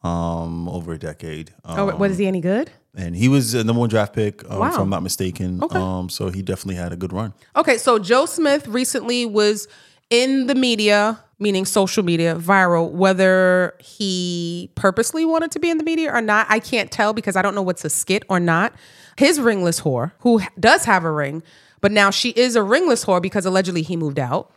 um, 0.02 0.68
over 0.68 0.92
a 0.92 0.98
decade. 0.98 1.52
Um, 1.64 1.78
Oh, 1.90 1.96
was 1.96 2.18
he 2.18 2.26
any 2.26 2.40
good? 2.40 2.70
and 2.96 3.14
he 3.14 3.28
was 3.28 3.54
a 3.54 3.62
number 3.62 3.78
one 3.80 3.88
draft 3.88 4.12
pick, 4.14 4.42
um, 4.50 4.58
Wow. 4.58 4.68
if 4.72 4.78
I'm 4.78 4.90
not 4.90 5.02
mistaken. 5.02 5.62
Okay. 5.62 5.78
Um, 5.78 6.08
so 6.08 6.30
he 6.30 6.42
definitely 6.42 6.74
had 6.74 6.92
a 6.92 6.96
good 6.96 7.12
run. 7.12 7.32
Okay, 7.54 7.78
so 7.78 7.98
Joe 7.98 8.26
Smith 8.26 8.66
recently 8.66 9.24
was 9.26 9.68
in 10.10 10.46
the 10.48 10.54
media, 10.56 11.20
meaning 11.38 11.64
social 11.64 12.02
media, 12.02 12.34
viral, 12.34 12.90
whether 12.90 13.74
he 13.78 14.70
purposely 14.74 15.24
wanted 15.24 15.50
to 15.52 15.60
be 15.60 15.70
in 15.70 15.78
the 15.78 15.84
media 15.84 16.10
or 16.12 16.20
not, 16.20 16.46
I 16.48 16.58
can't 16.58 16.90
tell 16.90 17.12
because 17.12 17.36
I 17.36 17.42
don't 17.42 17.54
know 17.54 17.62
what's 17.62 17.84
a 17.84 17.90
skit 17.90 18.24
or 18.28 18.40
not. 18.40 18.72
His 19.16 19.38
ringless 19.38 19.80
whore, 19.82 20.12
who 20.20 20.40
does 20.58 20.84
have 20.86 21.04
a 21.04 21.12
ring, 21.12 21.42
but 21.80 21.92
now 21.92 22.10
she 22.10 22.30
is 22.30 22.56
a 22.56 22.62
ringless 22.62 23.04
whore 23.04 23.20
because 23.22 23.44
allegedly 23.46 23.82
he 23.82 23.96
moved 23.96 24.18
out. 24.18 24.50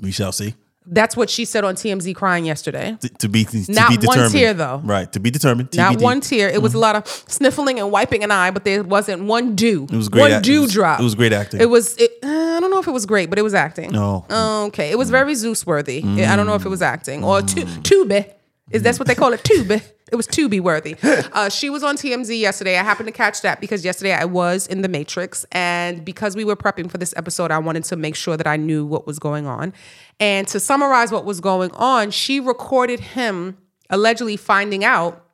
We 0.00 0.10
shall 0.12 0.32
see. 0.32 0.54
That's 0.86 1.14
what 1.16 1.28
she 1.30 1.44
said 1.44 1.62
on 1.62 1.74
TMZ 1.76 2.14
crying 2.16 2.46
yesterday. 2.46 2.96
T- 3.00 3.10
to 3.18 3.28
be 3.28 3.44
to 3.44 3.64
Not 3.72 4.00
be 4.00 4.06
one 4.06 4.30
tear, 4.30 4.54
though. 4.54 4.80
Right. 4.82 5.12
To 5.12 5.20
be 5.20 5.30
determined. 5.30 5.68
Not 5.76 6.00
one 6.00 6.20
tear. 6.20 6.48
It 6.48 6.62
was 6.62 6.74
a 6.74 6.78
lot 6.78 6.96
of 6.96 7.06
sniffling 7.28 7.78
and 7.78 7.92
wiping 7.92 8.24
an 8.24 8.30
eye, 8.30 8.50
but 8.50 8.64
there 8.64 8.82
wasn't 8.82 9.24
one 9.24 9.54
dew. 9.54 9.86
It 9.92 9.96
was 9.96 10.08
great 10.08 10.22
One 10.22 10.32
act- 10.32 10.44
dew 10.46 10.60
it 10.60 10.62
was- 10.62 10.72
drop. 10.72 10.98
it 10.98 11.04
was 11.04 11.14
great 11.14 11.32
acting. 11.34 11.60
It 11.60 11.66
was. 11.68 11.96
It, 11.98 12.10
uh, 12.24 12.28
I 12.28 12.60
don't 12.60 12.70
know 12.70 12.78
if 12.80 12.88
it 12.88 12.92
was 12.92 13.06
great, 13.06 13.28
but 13.30 13.38
it 13.38 13.42
was 13.42 13.54
acting. 13.54 13.92
No. 13.92 14.24
Okay. 14.68 14.90
It 14.90 14.98
was 14.98 15.10
very 15.10 15.34
Zeus 15.34 15.64
worthy. 15.66 16.02
I 16.02 16.34
don't 16.34 16.46
know 16.46 16.54
if 16.54 16.64
it 16.64 16.70
was 16.70 16.82
acting 16.82 17.22
or 17.24 17.42
tu- 17.42 17.66
tube. 17.82 18.24
Is 18.70 18.82
that's 18.82 18.98
what 18.98 19.08
they 19.08 19.14
call 19.14 19.32
it? 19.32 19.42
Tube. 19.42 19.70
It 19.70 20.16
was 20.16 20.26
Tubi 20.26 20.60
worthy. 20.60 20.96
Uh, 21.32 21.48
she 21.48 21.70
was 21.70 21.84
on 21.84 21.96
TMZ 21.96 22.38
yesterday. 22.38 22.76
I 22.76 22.82
happened 22.82 23.06
to 23.06 23.12
catch 23.12 23.42
that 23.42 23.60
because 23.60 23.84
yesterday 23.84 24.12
I 24.12 24.24
was 24.24 24.66
in 24.66 24.82
the 24.82 24.88
Matrix, 24.88 25.46
and 25.52 26.04
because 26.04 26.34
we 26.34 26.44
were 26.44 26.56
prepping 26.56 26.90
for 26.90 26.98
this 26.98 27.14
episode, 27.16 27.50
I 27.50 27.58
wanted 27.58 27.84
to 27.84 27.96
make 27.96 28.16
sure 28.16 28.36
that 28.36 28.46
I 28.46 28.56
knew 28.56 28.84
what 28.84 29.06
was 29.06 29.18
going 29.18 29.46
on. 29.46 29.72
And 30.18 30.48
to 30.48 30.58
summarize 30.58 31.12
what 31.12 31.24
was 31.24 31.40
going 31.40 31.70
on, 31.72 32.10
she 32.10 32.40
recorded 32.40 33.00
him 33.00 33.56
allegedly 33.90 34.36
finding 34.36 34.84
out 34.84 35.24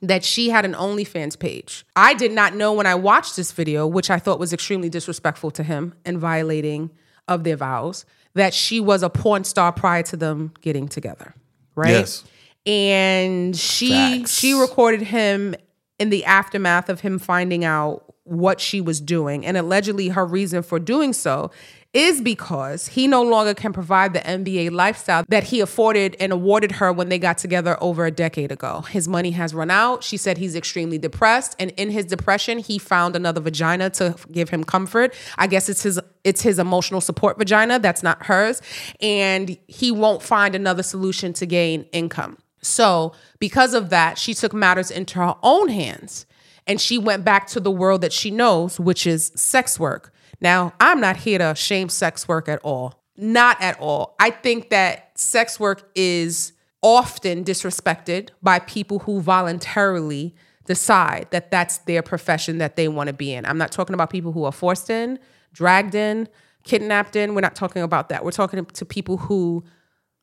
that 0.00 0.24
she 0.24 0.50
had 0.50 0.64
an 0.64 0.72
OnlyFans 0.72 1.38
page. 1.38 1.84
I 1.94 2.14
did 2.14 2.32
not 2.32 2.54
know 2.54 2.72
when 2.72 2.86
I 2.86 2.94
watched 2.94 3.36
this 3.36 3.52
video, 3.52 3.86
which 3.86 4.10
I 4.10 4.18
thought 4.18 4.38
was 4.38 4.52
extremely 4.52 4.88
disrespectful 4.88 5.50
to 5.52 5.62
him 5.62 5.94
and 6.04 6.18
violating 6.18 6.90
of 7.28 7.44
their 7.44 7.56
vows, 7.56 8.04
that 8.34 8.54
she 8.54 8.80
was 8.80 9.02
a 9.02 9.10
porn 9.10 9.44
star 9.44 9.72
prior 9.72 10.02
to 10.04 10.16
them 10.16 10.52
getting 10.60 10.88
together. 10.88 11.34
Right? 11.74 11.90
Yes. 11.90 12.24
And 12.66 13.56
she 13.56 13.90
Facts. 13.90 14.38
she 14.38 14.54
recorded 14.54 15.02
him 15.02 15.54
in 15.98 16.10
the 16.10 16.24
aftermath 16.24 16.88
of 16.88 17.00
him 17.00 17.18
finding 17.18 17.64
out 17.64 18.14
what 18.24 18.60
she 18.60 18.80
was 18.80 19.00
doing. 19.00 19.44
And 19.44 19.56
allegedly 19.56 20.08
her 20.08 20.24
reason 20.24 20.62
for 20.62 20.78
doing 20.78 21.12
so 21.12 21.50
is 21.92 22.20
because 22.20 22.88
he 22.88 23.06
no 23.06 23.22
longer 23.22 23.54
can 23.54 23.72
provide 23.72 24.12
the 24.12 24.18
NBA 24.18 24.72
lifestyle 24.72 25.24
that 25.28 25.44
he 25.44 25.60
afforded 25.60 26.16
and 26.18 26.32
awarded 26.32 26.72
her 26.72 26.92
when 26.92 27.08
they 27.08 27.20
got 27.20 27.38
together 27.38 27.78
over 27.80 28.04
a 28.04 28.10
decade 28.10 28.50
ago. 28.50 28.80
His 28.80 29.06
money 29.06 29.30
has 29.30 29.54
run 29.54 29.70
out. 29.70 30.02
She 30.02 30.16
said 30.16 30.36
he's 30.36 30.56
extremely 30.56 30.98
depressed 30.98 31.54
and 31.60 31.70
in 31.72 31.90
his 31.90 32.04
depression 32.04 32.58
he 32.58 32.78
found 32.78 33.14
another 33.14 33.40
vagina 33.40 33.90
to 33.90 34.16
give 34.32 34.50
him 34.50 34.64
comfort. 34.64 35.14
I 35.38 35.46
guess 35.46 35.68
it's 35.68 35.84
his 35.84 36.00
it's 36.24 36.42
his 36.42 36.58
emotional 36.58 37.00
support 37.00 37.38
vagina, 37.38 37.78
that's 37.78 38.02
not 38.02 38.24
hers, 38.24 38.60
and 39.00 39.56
he 39.68 39.92
won't 39.92 40.22
find 40.22 40.54
another 40.54 40.82
solution 40.82 41.32
to 41.34 41.46
gain 41.46 41.86
income. 41.92 42.38
So, 42.64 43.12
because 43.38 43.74
of 43.74 43.90
that, 43.90 44.18
she 44.18 44.34
took 44.34 44.52
matters 44.52 44.90
into 44.90 45.18
her 45.18 45.34
own 45.42 45.68
hands 45.68 46.26
and 46.66 46.80
she 46.80 46.98
went 46.98 47.24
back 47.24 47.46
to 47.48 47.60
the 47.60 47.70
world 47.70 48.00
that 48.00 48.12
she 48.12 48.30
knows, 48.30 48.80
which 48.80 49.06
is 49.06 49.32
sex 49.34 49.78
work. 49.78 50.12
Now, 50.40 50.72
I'm 50.80 51.00
not 51.00 51.18
here 51.18 51.38
to 51.38 51.54
shame 51.54 51.88
sex 51.88 52.26
work 52.26 52.48
at 52.48 52.60
all. 52.62 53.02
Not 53.16 53.60
at 53.60 53.78
all. 53.78 54.16
I 54.18 54.30
think 54.30 54.70
that 54.70 55.18
sex 55.18 55.60
work 55.60 55.90
is 55.94 56.52
often 56.82 57.44
disrespected 57.44 58.30
by 58.42 58.58
people 58.58 59.00
who 59.00 59.20
voluntarily 59.20 60.34
decide 60.66 61.28
that 61.30 61.50
that's 61.50 61.78
their 61.78 62.02
profession 62.02 62.58
that 62.58 62.76
they 62.76 62.88
want 62.88 63.08
to 63.08 63.12
be 63.12 63.32
in. 63.32 63.44
I'm 63.46 63.58
not 63.58 63.72
talking 63.72 63.94
about 63.94 64.10
people 64.10 64.32
who 64.32 64.44
are 64.44 64.52
forced 64.52 64.90
in, 64.90 65.18
dragged 65.52 65.94
in, 65.94 66.28
kidnapped 66.64 67.14
in. 67.14 67.34
We're 67.34 67.42
not 67.42 67.54
talking 67.54 67.82
about 67.82 68.08
that. 68.08 68.24
We're 68.24 68.32
talking 68.32 68.64
to 68.64 68.84
people 68.84 69.18
who 69.18 69.64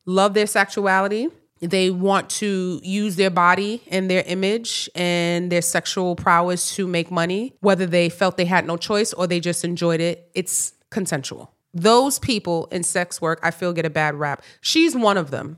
love 0.04 0.34
their 0.34 0.46
sexuality. 0.46 1.28
They 1.62 1.90
want 1.90 2.28
to 2.30 2.80
use 2.82 3.16
their 3.16 3.30
body 3.30 3.82
and 3.90 4.10
their 4.10 4.22
image 4.26 4.90
and 4.94 5.50
their 5.50 5.62
sexual 5.62 6.16
prowess 6.16 6.74
to 6.76 6.86
make 6.86 7.10
money, 7.10 7.54
whether 7.60 7.86
they 7.86 8.08
felt 8.08 8.36
they 8.36 8.44
had 8.44 8.66
no 8.66 8.76
choice 8.76 9.12
or 9.12 9.26
they 9.26 9.40
just 9.40 9.64
enjoyed 9.64 10.00
it. 10.00 10.30
It's 10.34 10.74
consensual. 10.90 11.52
Those 11.72 12.18
people 12.18 12.66
in 12.66 12.82
sex 12.82 13.22
work, 13.22 13.40
I 13.42 13.50
feel, 13.50 13.72
get 13.72 13.86
a 13.86 13.90
bad 13.90 14.16
rap. 14.16 14.42
She's 14.60 14.94
one 14.94 15.16
of 15.16 15.30
them. 15.30 15.56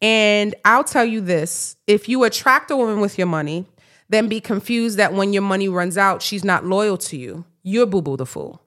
And 0.00 0.54
I'll 0.64 0.84
tell 0.84 1.04
you 1.04 1.20
this 1.20 1.76
if 1.86 2.08
you 2.08 2.22
attract 2.24 2.70
a 2.70 2.76
woman 2.76 3.00
with 3.00 3.18
your 3.18 3.26
money, 3.26 3.66
then 4.08 4.28
be 4.28 4.40
confused 4.40 4.98
that 4.98 5.14
when 5.14 5.32
your 5.32 5.42
money 5.42 5.68
runs 5.68 5.98
out, 5.98 6.22
she's 6.22 6.44
not 6.44 6.64
loyal 6.64 6.96
to 6.98 7.16
you. 7.16 7.44
You're 7.62 7.86
boo 7.86 8.02
boo 8.02 8.16
the 8.16 8.26
fool 8.26 8.62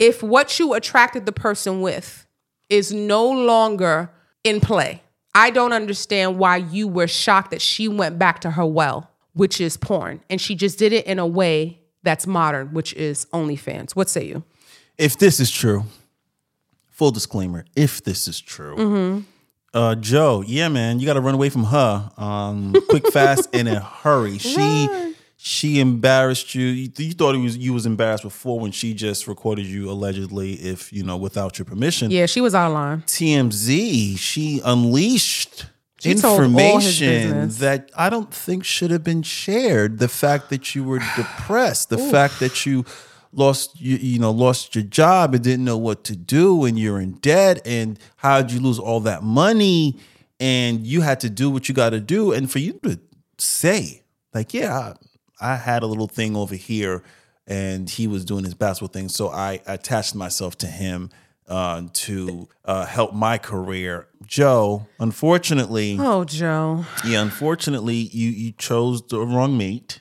if 0.00 0.22
what 0.22 0.58
you 0.58 0.72
attracted 0.72 1.26
the 1.26 1.32
person 1.32 1.82
with 1.82 2.26
is 2.68 2.92
no 2.92 3.30
longer 3.30 4.10
in 4.42 4.60
play, 4.60 5.02
I 5.34 5.50
don't 5.50 5.72
understand 5.72 6.38
why 6.38 6.56
you 6.56 6.88
were 6.88 7.06
shocked 7.06 7.50
that 7.52 7.62
she 7.62 7.86
went 7.88 8.18
back 8.18 8.40
to 8.40 8.50
her 8.52 8.66
well, 8.66 9.10
which 9.32 9.60
is 9.60 9.76
porn, 9.76 10.20
and 10.28 10.40
she 10.40 10.54
just 10.54 10.78
did 10.78 10.92
it 10.92 11.06
in 11.06 11.18
a 11.18 11.26
way 11.26 11.80
that's 12.02 12.26
modern, 12.26 12.68
which 12.72 12.92
is 12.94 13.26
OnlyFans. 13.32 13.92
What 13.94 14.08
say 14.08 14.24
you? 14.24 14.42
If 14.98 15.18
this 15.18 15.38
is 15.40 15.50
true, 15.50 15.84
full 16.88 17.10
disclaimer, 17.10 17.64
if 17.76 18.02
this 18.02 18.26
is 18.28 18.40
true, 18.40 18.76
Mm-hmm. 18.76 19.20
uh, 19.72 19.94
Joe, 19.96 20.42
yeah, 20.46 20.68
man, 20.68 20.98
you 21.00 21.06
got 21.06 21.14
to 21.14 21.20
run 21.20 21.34
away 21.34 21.48
from 21.50 21.64
her, 21.64 22.10
um, 22.16 22.74
quick, 22.88 23.06
fast, 23.12 23.48
and 23.52 23.68
in 23.68 23.76
a 23.76 23.80
hurry. 23.80 24.38
She 24.38 24.56
she 25.42 25.80
embarrassed 25.80 26.54
you. 26.54 26.66
you. 26.66 26.92
You 26.98 27.12
thought 27.12 27.34
it 27.34 27.38
was 27.38 27.56
you 27.56 27.72
was 27.72 27.86
embarrassed 27.86 28.24
before 28.24 28.60
when 28.60 28.72
she 28.72 28.92
just 28.92 29.26
recorded 29.26 29.64
you 29.64 29.90
allegedly, 29.90 30.52
if 30.52 30.92
you 30.92 31.02
know, 31.02 31.16
without 31.16 31.58
your 31.58 31.64
permission. 31.64 32.10
Yeah, 32.10 32.26
she 32.26 32.42
was 32.42 32.54
online. 32.54 33.00
TMZ, 33.02 34.18
she 34.18 34.60
unleashed 34.62 35.64
She 35.98 36.14
told 36.14 36.40
all 36.40 36.78
his 36.78 37.00
information 37.00 37.48
that 37.48 37.90
I 37.96 38.10
don't 38.10 38.32
think 38.34 38.66
should 38.66 38.90
have 38.90 39.02
been 39.02 39.22
shared. 39.22 39.98
The 39.98 40.08
fact 40.08 40.50
that 40.50 40.74
you 40.74 40.84
were 40.84 40.98
depressed, 41.16 41.88
the 41.88 41.96
fact 41.96 42.38
that 42.40 42.66
you 42.66 42.84
lost 43.32 43.80
you, 43.80 43.96
you 43.96 44.18
know 44.18 44.32
lost 44.32 44.74
your 44.74 44.84
job 44.84 45.34
and 45.34 45.42
didn't 45.42 45.64
know 45.64 45.78
what 45.78 46.04
to 46.04 46.16
do 46.16 46.66
and 46.66 46.78
you're 46.78 47.00
in 47.00 47.12
debt 47.12 47.62
and 47.64 47.98
how'd 48.16 48.50
you 48.50 48.60
lose 48.60 48.78
all 48.78 49.00
that 49.00 49.22
money 49.22 49.96
and 50.38 50.86
you 50.86 51.00
had 51.00 51.20
to 51.20 51.30
do 51.30 51.48
what 51.48 51.68
you 51.68 51.74
got 51.74 51.90
to 51.90 52.00
do 52.00 52.32
and 52.32 52.50
for 52.50 52.58
you 52.58 52.72
to 52.82 52.98
say 53.38 54.02
like 54.34 54.52
yeah 54.52 54.76
I, 54.76 54.94
I 55.40 55.56
had 55.56 55.82
a 55.82 55.86
little 55.86 56.06
thing 56.08 56.36
over 56.36 56.54
here 56.54 57.02
and 57.46 57.88
he 57.90 58.06
was 58.06 58.24
doing 58.24 58.44
his 58.44 58.54
basketball 58.54 58.92
thing 58.92 59.08
so 59.08 59.28
I 59.28 59.60
attached 59.66 60.14
myself 60.14 60.56
to 60.58 60.66
him 60.66 61.10
uh, 61.48 61.82
to 61.92 62.48
uh, 62.64 62.86
help 62.86 63.12
my 63.12 63.36
career. 63.36 64.06
Joe, 64.24 64.86
unfortunately, 65.00 65.96
Oh, 65.98 66.24
Joe. 66.24 66.84
yeah, 67.04 67.20
unfortunately, 67.22 67.96
you 67.96 68.30
you 68.30 68.52
chose 68.52 69.02
the 69.08 69.18
wrong 69.20 69.58
mate, 69.58 70.00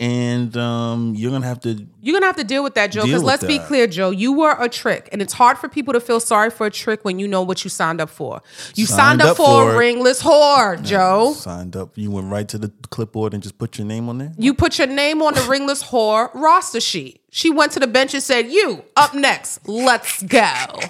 and 0.00 0.56
um, 0.56 1.14
you're 1.14 1.30
gonna 1.30 1.46
have 1.46 1.60
to. 1.60 1.86
You're 2.00 2.14
gonna 2.14 2.26
have 2.26 2.36
to 2.36 2.44
deal 2.44 2.64
with 2.64 2.74
that, 2.74 2.90
Joe. 2.90 3.04
Because 3.04 3.22
let's 3.22 3.44
be 3.44 3.58
clear, 3.60 3.86
Joe, 3.86 4.10
you 4.10 4.32
were 4.32 4.56
a 4.58 4.68
trick, 4.68 5.08
and 5.12 5.22
it's 5.22 5.32
hard 5.32 5.56
for 5.56 5.68
people 5.68 5.92
to 5.92 6.00
feel 6.00 6.18
sorry 6.18 6.50
for 6.50 6.66
a 6.66 6.70
trick 6.70 7.04
when 7.04 7.18
you 7.18 7.28
know 7.28 7.42
what 7.42 7.62
you 7.62 7.70
signed 7.70 8.00
up 8.00 8.10
for. 8.10 8.42
You 8.74 8.86
signed, 8.86 9.20
Signed 9.20 9.22
up, 9.22 9.28
up 9.30 9.36
for, 9.36 9.44
for 9.44 9.74
a 9.74 9.78
ringless 9.78 10.20
whore, 10.20 10.82
Joe. 10.82 11.32
Signed 11.34 11.76
up. 11.76 11.96
You 11.96 12.10
went 12.10 12.30
right 12.30 12.48
to 12.48 12.58
the 12.58 12.72
clipboard 12.90 13.34
and 13.34 13.42
just 13.42 13.56
put 13.56 13.78
your 13.78 13.86
name 13.86 14.08
on 14.08 14.18
there. 14.18 14.32
You 14.36 14.52
put 14.52 14.78
your 14.78 14.88
name 14.88 15.22
on 15.22 15.34
the 15.34 15.42
ringless 15.42 15.82
whore 15.82 16.32
roster 16.34 16.80
sheet. 16.80 17.20
She 17.30 17.50
went 17.50 17.72
to 17.72 17.80
the 17.80 17.86
bench 17.86 18.14
and 18.14 18.22
said, 18.22 18.50
"You 18.50 18.84
up 18.96 19.14
next? 19.14 19.68
Let's 19.68 20.22
go." 20.24 20.80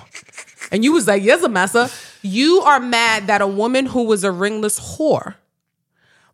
and 0.72 0.82
you 0.82 0.92
was 0.92 1.06
like, 1.06 1.22
yes, 1.22 1.42
a 1.42 1.48
massa. 1.48 1.90
You 2.22 2.60
are 2.62 2.80
mad 2.80 3.26
that 3.26 3.42
a 3.42 3.46
woman 3.46 3.84
who 3.86 4.04
was 4.04 4.24
a 4.24 4.32
ringless 4.32 4.96
whore 4.96 5.34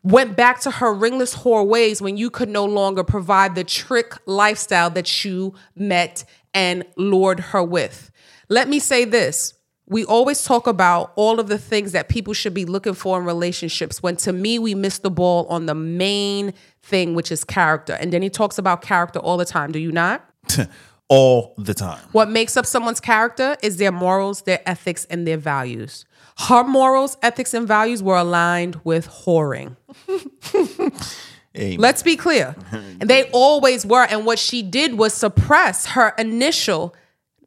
went 0.03 0.35
back 0.35 0.59
to 0.61 0.71
her 0.71 0.93
ringless 0.93 1.35
whore 1.35 1.65
ways 1.65 2.01
when 2.01 2.17
you 2.17 2.29
could 2.29 2.49
no 2.49 2.65
longer 2.65 3.03
provide 3.03 3.55
the 3.55 3.63
trick 3.63 4.13
lifestyle 4.25 4.89
that 4.89 5.23
you 5.23 5.53
met 5.75 6.23
and 6.53 6.83
lured 6.95 7.39
her 7.39 7.63
with. 7.63 8.11
Let 8.49 8.67
me 8.67 8.79
say 8.79 9.05
this. 9.05 9.53
We 9.87 10.05
always 10.05 10.43
talk 10.43 10.67
about 10.67 11.11
all 11.15 11.39
of 11.39 11.47
the 11.47 11.57
things 11.57 11.91
that 11.91 12.07
people 12.07 12.33
should 12.33 12.53
be 12.53 12.65
looking 12.65 12.93
for 12.93 13.19
in 13.19 13.25
relationships 13.25 14.01
when 14.01 14.15
to 14.17 14.31
me 14.31 14.57
we 14.57 14.73
miss 14.73 14.99
the 14.99 15.11
ball 15.11 15.45
on 15.47 15.65
the 15.65 15.75
main 15.75 16.53
thing 16.81 17.13
which 17.13 17.31
is 17.31 17.43
character. 17.43 17.93
And 17.93 18.13
then 18.13 18.21
he 18.21 18.29
talks 18.29 18.57
about 18.57 18.81
character 18.81 19.19
all 19.19 19.37
the 19.37 19.45
time, 19.45 19.71
do 19.71 19.79
you 19.79 19.91
not? 19.91 20.27
All 21.13 21.55
the 21.57 21.73
time. 21.73 21.99
What 22.13 22.29
makes 22.29 22.55
up 22.55 22.65
someone's 22.65 23.01
character 23.01 23.57
is 23.61 23.75
their 23.75 23.91
morals, 23.91 24.43
their 24.43 24.61
ethics, 24.65 25.03
and 25.09 25.27
their 25.27 25.35
values. 25.35 26.05
Her 26.37 26.63
morals, 26.63 27.17
ethics, 27.21 27.53
and 27.53 27.67
values 27.67 28.01
were 28.01 28.17
aligned 28.17 28.79
with 28.83 29.07
whoring. 29.07 29.75
Amen. 31.57 31.79
Let's 31.79 32.01
be 32.01 32.15
clear. 32.15 32.55
And 32.71 33.01
they 33.09 33.29
always 33.31 33.85
were. 33.85 34.05
And 34.05 34.25
what 34.25 34.39
she 34.39 34.61
did 34.63 34.97
was 34.97 35.13
suppress 35.13 35.87
her 35.87 36.13
initial 36.17 36.95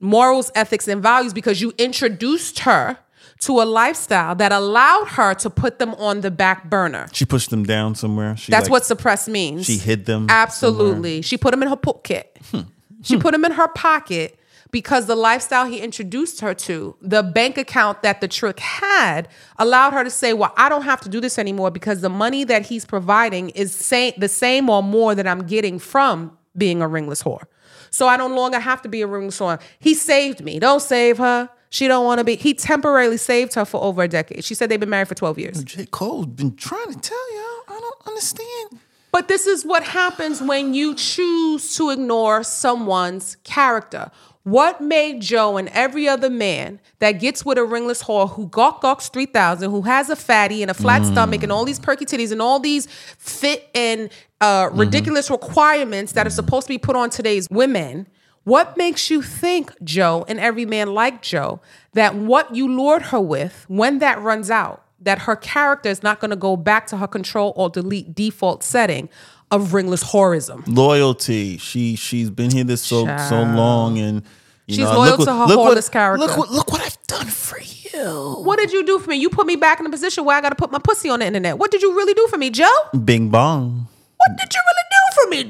morals, 0.01 0.51
ethics, 0.55 0.87
and 0.89 1.03
values 1.03 1.32
because 1.32 1.62
you 1.62 1.72
introduced 1.78 2.61
her 2.61 2.99
to 3.41 3.61
a 3.61 3.64
lifestyle 3.64 4.35
that 4.35 4.53
allowed 4.53 5.07
her 5.09 5.35
to 5.35 5.51
put 5.51 5.78
them 5.78 5.95
on 5.95 6.20
the 6.20 6.30
back 6.30 6.68
burner. 6.68 7.09
She 7.12 7.24
pushed 7.24 7.51
them 7.51 7.64
down 7.64 7.95
somewhere. 7.95 8.37
She 8.37 8.51
That's 8.53 8.64
like- 8.64 8.72
what 8.72 8.85
suppress 8.87 9.26
means. 9.26 9.64
she 9.66 9.78
hid 9.78 10.05
them. 10.07 10.26
Absolutely. 10.28 11.22
She 11.22 11.37
put 11.39 11.51
them 11.53 11.62
in 11.62 11.68
her 11.68 11.76
pocket. 11.76 12.39
Hmm. 12.51 12.61
she 13.03 13.16
put 13.18 13.32
them 13.32 13.45
in 13.45 13.53
her 13.53 13.68
pocket 13.68 14.39
because 14.75 15.07
the 15.07 15.14
lifestyle 15.14 15.66
he 15.66 15.79
introduced 15.79 16.41
her 16.41 16.53
to, 16.53 16.97
the 17.01 17.22
bank 17.22 17.57
account 17.57 18.03
that 18.03 18.20
the 18.20 18.27
trick 18.27 18.59
had, 18.59 19.29
allowed 19.57 19.93
her 19.93 20.03
to 20.03 20.11
say, 20.11 20.33
Well, 20.33 20.53
I 20.57 20.68
don't 20.68 20.83
have 20.83 21.01
to 21.03 21.09
do 21.09 21.20
this 21.20 21.39
anymore 21.39 21.70
because 21.70 22.01
the 22.01 22.09
money 22.09 22.43
that 22.43 22.66
he's 22.66 22.85
providing 22.85 23.51
is 23.51 23.89
the 23.89 24.29
same 24.29 24.68
or 24.68 24.83
more 24.83 25.14
that 25.14 25.29
I'm 25.29 25.47
getting 25.47 25.79
from 25.79 26.37
being 26.57 26.83
a 26.83 26.89
ringless 26.89 27.22
whore. 27.22 27.45
So 27.91 28.09
I 28.09 28.16
no 28.16 28.27
longer 28.27 28.59
have 28.59 28.83
to 28.83 28.89
be 28.89 29.01
a 29.03 29.07
ringless 29.07 29.39
whore. 29.39 29.61
He 29.79 29.95
saved 29.95 30.43
me. 30.43 30.59
Don't 30.59 30.83
save 30.83 31.18
her. 31.18 31.49
She 31.70 31.87
don't 31.87 32.05
want 32.05 32.18
to 32.18 32.25
be. 32.25 32.35
He 32.35 32.53
temporarily 32.53 33.16
saved 33.16 33.55
her 33.55 33.64
for 33.64 33.81
over 33.81 34.03
a 34.03 34.09
decade. 34.09 34.43
She 34.43 34.57
said 34.57 34.70
they've 34.70 34.81
been 34.81 34.91
married 34.91 35.07
for 35.07 35.14
12 35.14 35.39
years. 35.39 35.62
J. 35.62 35.87
Cole's 35.87 36.27
been 36.27 36.57
trying 36.57 36.93
to 36.93 36.99
tell 36.99 37.33
y'all. 37.33 37.77
I 37.77 37.81
don't 37.81 38.09
understand. 38.09 38.81
But 39.12 39.29
this 39.29 39.47
is 39.47 39.64
what 39.64 39.85
happens 39.85 40.43
when 40.43 40.75
you 40.75 40.97
choose 40.97 41.77
to 41.77 41.91
ignore 41.91 42.43
someone's 42.43 43.37
character. 43.45 44.11
What 44.45 44.82
made 44.82 45.22
Joe 45.22 45.57
and 45.57 45.70
every 45.70 46.07
other 46.07 46.28
man 46.28 46.78
that 46.99 47.12
gets 47.12 47.47
with 47.47 47.57
a 47.57 47.64
ringless 47.64 48.03
whore 48.03 48.30
who 48.30 48.47
gawk 48.49 48.82
gawks 48.82 49.09
3000, 49.09 49.70
who 49.70 49.82
has 49.82 50.11
a 50.11 50.16
fatty 50.16 50.61
and 50.61 50.70
a 50.70 50.74
flat 50.74 51.01
mm. 51.01 51.12
stomach 51.12 51.42
and 51.42 51.51
all 51.51 51.64
these 51.64 51.78
perky 51.78 52.05
titties 52.05 52.30
and 52.30 52.42
all 52.42 52.61
these 52.61 52.86
fit 52.86 53.70
and 53.74 54.11
uh, 54.42 54.66
mm-hmm. 54.66 54.80
ridiculous 54.80 55.30
requirements 55.30 56.12
that 56.12 56.26
are 56.26 56.28
mm-hmm. 56.28 56.34
supposed 56.34 56.66
to 56.66 56.74
be 56.74 56.78
put 56.78 56.95
on 56.95 57.09
today's 57.09 57.49
women? 57.51 58.07
What 58.45 58.76
makes 58.76 59.11
you 59.11 59.22
think, 59.22 59.72
Joe, 59.82 60.26
and 60.28 60.38
every 60.38 60.66
man 60.66 60.92
like 60.92 61.22
Joe, 61.22 61.62
that 61.95 62.14
what 62.14 62.55
you 62.55 62.68
lured 62.68 63.05
her 63.05 63.20
with, 63.20 63.64
when 63.68 63.99
that 64.01 64.20
runs 64.20 64.51
out, 64.51 64.84
that 65.01 65.20
her 65.20 65.36
character 65.36 65.88
is 65.88 66.03
not 66.03 66.20
going 66.20 66.30
to 66.30 66.36
go 66.36 66.55
back 66.55 66.86
to 66.88 66.99
her 66.99 67.07
control 67.07 67.55
or 67.57 67.70
delete 67.70 68.14
default 68.14 68.62
setting 68.62 69.09
of 69.51 69.74
ringless 69.74 70.03
horrorism. 70.03 70.64
Loyalty. 70.66 71.59
She 71.59 71.97
she's 71.97 72.30
been 72.30 72.51
here 72.51 72.64
this 72.64 72.82
so 72.82 73.05
so 73.28 73.42
long, 73.42 73.99
and 73.99 74.22
you 74.66 74.76
She's 74.76 74.78
know, 74.84 74.95
loyal 74.99 75.11
look 75.11 75.18
what- 75.20 75.24
to 75.26 75.32
her 75.34 75.47
look 75.47 75.59
what- 75.59 75.92
character. 75.92 76.26
Look 76.26 76.36
what 76.38 76.51
look 76.51 76.72
what 76.72 76.80
I've 76.80 76.99
done 77.07 77.26
for 77.26 77.59
you. 77.61 78.40
What 78.42 78.59
did 78.59 78.72
you 78.72 78.84
do 78.84 78.99
for 78.99 79.11
me? 79.11 79.16
You 79.16 79.30
put 79.30 79.47
me 79.47 79.57
back 79.57 79.78
in 79.80 79.86
a 79.86 79.90
position 79.90 80.24
where 80.24 80.36
I 80.36 80.40
got 80.40 80.49
to 80.51 80.57
put 80.57 80.72
my 80.72 80.78
pussy 80.78 81.09
on 81.11 81.20
the 81.20 81.26
internet. 81.26 81.59
What 81.59 81.70
did 81.70 81.82
you 81.82 81.95
really 81.95 82.14
do 82.14 82.26
for 82.28 82.38
me, 82.38 82.51
Joe? 82.51 82.66
Bing 83.05 83.28
bong. 83.28 83.86
What 84.16 84.38
did 84.38 84.49
you 84.53 84.61
really 84.66 84.86
do 84.90 85.22
for 85.22 85.30
me, 85.30 85.45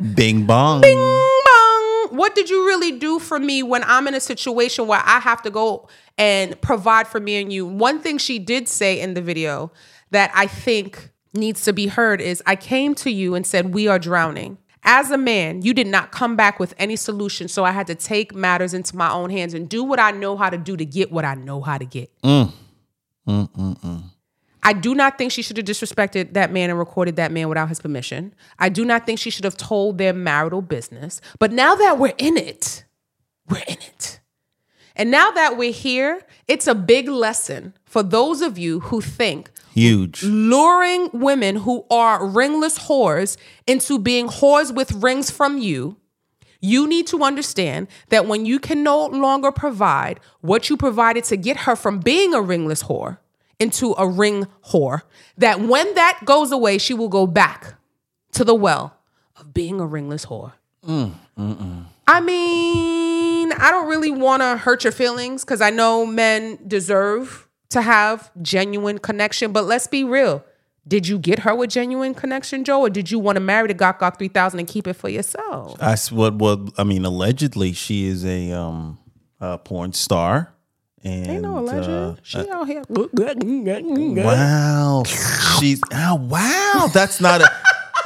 Joe? 0.00 0.06
Bing 0.14 0.46
bong. 0.46 0.80
Bing 0.80 0.96
bong. 0.96 2.08
What 2.16 2.34
did 2.34 2.50
you 2.50 2.66
really 2.66 2.92
do 2.98 3.18
for 3.18 3.38
me 3.38 3.62
when 3.62 3.84
I'm 3.84 4.08
in 4.08 4.14
a 4.14 4.20
situation 4.20 4.86
where 4.86 5.00
I 5.04 5.20
have 5.20 5.42
to 5.42 5.50
go 5.50 5.88
and 6.18 6.60
provide 6.60 7.06
for 7.06 7.20
me 7.20 7.40
and 7.40 7.52
you? 7.52 7.66
One 7.66 8.00
thing 8.00 8.18
she 8.18 8.38
did 8.38 8.68
say 8.68 8.98
in 9.00 9.14
the 9.14 9.22
video 9.22 9.70
that 10.10 10.32
I 10.34 10.46
think 10.48 11.09
needs 11.34 11.62
to 11.64 11.72
be 11.72 11.86
heard 11.86 12.20
is 12.20 12.42
I 12.46 12.56
came 12.56 12.94
to 12.96 13.10
you 13.10 13.34
and 13.34 13.46
said, 13.46 13.72
We 13.74 13.88
are 13.88 13.98
drowning. 13.98 14.58
As 14.82 15.10
a 15.10 15.18
man, 15.18 15.62
you 15.62 15.74
did 15.74 15.86
not 15.86 16.10
come 16.10 16.36
back 16.36 16.58
with 16.58 16.74
any 16.78 16.96
solution. 16.96 17.48
So 17.48 17.64
I 17.64 17.70
had 17.70 17.86
to 17.88 17.94
take 17.94 18.34
matters 18.34 18.72
into 18.72 18.96
my 18.96 19.10
own 19.10 19.28
hands 19.30 19.52
and 19.52 19.68
do 19.68 19.84
what 19.84 20.00
I 20.00 20.10
know 20.10 20.36
how 20.36 20.48
to 20.48 20.56
do 20.56 20.76
to 20.76 20.84
get 20.86 21.12
what 21.12 21.24
I 21.24 21.34
know 21.34 21.60
how 21.60 21.76
to 21.76 21.84
get. 21.84 22.10
Mm. 22.22 22.52
Mm, 23.28 23.50
mm, 23.50 24.02
I 24.62 24.72
do 24.72 24.94
not 24.94 25.18
think 25.18 25.32
she 25.32 25.42
should 25.42 25.56
have 25.56 25.66
disrespected 25.66 26.32
that 26.34 26.52
man 26.52 26.70
and 26.70 26.78
recorded 26.78 27.16
that 27.16 27.32
man 27.32 27.48
without 27.48 27.68
his 27.68 27.80
permission. 27.80 28.34
I 28.58 28.68
do 28.68 28.84
not 28.84 29.06
think 29.06 29.18
she 29.18 29.30
should 29.30 29.44
have 29.44 29.56
told 29.56 29.98
their 29.98 30.12
marital 30.12 30.62
business. 30.62 31.20
But 31.38 31.52
now 31.52 31.74
that 31.74 31.98
we're 31.98 32.14
in 32.18 32.36
it, 32.36 32.84
we're 33.48 33.62
in 33.66 33.74
it. 33.74 34.20
And 34.96 35.10
now 35.10 35.30
that 35.30 35.56
we're 35.56 35.72
here, 35.72 36.22
it's 36.46 36.66
a 36.66 36.74
big 36.74 37.08
lesson 37.08 37.74
for 37.84 38.02
those 38.02 38.42
of 38.42 38.58
you 38.58 38.80
who 38.80 39.00
think 39.00 39.50
Huge. 39.80 40.22
luring 40.22 41.08
women 41.12 41.56
who 41.56 41.86
are 41.90 42.26
ringless 42.26 42.78
whores 42.78 43.36
into 43.66 43.98
being 43.98 44.28
whores 44.28 44.74
with 44.74 44.92
rings 44.92 45.30
from 45.30 45.58
you, 45.58 45.96
you 46.60 46.86
need 46.86 47.06
to 47.06 47.22
understand 47.22 47.88
that 48.10 48.26
when 48.26 48.44
you 48.44 48.58
can 48.58 48.82
no 48.82 49.06
longer 49.06 49.50
provide 49.50 50.20
what 50.42 50.68
you 50.68 50.76
provided 50.76 51.24
to 51.24 51.36
get 51.36 51.58
her 51.58 51.74
from 51.74 52.00
being 52.00 52.34
a 52.34 52.40
ringless 52.42 52.82
whore 52.82 53.18
into 53.58 53.94
a 53.98 54.06
ring 54.06 54.46
whore, 54.66 55.02
that 55.38 55.60
when 55.60 55.94
that 55.94 56.20
goes 56.24 56.52
away, 56.52 56.78
she 56.78 56.94
will 56.94 57.08
go 57.08 57.26
back 57.26 57.74
to 58.32 58.44
the 58.44 58.54
well 58.54 58.96
of 59.36 59.54
being 59.54 59.80
a 59.80 59.86
ringless 59.86 60.26
whore. 60.26 60.52
Mm, 60.86 61.12
mm, 61.38 61.56
mm. 61.56 61.84
I 62.06 62.20
mean, 62.20 63.52
I 63.52 63.70
don't 63.70 63.88
really 63.88 64.10
want 64.10 64.42
to 64.42 64.56
hurt 64.56 64.84
your 64.84 64.92
feelings 64.92 65.44
because 65.44 65.60
I 65.60 65.70
know 65.70 66.04
men 66.04 66.58
deserve 66.66 67.46
to 67.70 67.82
have 67.82 68.30
genuine 68.42 68.98
connection, 68.98 69.52
but 69.52 69.64
let's 69.64 69.86
be 69.86 70.04
real. 70.04 70.44
Did 70.88 71.06
you 71.06 71.18
get 71.18 71.40
her 71.40 71.54
with 71.54 71.70
genuine 71.70 72.14
connection, 72.14 72.64
Joe, 72.64 72.80
or 72.80 72.90
did 72.90 73.10
you 73.10 73.18
want 73.18 73.36
to 73.36 73.40
marry 73.40 73.68
the 73.68 73.74
Gawk 73.74 74.00
Gawk 74.00 74.18
3000 74.18 74.58
and 74.60 74.68
keep 74.68 74.86
it 74.86 74.94
for 74.94 75.08
yourself? 75.08 75.78
That's 75.78 76.10
what. 76.10 76.34
What 76.34 76.60
I 76.78 76.84
mean, 76.84 77.04
allegedly, 77.04 77.72
she 77.72 78.06
is 78.06 78.24
a 78.24 78.52
um 78.52 78.98
a 79.40 79.58
porn 79.58 79.92
star. 79.92 80.52
And 81.02 81.26
Ain't 81.28 81.42
no 81.42 81.58
alleged. 81.60 81.88
uh, 81.88 82.16
she 82.22 82.38
out 82.50 82.66
here. 82.66 82.82
wow, 84.24 85.02
she's 85.58 85.80
oh 85.92 86.14
wow. 86.16 86.88
That's 86.92 87.20
not 87.20 87.40
a 87.40 87.50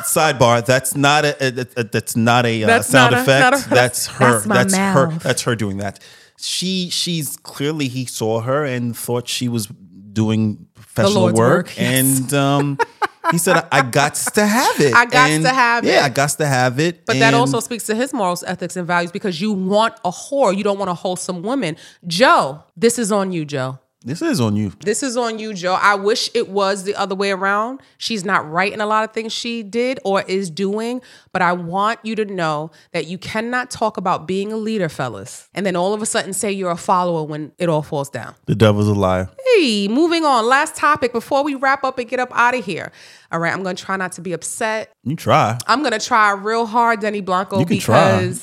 sidebar. 0.03 0.65
That's 0.65 0.95
not 0.95 1.25
a, 1.25 1.35
a- 1.45 1.67
a- 1.81 1.85
that's 1.85 2.15
not 2.17 2.47
a 2.47 2.63
uh, 2.63 2.67
That's 2.67 2.89
sound 2.89 3.13
not 3.13 3.23
effect. 3.23 3.41
not 3.43 3.71
that's 3.71 4.07
her. 4.09 4.41
That's 4.47 4.47
That's, 4.47 4.75
her. 4.77 5.07
That's 5.19 5.43
her 5.43 5.57
doing 5.57 5.79
that. 5.79 6.01
She 6.39 6.91
she's 6.91 7.37
clearly 7.39 7.89
he 7.89 8.05
saw 8.07 8.41
her 8.41 8.65
and 8.65 8.97
thought 8.97 9.29
she 9.29 9.49
was 9.49 9.67
doing 9.67 10.67
professional 10.75 11.25
work, 11.27 11.37
work, 11.37 11.77
yes. 11.77 12.21
and 12.21 12.35
um. 12.35 12.79
He 13.31 13.39
said, 13.39 13.57
"I, 13.57 13.79
I 13.79 13.83
got 13.83 14.15
to 14.17 14.47
have 14.47 14.79
it. 14.81 14.95
I 14.95 15.07
got 15.07 15.31
And, 15.31 15.45
to 15.45 15.49
have 15.49 15.83
it. 15.85 15.89
Yeah, 15.89 16.03
it. 16.03 16.05
I 16.05 16.09
got 16.11 16.29
to 16.29 16.47
have 16.47 16.79
it. 16.79 17.07
But 17.07 17.19
that 17.21 17.33
also 17.33 17.59
speaks 17.61 17.85
to 17.87 17.95
his 17.95 18.13
morals, 18.13 18.45
ethics, 18.45 18.77
and 18.77 18.87
values 18.87 19.13
because 19.13 19.41
you 19.41 19.51
want 19.51 19.95
a 20.05 20.11
whore. 20.11 20.55
You 20.55 20.63
don't 20.63 20.79
want 20.79 20.91
a 20.91 20.95
wholesome 20.95 21.43
woman. 21.43 21.79
Joe, 22.07 22.63
this 22.77 22.99
is 22.99 23.11
on 23.11 23.33
you, 23.33 23.47
Joe. 23.47 23.79
This 24.07 24.21
is 24.21 24.39
on 24.39 24.55
you. 24.55 24.71
This 24.81 25.03
is 25.03 25.17
on 25.17 25.39
you, 25.39 25.55
Joe. 25.55 25.79
I 25.81 25.95
wish 25.95 26.29
it 26.35 26.51
was 26.51 26.85
the 26.85 26.95
other 26.95 27.15
way 27.15 27.31
around. 27.31 27.81
She's 27.97 28.23
not 28.23 28.49
right 28.51 28.71
in 28.71 28.83
a 28.83 28.87
lot 28.87 29.03
of 29.03 29.15
things 29.15 29.33
she 29.33 29.63
did 29.63 29.99
or 30.05 30.21
is 30.23 30.51
doing, 30.51 31.01
but 31.33 31.41
I 31.41 31.53
want 31.53 32.01
you 32.03 32.15
to 32.17 32.27
know 32.27 32.71
that 32.93 33.07
you 33.07 33.17
cannot 33.17 33.71
talk 33.71 33.97
about 33.97 34.29
being 34.29 34.53
a 34.53 34.59
leader, 34.59 34.91
fellas, 34.91 35.49
and 35.55 35.65
then 35.65 35.75
all 35.75 35.95
of 35.95 36.03
a 36.03 36.07
sudden 36.07 36.35
say 36.35 36.53
you're 36.53 36.71
a 36.71 36.77
follower 36.77 37.25
when 37.25 37.53
it 37.57 37.71
all 37.71 37.81
falls 37.81 38.11
down. 38.11 38.35
The 38.45 38.55
devil's 38.55 38.89
a 38.89 38.93
liar. 38.95 39.31
Hey, 39.55 39.89
moving 39.89 40.27
on. 40.27 40.47
Last 40.47 40.77
topic 40.77 41.13
before 41.13 41.43
we 41.43 41.55
wrap 41.55 41.83
up 41.83 41.99
and 41.99 42.07
get 42.07 42.21
up 42.21 42.31
out 42.35 42.55
of 42.55 42.63
here. 42.63 42.93
All 43.33 43.39
right, 43.39 43.55
I'm 43.55 43.63
going 43.63 43.75
to 43.75 43.83
try 43.83 43.97
not 43.97 44.13
to 44.13 44.21
be 44.21 44.35
upset. 44.35 44.93
You 45.05 45.17
try. 45.17 45.57
I'm 45.67 45.81
going 45.81 45.99
to 45.99 46.07
try 46.07 46.31
real 46.33 46.67
hard, 46.67 47.01
Denny 47.01 47.23
Blanco, 47.23 47.59
You 47.59 47.65
can 47.67 47.79
try. 47.79 48.21
You 48.21 48.35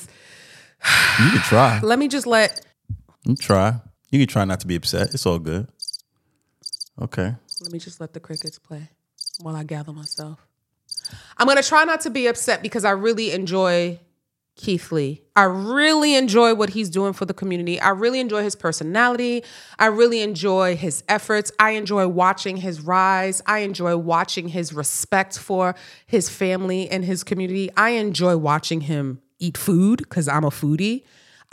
can 1.30 1.40
try. 1.42 1.80
let 1.84 2.00
me 2.00 2.08
just 2.08 2.26
let 2.26 2.66
You 3.24 3.36
try. 3.36 3.80
You 4.12 4.18
can 4.18 4.28
try 4.28 4.44
not 4.44 4.60
to 4.60 4.66
be 4.66 4.76
upset. 4.76 5.14
It's 5.14 5.24
all 5.24 5.38
good. 5.38 5.66
Okay. 7.00 7.34
Let 7.62 7.72
me 7.72 7.78
just 7.78 7.98
let 7.98 8.12
the 8.12 8.20
crickets 8.20 8.58
play 8.58 8.90
while 9.40 9.56
I 9.56 9.64
gather 9.64 9.92
myself. 9.92 10.46
I'm 11.38 11.46
going 11.46 11.56
to 11.56 11.66
try 11.66 11.84
not 11.84 12.02
to 12.02 12.10
be 12.10 12.26
upset 12.26 12.62
because 12.62 12.84
I 12.84 12.90
really 12.90 13.32
enjoy 13.32 13.98
Keith 14.54 14.92
Lee. 14.92 15.22
I 15.34 15.44
really 15.44 16.14
enjoy 16.14 16.54
what 16.54 16.70
he's 16.70 16.90
doing 16.90 17.14
for 17.14 17.24
the 17.24 17.32
community. 17.32 17.80
I 17.80 17.88
really 17.88 18.20
enjoy 18.20 18.42
his 18.42 18.54
personality. 18.54 19.44
I 19.78 19.86
really 19.86 20.20
enjoy 20.20 20.76
his 20.76 21.02
efforts. 21.08 21.50
I 21.58 21.70
enjoy 21.70 22.06
watching 22.06 22.58
his 22.58 22.82
rise. 22.82 23.40
I 23.46 23.60
enjoy 23.60 23.96
watching 23.96 24.48
his 24.48 24.74
respect 24.74 25.38
for 25.38 25.74
his 26.04 26.28
family 26.28 26.86
and 26.90 27.02
his 27.02 27.24
community. 27.24 27.70
I 27.78 27.90
enjoy 27.90 28.36
watching 28.36 28.82
him 28.82 29.22
eat 29.38 29.56
food 29.56 30.00
because 30.00 30.28
I'm 30.28 30.44
a 30.44 30.50
foodie. 30.50 31.04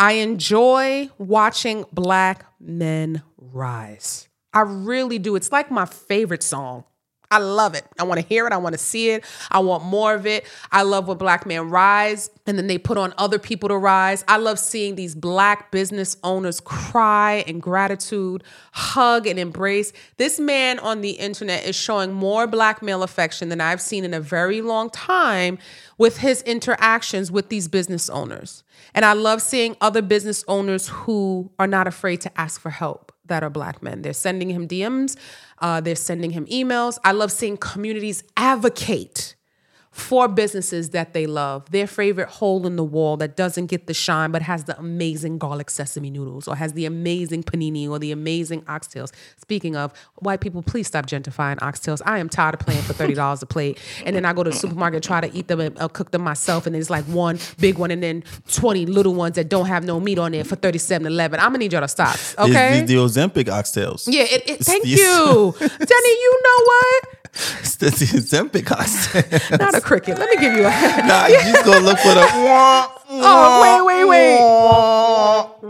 I 0.01 0.13
enjoy 0.13 1.09
watching 1.17 1.85
black 1.91 2.45
men 2.57 3.21
rise. 3.37 4.29
I 4.53 4.61
really 4.61 5.19
do. 5.19 5.35
It's 5.35 5.51
like 5.51 5.69
my 5.69 5.85
favorite 5.85 6.41
song. 6.41 6.85
I 7.31 7.37
love 7.37 7.75
it. 7.75 7.85
I 7.99 8.03
want 8.03 8.19
to 8.19 8.25
hear 8.25 8.47
it. 8.47 8.53
I 8.53 8.57
want 8.57 8.73
to 8.73 8.79
see 8.79 9.11
it. 9.11 9.23
I 9.51 9.59
want 9.59 9.83
more 9.83 10.15
of 10.15 10.25
it. 10.25 10.47
I 10.71 10.81
love 10.81 11.07
when 11.07 11.17
black 11.19 11.45
men 11.45 11.69
rise 11.69 12.31
and 12.47 12.57
then 12.57 12.65
they 12.65 12.79
put 12.79 12.97
on 12.97 13.13
other 13.19 13.37
people 13.37 13.69
to 13.69 13.77
rise. 13.77 14.25
I 14.27 14.37
love 14.37 14.57
seeing 14.57 14.95
these 14.95 15.13
black 15.13 15.69
business 15.69 16.17
owners 16.23 16.59
cry 16.59 17.43
in 17.45 17.59
gratitude, 17.59 18.43
hug 18.71 19.27
and 19.27 19.37
embrace. 19.37 19.93
This 20.17 20.39
man 20.39 20.79
on 20.79 21.01
the 21.01 21.11
internet 21.11 21.65
is 21.65 21.75
showing 21.75 22.13
more 22.13 22.47
black 22.47 22.81
male 22.81 23.03
affection 23.03 23.49
than 23.49 23.61
I've 23.61 23.81
seen 23.81 24.03
in 24.03 24.15
a 24.15 24.19
very 24.19 24.61
long 24.61 24.89
time 24.89 25.59
with 25.99 26.17
his 26.17 26.41
interactions 26.43 27.31
with 27.31 27.49
these 27.49 27.67
business 27.67 28.09
owners. 28.09 28.63
And 28.95 29.05
I 29.05 29.13
love 29.13 29.43
seeing 29.43 29.77
other 29.81 30.01
business 30.01 30.43
owners 30.47 30.87
who 30.87 31.51
are 31.59 31.67
not 31.67 31.85
afraid 31.85 32.21
to 32.21 32.39
ask 32.39 32.59
for 32.59 32.71
help 32.71 33.11
that 33.29 33.43
are 33.43 33.49
black 33.49 33.81
men. 33.81 34.01
They're 34.01 34.13
sending 34.13 34.49
him 34.49 34.67
DMs, 34.67 35.17
uh, 35.59 35.81
they're 35.81 35.95
sending 35.95 36.31
him 36.31 36.45
emails. 36.47 36.97
I 37.03 37.13
love 37.13 37.31
seeing 37.31 37.57
communities 37.57 38.23
advocate 38.37 39.35
for 39.99 40.27
businesses 40.27 40.89
that 40.91 41.13
they 41.13 41.27
love. 41.27 41.69
Their 41.71 41.87
favorite 41.87 42.29
hole 42.29 42.65
in 42.65 42.75
the 42.75 42.83
wall 42.83 43.17
that 43.17 43.35
doesn't 43.35 43.67
get 43.67 43.87
the 43.87 43.93
shine 43.93 44.31
but 44.31 44.41
has 44.41 44.63
the 44.63 44.77
amazing 44.79 45.37
garlic 45.37 45.69
sesame 45.69 46.09
noodles 46.09 46.47
or 46.47 46.55
has 46.55 46.73
the 46.73 46.85
amazing 46.85 47.43
panini 47.43 47.89
or 47.89 47.99
the 47.99 48.11
amazing 48.11 48.61
oxtails. 48.63 49.11
Speaking 49.37 49.75
of, 49.75 49.93
white 50.15 50.41
people, 50.41 50.61
please 50.61 50.87
stop 50.87 51.05
gentrifying 51.05 51.57
oxtails. 51.57 52.01
I 52.05 52.19
am 52.19 52.29
tired 52.29 52.55
of 52.55 52.61
paying 52.65 52.81
for 52.81 52.93
$30 52.93 53.41
a 53.41 53.45
plate. 53.45 53.79
And 54.05 54.15
then 54.15 54.25
I 54.25 54.33
go 54.33 54.43
to 54.43 54.49
the 54.49 54.55
supermarket 54.55 55.03
try 55.03 55.21
to 55.21 55.31
eat 55.35 55.47
them 55.47 55.59
and 55.59 55.79
uh, 55.79 55.87
cook 55.87 56.11
them 56.11 56.21
myself. 56.21 56.65
And 56.65 56.75
there's 56.75 56.89
like 56.89 57.05
one 57.05 57.39
big 57.59 57.77
one 57.77 57.91
and 57.91 58.01
then 58.01 58.23
20 58.47 58.85
little 58.85 59.13
ones 59.13 59.35
that 59.35 59.49
don't 59.49 59.67
have 59.67 59.83
no 59.83 59.99
meat 59.99 60.19
on 60.19 60.33
it 60.33 60.47
for 60.47 60.55
37.11. 60.55 61.33
I'm 61.33 61.39
gonna 61.39 61.57
need 61.59 61.73
y'all 61.73 61.81
to 61.81 61.87
stop. 61.87 62.17
Okay? 62.37 62.81
The, 62.81 62.85
the 62.85 62.95
Ozempic 62.95 63.45
oxtails. 63.45 64.07
yeah, 64.07 64.23
it, 64.23 64.49
it, 64.49 64.59
thank 64.65 64.85
you. 64.85 65.55
Denny, 65.59 66.09
you 66.09 66.41
know 66.43 66.63
what? 66.63 67.18
It's 67.59 67.75
the, 67.75 67.89
the 67.91 68.05
Ozempic 68.05 68.65
oxtails. 68.65 69.59
Not 69.59 69.75
a 69.75 69.81
cricket. 69.81 70.17
Let 70.17 70.29
me 70.29 70.37
give 70.37 70.53
you 70.53 70.65
a 70.65 70.71
nah, 71.05 71.27
you 71.27 71.39
just 71.39 71.65
gonna 71.65 71.85
look 71.85 71.99
for 71.99 72.13
the. 72.13 72.89
Oh, 73.11 73.61
wait, 73.63 73.81
wait, 73.87 74.05
wait. 74.05 74.39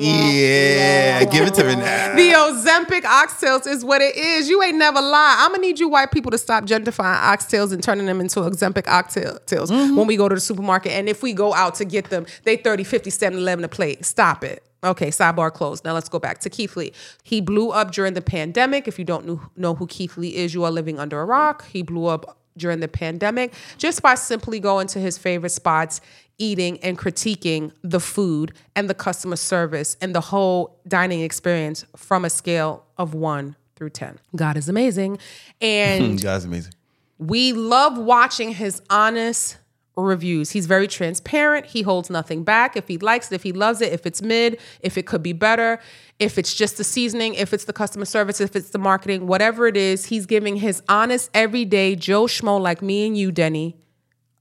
Yeah, 0.02 1.24
give 1.24 1.48
it 1.48 1.54
to 1.54 1.64
me 1.64 1.76
now. 1.76 2.16
The 2.16 2.32
Ozempic 2.32 3.04
oxtails 3.04 3.66
is 3.66 3.86
what 3.86 4.02
it 4.02 4.18
is. 4.18 4.50
You 4.50 4.62
ain't 4.62 4.78
never 4.78 5.00
lie. 5.00 5.38
I'm 5.40 5.52
gonna 5.52 5.62
need 5.62 5.80
you 5.80 5.88
white 5.88 6.12
people 6.12 6.32
to 6.32 6.38
stop 6.38 6.66
gentrifying 6.66 7.18
oxtails 7.18 7.72
and 7.72 7.82
turning 7.82 8.08
them 8.08 8.20
into 8.20 8.42
Ozempic 8.42 8.84
oxtails 8.84 9.70
mm-hmm. 9.70 9.96
when 9.96 10.06
we 10.06 10.18
go 10.18 10.28
to 10.28 10.36
the 10.36 10.42
supermarket. 10.42 10.92
And 10.92 11.08
if 11.08 11.24
we 11.24 11.32
go 11.32 11.54
out 11.54 11.76
to 11.76 11.86
get 11.86 12.10
them, 12.10 12.26
they 12.44 12.58
30, 12.58 12.84
50, 12.84 13.10
7, 13.10 13.40
11 13.40 13.64
a 13.64 13.70
plate. 13.70 14.04
Stop 14.04 14.44
it. 14.44 14.62
Okay, 14.84 15.08
sidebar 15.08 15.54
closed. 15.54 15.86
Now 15.86 15.94
let's 15.94 16.10
go 16.10 16.20
back 16.20 16.40
to 16.40 16.50
Keith 16.50 16.76
Lee. 16.76 16.92
He 17.24 17.40
blew 17.40 17.70
up 17.70 17.92
during 17.92 18.16
the 18.16 18.22
pandemic. 18.22 18.88
If 18.88 19.00
you 19.00 19.06
don't 19.06 19.26
know, 19.26 19.42
know 19.56 19.76
who 19.76 19.88
Keith 19.88 20.18
Lee 20.18 20.36
is, 20.36 20.54
you 20.54 20.66
are 20.66 20.72
living 20.72 21.00
under 21.00 21.22
a 21.22 21.26
rock. 21.26 21.66
He 21.68 21.84
blew 21.84 22.06
up 22.06 22.38
during 22.60 22.80
the 22.80 22.88
pandemic 22.88 23.53
just 23.78 24.01
by 24.01 24.16
simply 24.16 24.60
going 24.60 24.88
to 24.88 24.99
his 24.99 25.18
favorite 25.18 25.49
spots, 25.49 26.01
eating 26.38 26.80
and 26.82 26.97
critiquing 26.97 27.72
the 27.84 27.99
food 27.99 28.53
and 28.76 28.89
the 28.89 28.93
customer 28.93 29.36
service 29.36 29.97
and 30.01 30.14
the 30.14 30.22
whole 30.22 30.80
dining 30.88 31.22
experience 31.22 31.86
from 31.95 32.24
a 32.24 32.30
scale 32.30 32.86
of 32.97 33.14
one 33.14 33.55
through 33.76 33.89
10. 33.89 34.20
God 34.36 34.57
is 34.57 34.70
amazing. 34.70 35.18
And 35.62 36.22
Guys, 36.22 36.45
amazing. 36.45 36.74
we 37.18 37.53
love 37.53 37.97
watching 37.97 38.53
his 38.53 38.82
honest 38.89 39.57
reviews. 40.04 40.52
He's 40.52 40.66
very 40.66 40.88
transparent. 40.88 41.68
He 41.68 41.82
holds 41.82 42.10
nothing 42.10 42.43
back. 42.43 42.76
If 42.76 42.88
he 42.88 42.97
likes 42.97 43.32
it, 43.32 43.36
if 43.36 43.43
he 43.43 43.52
loves 43.52 43.82
it, 43.82 43.93
if 43.93 44.06
it's 44.06 44.22
mid, 44.22 44.60
if 44.82 44.97
it 44.97 45.06
could 45.06 45.24
be 45.24 45.34
better, 45.34 45.80
if 46.20 46.38
it's 46.38 46.54
just 46.54 46.78
the 46.78 46.84
seasoning, 46.84 47.34
if 47.34 47.54
it's 47.54 47.66
the 47.66 47.74
customer 47.74 48.06
service, 48.06 48.41
if 48.41 48.56
it's 48.56 48.70
the 48.70 48.80
marketing, 48.80 49.28
whatever 49.28 49.68
it 49.68 49.78
is, 49.78 50.06
he's 50.06 50.26
giving 50.26 50.58
his 50.58 50.82
honest, 50.89 51.30
everyday 51.34 51.95
Joe 51.95 52.26
Schmo 52.26 52.60
like 52.60 52.82
me 52.82 53.08
and 53.08 53.18
you, 53.18 53.32
Denny, 53.32 53.78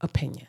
opinion. 0.01 0.47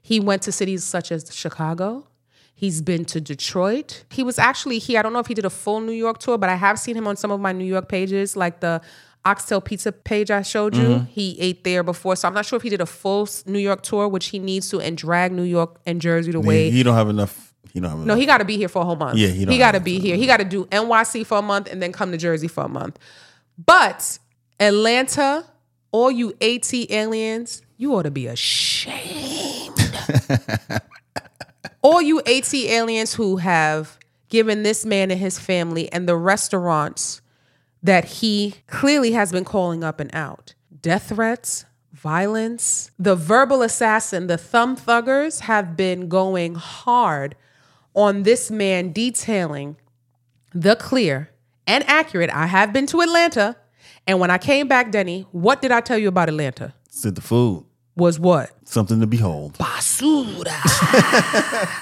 He 0.00 0.20
went 0.20 0.42
to 0.42 0.52
cities 0.52 0.84
such 0.84 1.10
as 1.10 1.34
Chicago. 1.34 2.06
He's 2.54 2.82
been 2.82 3.04
to 3.06 3.20
Detroit. 3.20 4.04
He 4.10 4.22
was 4.22 4.38
actually 4.38 4.78
here. 4.78 4.98
I 4.98 5.02
don't 5.02 5.12
know 5.12 5.18
if 5.18 5.26
he 5.26 5.34
did 5.34 5.44
a 5.44 5.50
full 5.50 5.80
New 5.80 5.92
York 5.92 6.18
tour, 6.18 6.38
but 6.38 6.48
I 6.48 6.54
have 6.54 6.78
seen 6.78 6.96
him 6.96 7.06
on 7.06 7.16
some 7.16 7.30
of 7.30 7.40
my 7.40 7.52
New 7.52 7.64
York 7.64 7.88
pages, 7.88 8.36
like 8.36 8.60
the 8.60 8.80
Oxtail 9.24 9.60
Pizza 9.60 9.90
page 9.90 10.30
I 10.30 10.42
showed 10.42 10.76
you. 10.76 10.82
Mm-hmm. 10.82 11.04
He 11.06 11.38
ate 11.40 11.64
there 11.64 11.82
before. 11.82 12.16
So 12.16 12.28
I'm 12.28 12.34
not 12.34 12.44
sure 12.44 12.56
if 12.56 12.62
he 12.62 12.68
did 12.68 12.80
a 12.80 12.86
full 12.86 13.28
New 13.46 13.58
York 13.58 13.82
tour, 13.82 14.08
which 14.08 14.26
he 14.26 14.38
needs 14.38 14.68
to, 14.70 14.80
and 14.80 14.96
drag 14.96 15.32
New 15.32 15.44
York 15.44 15.80
and 15.86 16.00
Jersey 16.00 16.32
the 16.32 16.40
way. 16.40 16.70
He, 16.70 16.78
he 16.78 16.82
don't 16.82 16.94
have 16.94 17.08
enough. 17.08 17.54
He 17.72 17.80
don't 17.80 17.90
have 17.90 17.98
enough. 17.98 18.06
No, 18.06 18.16
he 18.16 18.26
got 18.26 18.38
to 18.38 18.44
be 18.44 18.56
here 18.56 18.68
for 18.68 18.82
a 18.82 18.84
whole 18.84 18.96
month. 18.96 19.18
Yeah, 19.18 19.28
he 19.28 19.44
don't 19.44 19.58
got 19.58 19.72
to 19.72 19.80
be 19.80 19.98
here. 19.98 20.16
He 20.16 20.26
got 20.26 20.38
to 20.38 20.44
do 20.44 20.66
NYC 20.66 21.26
for 21.26 21.38
a 21.38 21.42
month 21.42 21.72
and 21.72 21.82
then 21.82 21.92
come 21.92 22.12
to 22.12 22.18
Jersey 22.18 22.48
for 22.48 22.64
a 22.64 22.68
month. 22.68 22.98
But 23.64 24.18
Atlanta, 24.60 25.44
all 25.90 26.10
you 26.10 26.34
AT 26.40 26.72
aliens, 26.90 27.62
you 27.76 27.94
ought 27.94 28.02
to 28.02 28.10
be 28.10 28.26
ashamed. 28.26 29.74
all 31.82 32.00
you 32.00 32.20
ATLiens 32.22 33.14
who 33.14 33.36
have 33.36 33.98
given 34.28 34.62
this 34.62 34.84
man 34.84 35.10
and 35.10 35.20
his 35.20 35.38
family 35.38 35.90
and 35.92 36.08
the 36.08 36.16
restaurants 36.16 37.20
that 37.84 38.06
he 38.06 38.54
clearly 38.66 39.12
has 39.12 39.30
been 39.30 39.44
calling 39.44 39.84
up 39.84 40.00
and 40.00 40.10
out 40.12 40.54
death 40.82 41.10
threats, 41.10 41.64
violence. 41.92 42.90
The 42.98 43.14
verbal 43.14 43.62
assassin, 43.62 44.26
the 44.26 44.36
thumb 44.36 44.76
thuggers, 44.76 45.40
have 45.40 45.76
been 45.76 46.08
going 46.08 46.56
hard 46.56 47.36
on 47.94 48.24
this 48.24 48.50
man, 48.50 48.92
detailing 48.92 49.76
the 50.52 50.76
clear 50.76 51.30
and 51.66 51.84
accurate. 51.88 52.30
I 52.30 52.46
have 52.46 52.72
been 52.72 52.86
to 52.88 53.00
Atlanta. 53.00 53.56
And 54.06 54.20
when 54.20 54.30
I 54.30 54.38
came 54.38 54.68
back, 54.68 54.90
Denny, 54.90 55.26
what 55.32 55.62
did 55.62 55.72
I 55.72 55.80
tell 55.80 55.96
you 55.96 56.08
about 56.08 56.28
Atlanta? 56.28 56.74
Said 56.90 57.14
the 57.14 57.22
food. 57.22 57.64
Was 57.96 58.18
what? 58.18 58.50
Something 58.64 59.00
to 59.00 59.06
behold. 59.06 59.54
basura. 59.54 60.46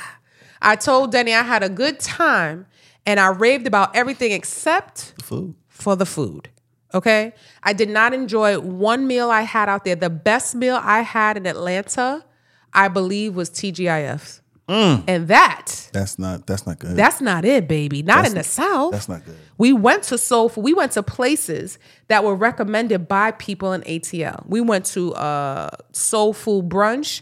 I 0.62 0.76
told 0.76 1.10
Denny 1.10 1.34
I 1.34 1.42
had 1.42 1.62
a 1.62 1.68
good 1.68 1.98
time 1.98 2.66
and 3.06 3.18
I 3.18 3.28
raved 3.28 3.66
about 3.66 3.96
everything 3.96 4.32
except 4.32 5.16
the 5.16 5.24
Food. 5.24 5.54
For 5.82 5.96
the 5.96 6.06
food. 6.06 6.48
Okay. 6.94 7.32
I 7.62 7.72
did 7.72 7.88
not 7.88 8.12
enjoy 8.14 8.58
one 8.60 9.06
meal 9.06 9.30
I 9.30 9.42
had 9.42 9.68
out 9.68 9.84
there. 9.84 9.96
The 9.96 10.10
best 10.10 10.54
meal 10.54 10.78
I 10.82 11.00
had 11.00 11.36
in 11.36 11.46
Atlanta, 11.46 12.24
I 12.72 12.88
believe, 12.88 13.34
was 13.34 13.50
TGIF's. 13.50 14.40
And 14.68 15.28
that, 15.28 15.90
That's 15.92 16.18
not. 16.18 16.46
That's 16.46 16.66
not 16.66 16.78
good. 16.78 16.96
that's 16.96 17.20
not 17.20 17.44
it, 17.44 17.68
baby. 17.68 18.02
Not 18.02 18.24
in 18.24 18.30
the 18.30 18.36
That's- 18.36 18.46
South. 18.52 18.92
that's 18.92 19.06
not 19.08 19.22
good. 19.22 19.36
We 19.58 19.74
went 19.74 20.04
to 20.04 20.16
soul 20.16 20.48
food. 20.48 20.64
We 20.64 20.72
went 20.72 20.92
to 20.92 21.02
places 21.02 21.78
that 22.08 22.24
were 22.24 22.34
recommended 22.34 23.06
by 23.06 23.32
people 23.32 23.74
in 23.74 23.82
ATL. 23.82 24.46
We 24.46 24.62
went 24.62 24.86
to 24.86 25.12
uh, 25.12 25.68
soul 25.92 26.32
food 26.32 26.70
brunch, 26.70 27.20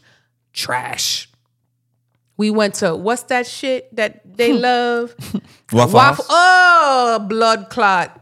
trash. 0.52 1.28
We 2.36 2.50
went 2.50 2.74
to 2.76 2.94
what's 2.94 3.24
that 3.24 3.48
shit 3.48 3.94
that 3.96 4.36
they 4.36 4.52
love? 4.52 5.14
Waffle, 5.72 5.94
Waffle. 5.94 6.24
Oh, 6.28 7.26
blood 7.28 7.68
clot. 7.70 8.19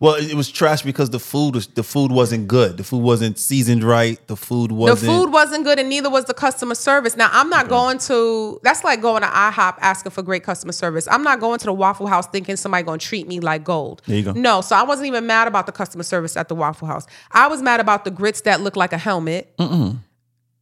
Well, 0.00 0.14
it 0.14 0.34
was 0.34 0.48
trash 0.48 0.82
because 0.82 1.10
the 1.10 1.18
food 1.18 1.56
was 1.56 1.66
the 1.66 1.82
food 1.82 2.12
wasn't 2.12 2.46
good. 2.46 2.76
The 2.76 2.84
food 2.84 3.02
wasn't 3.02 3.36
seasoned 3.36 3.82
right. 3.82 4.24
The 4.28 4.36
food 4.36 4.70
wasn't. 4.70 5.00
The 5.00 5.06
food 5.06 5.32
wasn't 5.32 5.64
good, 5.64 5.80
and 5.80 5.88
neither 5.88 6.08
was 6.08 6.26
the 6.26 6.34
customer 6.34 6.76
service. 6.76 7.16
Now, 7.16 7.28
I'm 7.32 7.50
not 7.50 7.68
going 7.68 7.98
to. 7.98 8.60
That's 8.62 8.84
like 8.84 9.02
going 9.02 9.22
to 9.22 9.28
IHOP 9.28 9.74
asking 9.80 10.12
for 10.12 10.22
great 10.22 10.44
customer 10.44 10.72
service. 10.72 11.08
I'm 11.10 11.24
not 11.24 11.40
going 11.40 11.58
to 11.58 11.66
the 11.66 11.72
Waffle 11.72 12.06
House 12.06 12.28
thinking 12.28 12.54
somebody 12.54 12.84
going 12.84 13.00
to 13.00 13.06
treat 13.06 13.26
me 13.26 13.40
like 13.40 13.64
gold. 13.64 14.02
There 14.06 14.16
you 14.16 14.22
go. 14.22 14.32
No, 14.32 14.60
so 14.60 14.76
I 14.76 14.84
wasn't 14.84 15.08
even 15.08 15.26
mad 15.26 15.48
about 15.48 15.66
the 15.66 15.72
customer 15.72 16.04
service 16.04 16.36
at 16.36 16.48
the 16.48 16.54
Waffle 16.54 16.86
House. 16.86 17.06
I 17.32 17.48
was 17.48 17.60
mad 17.60 17.80
about 17.80 18.04
the 18.04 18.12
grits 18.12 18.42
that 18.42 18.60
looked 18.60 18.76
like 18.76 18.92
a 18.92 18.98
helmet. 18.98 19.52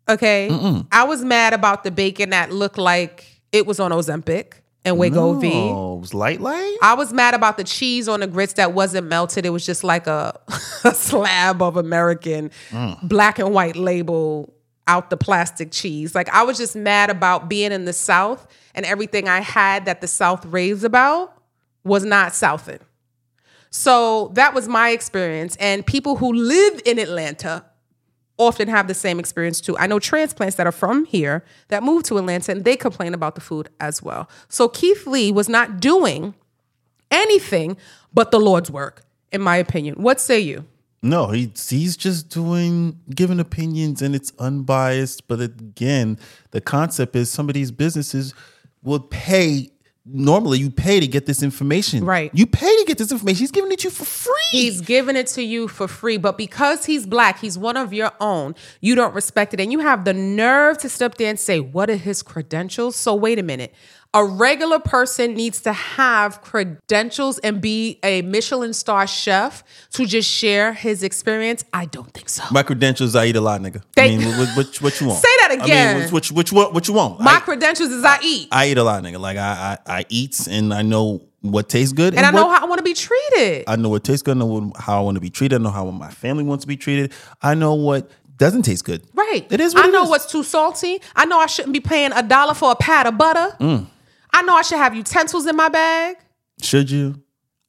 Okay, 0.08 0.48
I 0.90 1.04
was 1.04 1.22
mad 1.22 1.52
about 1.52 1.84
the 1.84 1.90
bacon 1.90 2.30
that 2.30 2.52
looked 2.52 2.78
like 2.78 3.42
it 3.52 3.66
was 3.66 3.80
on 3.80 3.90
Ozempic 3.90 4.54
and 4.86 4.96
Wegovy. 4.96 5.52
Oh, 5.52 5.96
it 5.96 6.00
was 6.00 6.14
light 6.14 6.40
light. 6.40 6.76
I 6.80 6.94
was 6.94 7.12
mad 7.12 7.34
about 7.34 7.56
the 7.56 7.64
cheese 7.64 8.08
on 8.08 8.20
the 8.20 8.26
grits 8.26 8.54
that 8.54 8.72
wasn't 8.72 9.08
melted. 9.08 9.44
It 9.44 9.50
was 9.50 9.66
just 9.66 9.84
like 9.84 10.06
a, 10.06 10.38
a 10.84 10.94
slab 10.94 11.60
of 11.60 11.76
American 11.76 12.50
mm. 12.70 13.08
black 13.08 13.38
and 13.38 13.52
white 13.52 13.76
label 13.76 14.54
out 14.86 15.10
the 15.10 15.16
plastic 15.16 15.72
cheese. 15.72 16.14
Like 16.14 16.28
I 16.28 16.44
was 16.44 16.56
just 16.56 16.76
mad 16.76 17.10
about 17.10 17.48
being 17.48 17.72
in 17.72 17.84
the 17.84 17.92
South 17.92 18.46
and 18.74 18.86
everything 18.86 19.28
I 19.28 19.40
had 19.40 19.86
that 19.86 20.00
the 20.00 20.06
South 20.06 20.46
raves 20.46 20.84
about 20.84 21.36
was 21.82 22.04
not 22.04 22.32
Southin. 22.32 22.80
So 23.70 24.30
that 24.34 24.54
was 24.54 24.68
my 24.68 24.90
experience. 24.90 25.56
And 25.56 25.84
people 25.84 26.16
who 26.16 26.32
live 26.32 26.80
in 26.84 27.00
Atlanta 27.00 27.64
often 28.38 28.68
have 28.68 28.88
the 28.88 28.94
same 28.94 29.18
experience 29.18 29.60
too. 29.60 29.76
I 29.78 29.86
know 29.86 29.98
transplants 29.98 30.56
that 30.56 30.66
are 30.66 30.72
from 30.72 31.04
here 31.06 31.44
that 31.68 31.82
move 31.82 32.02
to 32.04 32.18
Atlanta 32.18 32.52
and 32.52 32.64
they 32.64 32.76
complain 32.76 33.14
about 33.14 33.34
the 33.34 33.40
food 33.40 33.68
as 33.80 34.02
well. 34.02 34.28
So 34.48 34.68
Keith 34.68 35.06
Lee 35.06 35.32
was 35.32 35.48
not 35.48 35.80
doing 35.80 36.34
anything 37.10 37.76
but 38.12 38.30
the 38.30 38.40
Lord's 38.40 38.70
work, 38.70 39.04
in 39.30 39.42
my 39.42 39.56
opinion. 39.56 39.96
What 39.96 40.20
say 40.20 40.40
you? 40.40 40.64
No, 41.02 41.28
he 41.28 41.52
he's 41.68 41.96
just 41.96 42.30
doing 42.30 42.98
giving 43.14 43.38
opinions 43.38 44.02
and 44.02 44.14
it's 44.14 44.32
unbiased. 44.38 45.28
But 45.28 45.40
again, 45.40 46.18
the 46.50 46.60
concept 46.60 47.14
is 47.14 47.30
some 47.30 47.48
of 47.48 47.54
these 47.54 47.70
businesses 47.70 48.34
will 48.82 49.00
pay 49.00 49.70
normally 50.06 50.58
you 50.58 50.70
pay 50.70 51.00
to 51.00 51.06
get 51.06 51.26
this 51.26 51.42
information. 51.42 52.04
Right. 52.04 52.30
You 52.32 52.46
pay 52.46 52.74
to 52.78 52.84
get 52.86 52.98
this 52.98 53.10
information. 53.10 53.40
He's 53.40 53.50
giving 53.50 53.72
it 53.72 53.80
to 53.80 53.88
you 53.88 53.90
for 53.90 54.04
free. 54.04 54.32
He's 54.50 54.80
giving 54.80 55.16
it 55.16 55.26
to 55.28 55.42
you 55.42 55.68
for 55.68 55.88
free, 55.88 56.16
but 56.16 56.38
because 56.38 56.84
he's 56.84 57.06
black, 57.06 57.40
he's 57.40 57.58
one 57.58 57.76
of 57.76 57.92
your 57.92 58.12
own. 58.20 58.54
You 58.80 58.94
don't 58.94 59.14
respect 59.14 59.54
it, 59.54 59.60
and 59.60 59.72
you 59.72 59.80
have 59.80 60.04
the 60.04 60.14
nerve 60.14 60.78
to 60.78 60.88
step 60.88 61.16
there 61.16 61.28
and 61.28 61.38
say, 61.38 61.60
"What 61.60 61.90
are 61.90 61.96
his 61.96 62.22
credentials?" 62.22 62.96
So 62.96 63.14
wait 63.14 63.38
a 63.38 63.42
minute. 63.42 63.74
A 64.16 64.24
regular 64.24 64.78
person 64.78 65.34
needs 65.34 65.60
to 65.60 65.74
have 65.74 66.40
credentials 66.40 67.38
and 67.40 67.60
be 67.60 67.98
a 68.02 68.22
Michelin 68.22 68.72
star 68.72 69.06
chef 69.06 69.62
to 69.90 70.06
just 70.06 70.26
share 70.26 70.72
his 70.72 71.02
experience. 71.02 71.66
I 71.70 71.84
don't 71.84 72.10
think 72.14 72.30
so. 72.30 72.42
My 72.50 72.62
credentials, 72.62 73.14
I 73.14 73.26
eat 73.26 73.36
a 73.36 73.42
lot, 73.42 73.60
nigga. 73.60 73.82
I 73.98 74.16
mean, 74.16 74.26
what, 74.38 74.48
what, 74.56 74.76
what 74.80 75.00
you 75.02 75.08
want? 75.08 75.18
Say 75.22 75.28
that 75.42 75.58
again. 75.62 75.96
I 75.96 76.00
mean, 76.00 76.10
what, 76.10 76.26
what, 76.28 76.50
what, 76.50 76.72
what 76.72 76.88
you 76.88 76.94
want? 76.94 77.20
My 77.20 77.34
I, 77.34 77.40
credentials 77.40 77.90
is 77.90 78.02
I 78.02 78.18
eat, 78.22 78.48
I 78.50 78.68
eat 78.70 78.78
a 78.78 78.84
lot, 78.84 79.02
nigga. 79.02 79.20
Like 79.20 79.36
I, 79.36 79.76
I, 79.86 79.98
I 79.98 80.06
eat 80.08 80.48
and 80.48 80.72
I 80.72 80.80
know 80.80 81.20
what 81.42 81.68
tastes 81.68 81.92
good, 81.92 82.14
and 82.14 82.24
I 82.24 82.30
know 82.30 82.46
what, 82.46 82.58
how 82.58 82.66
I 82.66 82.68
want 82.70 82.78
to 82.78 82.84
be 82.84 82.94
treated. 82.94 83.64
I 83.66 83.76
know 83.76 83.90
what 83.90 84.02
tastes 84.02 84.22
good. 84.22 84.38
I 84.38 84.40
know 84.40 84.72
how 84.78 84.98
I 84.98 85.02
want 85.02 85.16
to 85.16 85.20
be 85.20 85.28
treated. 85.28 85.60
I 85.60 85.62
know 85.62 85.70
how 85.70 85.90
my 85.90 86.10
family 86.10 86.42
wants 86.42 86.64
to 86.64 86.68
be 86.68 86.78
treated. 86.78 87.12
I 87.42 87.52
know 87.54 87.74
what 87.74 88.10
doesn't 88.38 88.62
taste 88.62 88.86
good. 88.86 89.02
Right. 89.12 89.46
It 89.50 89.60
is 89.60 89.74
what 89.74 89.84
I 89.84 89.88
it 89.88 89.92
know 89.92 90.04
is. 90.04 90.08
what's 90.08 90.26
too 90.26 90.42
salty. 90.42 91.02
I 91.14 91.26
know 91.26 91.38
I 91.38 91.46
shouldn't 91.46 91.74
be 91.74 91.80
paying 91.80 92.12
a 92.12 92.22
dollar 92.22 92.54
for 92.54 92.72
a 92.72 92.76
pat 92.76 93.06
of 93.06 93.18
butter. 93.18 93.54
Mm. 93.60 93.86
I 94.36 94.42
know 94.42 94.54
I 94.54 94.62
should 94.62 94.78
have 94.78 94.94
utensils 94.94 95.46
in 95.46 95.56
my 95.56 95.68
bag. 95.68 96.16
Should 96.62 96.90
you 96.90 97.22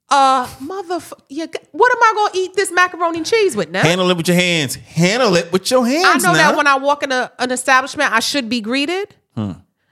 Uh, 0.09 0.45
motherfucker. 0.61 1.19
Yeah, 1.29 1.47
what 1.71 1.91
am 1.91 2.01
I 2.01 2.11
gonna 2.15 2.31
eat 2.43 2.53
this 2.55 2.71
macaroni 2.71 3.17
and 3.19 3.25
cheese 3.25 3.55
with 3.55 3.69
now? 3.69 3.81
handle 3.83 4.09
it 4.09 4.17
with 4.17 4.27
your 4.27 4.37
hands? 4.37 4.75
Handle 4.75 5.35
it 5.35 5.51
with 5.51 5.69
your 5.71 5.85
hands. 5.85 6.23
I 6.23 6.27
know 6.27 6.33
now. 6.33 6.51
that 6.51 6.57
when 6.57 6.67
I 6.67 6.75
walk 6.77 7.03
in 7.03 7.11
a, 7.11 7.31
an 7.39 7.51
establishment, 7.51 8.11
I 8.13 8.19
should 8.21 8.47
be 8.49 8.61
greeted. 8.61 9.15
Hmm. 9.35 9.51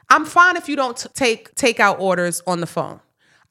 I'm 0.10 0.26
fine 0.26 0.56
if 0.56 0.70
you 0.70 0.76
don't 0.76 0.96
t- 0.98 1.10
take 1.14 1.54
take 1.56 1.80
out 1.80 2.00
orders 2.00 2.42
on 2.48 2.60
the 2.62 2.68
phone. 2.68 3.00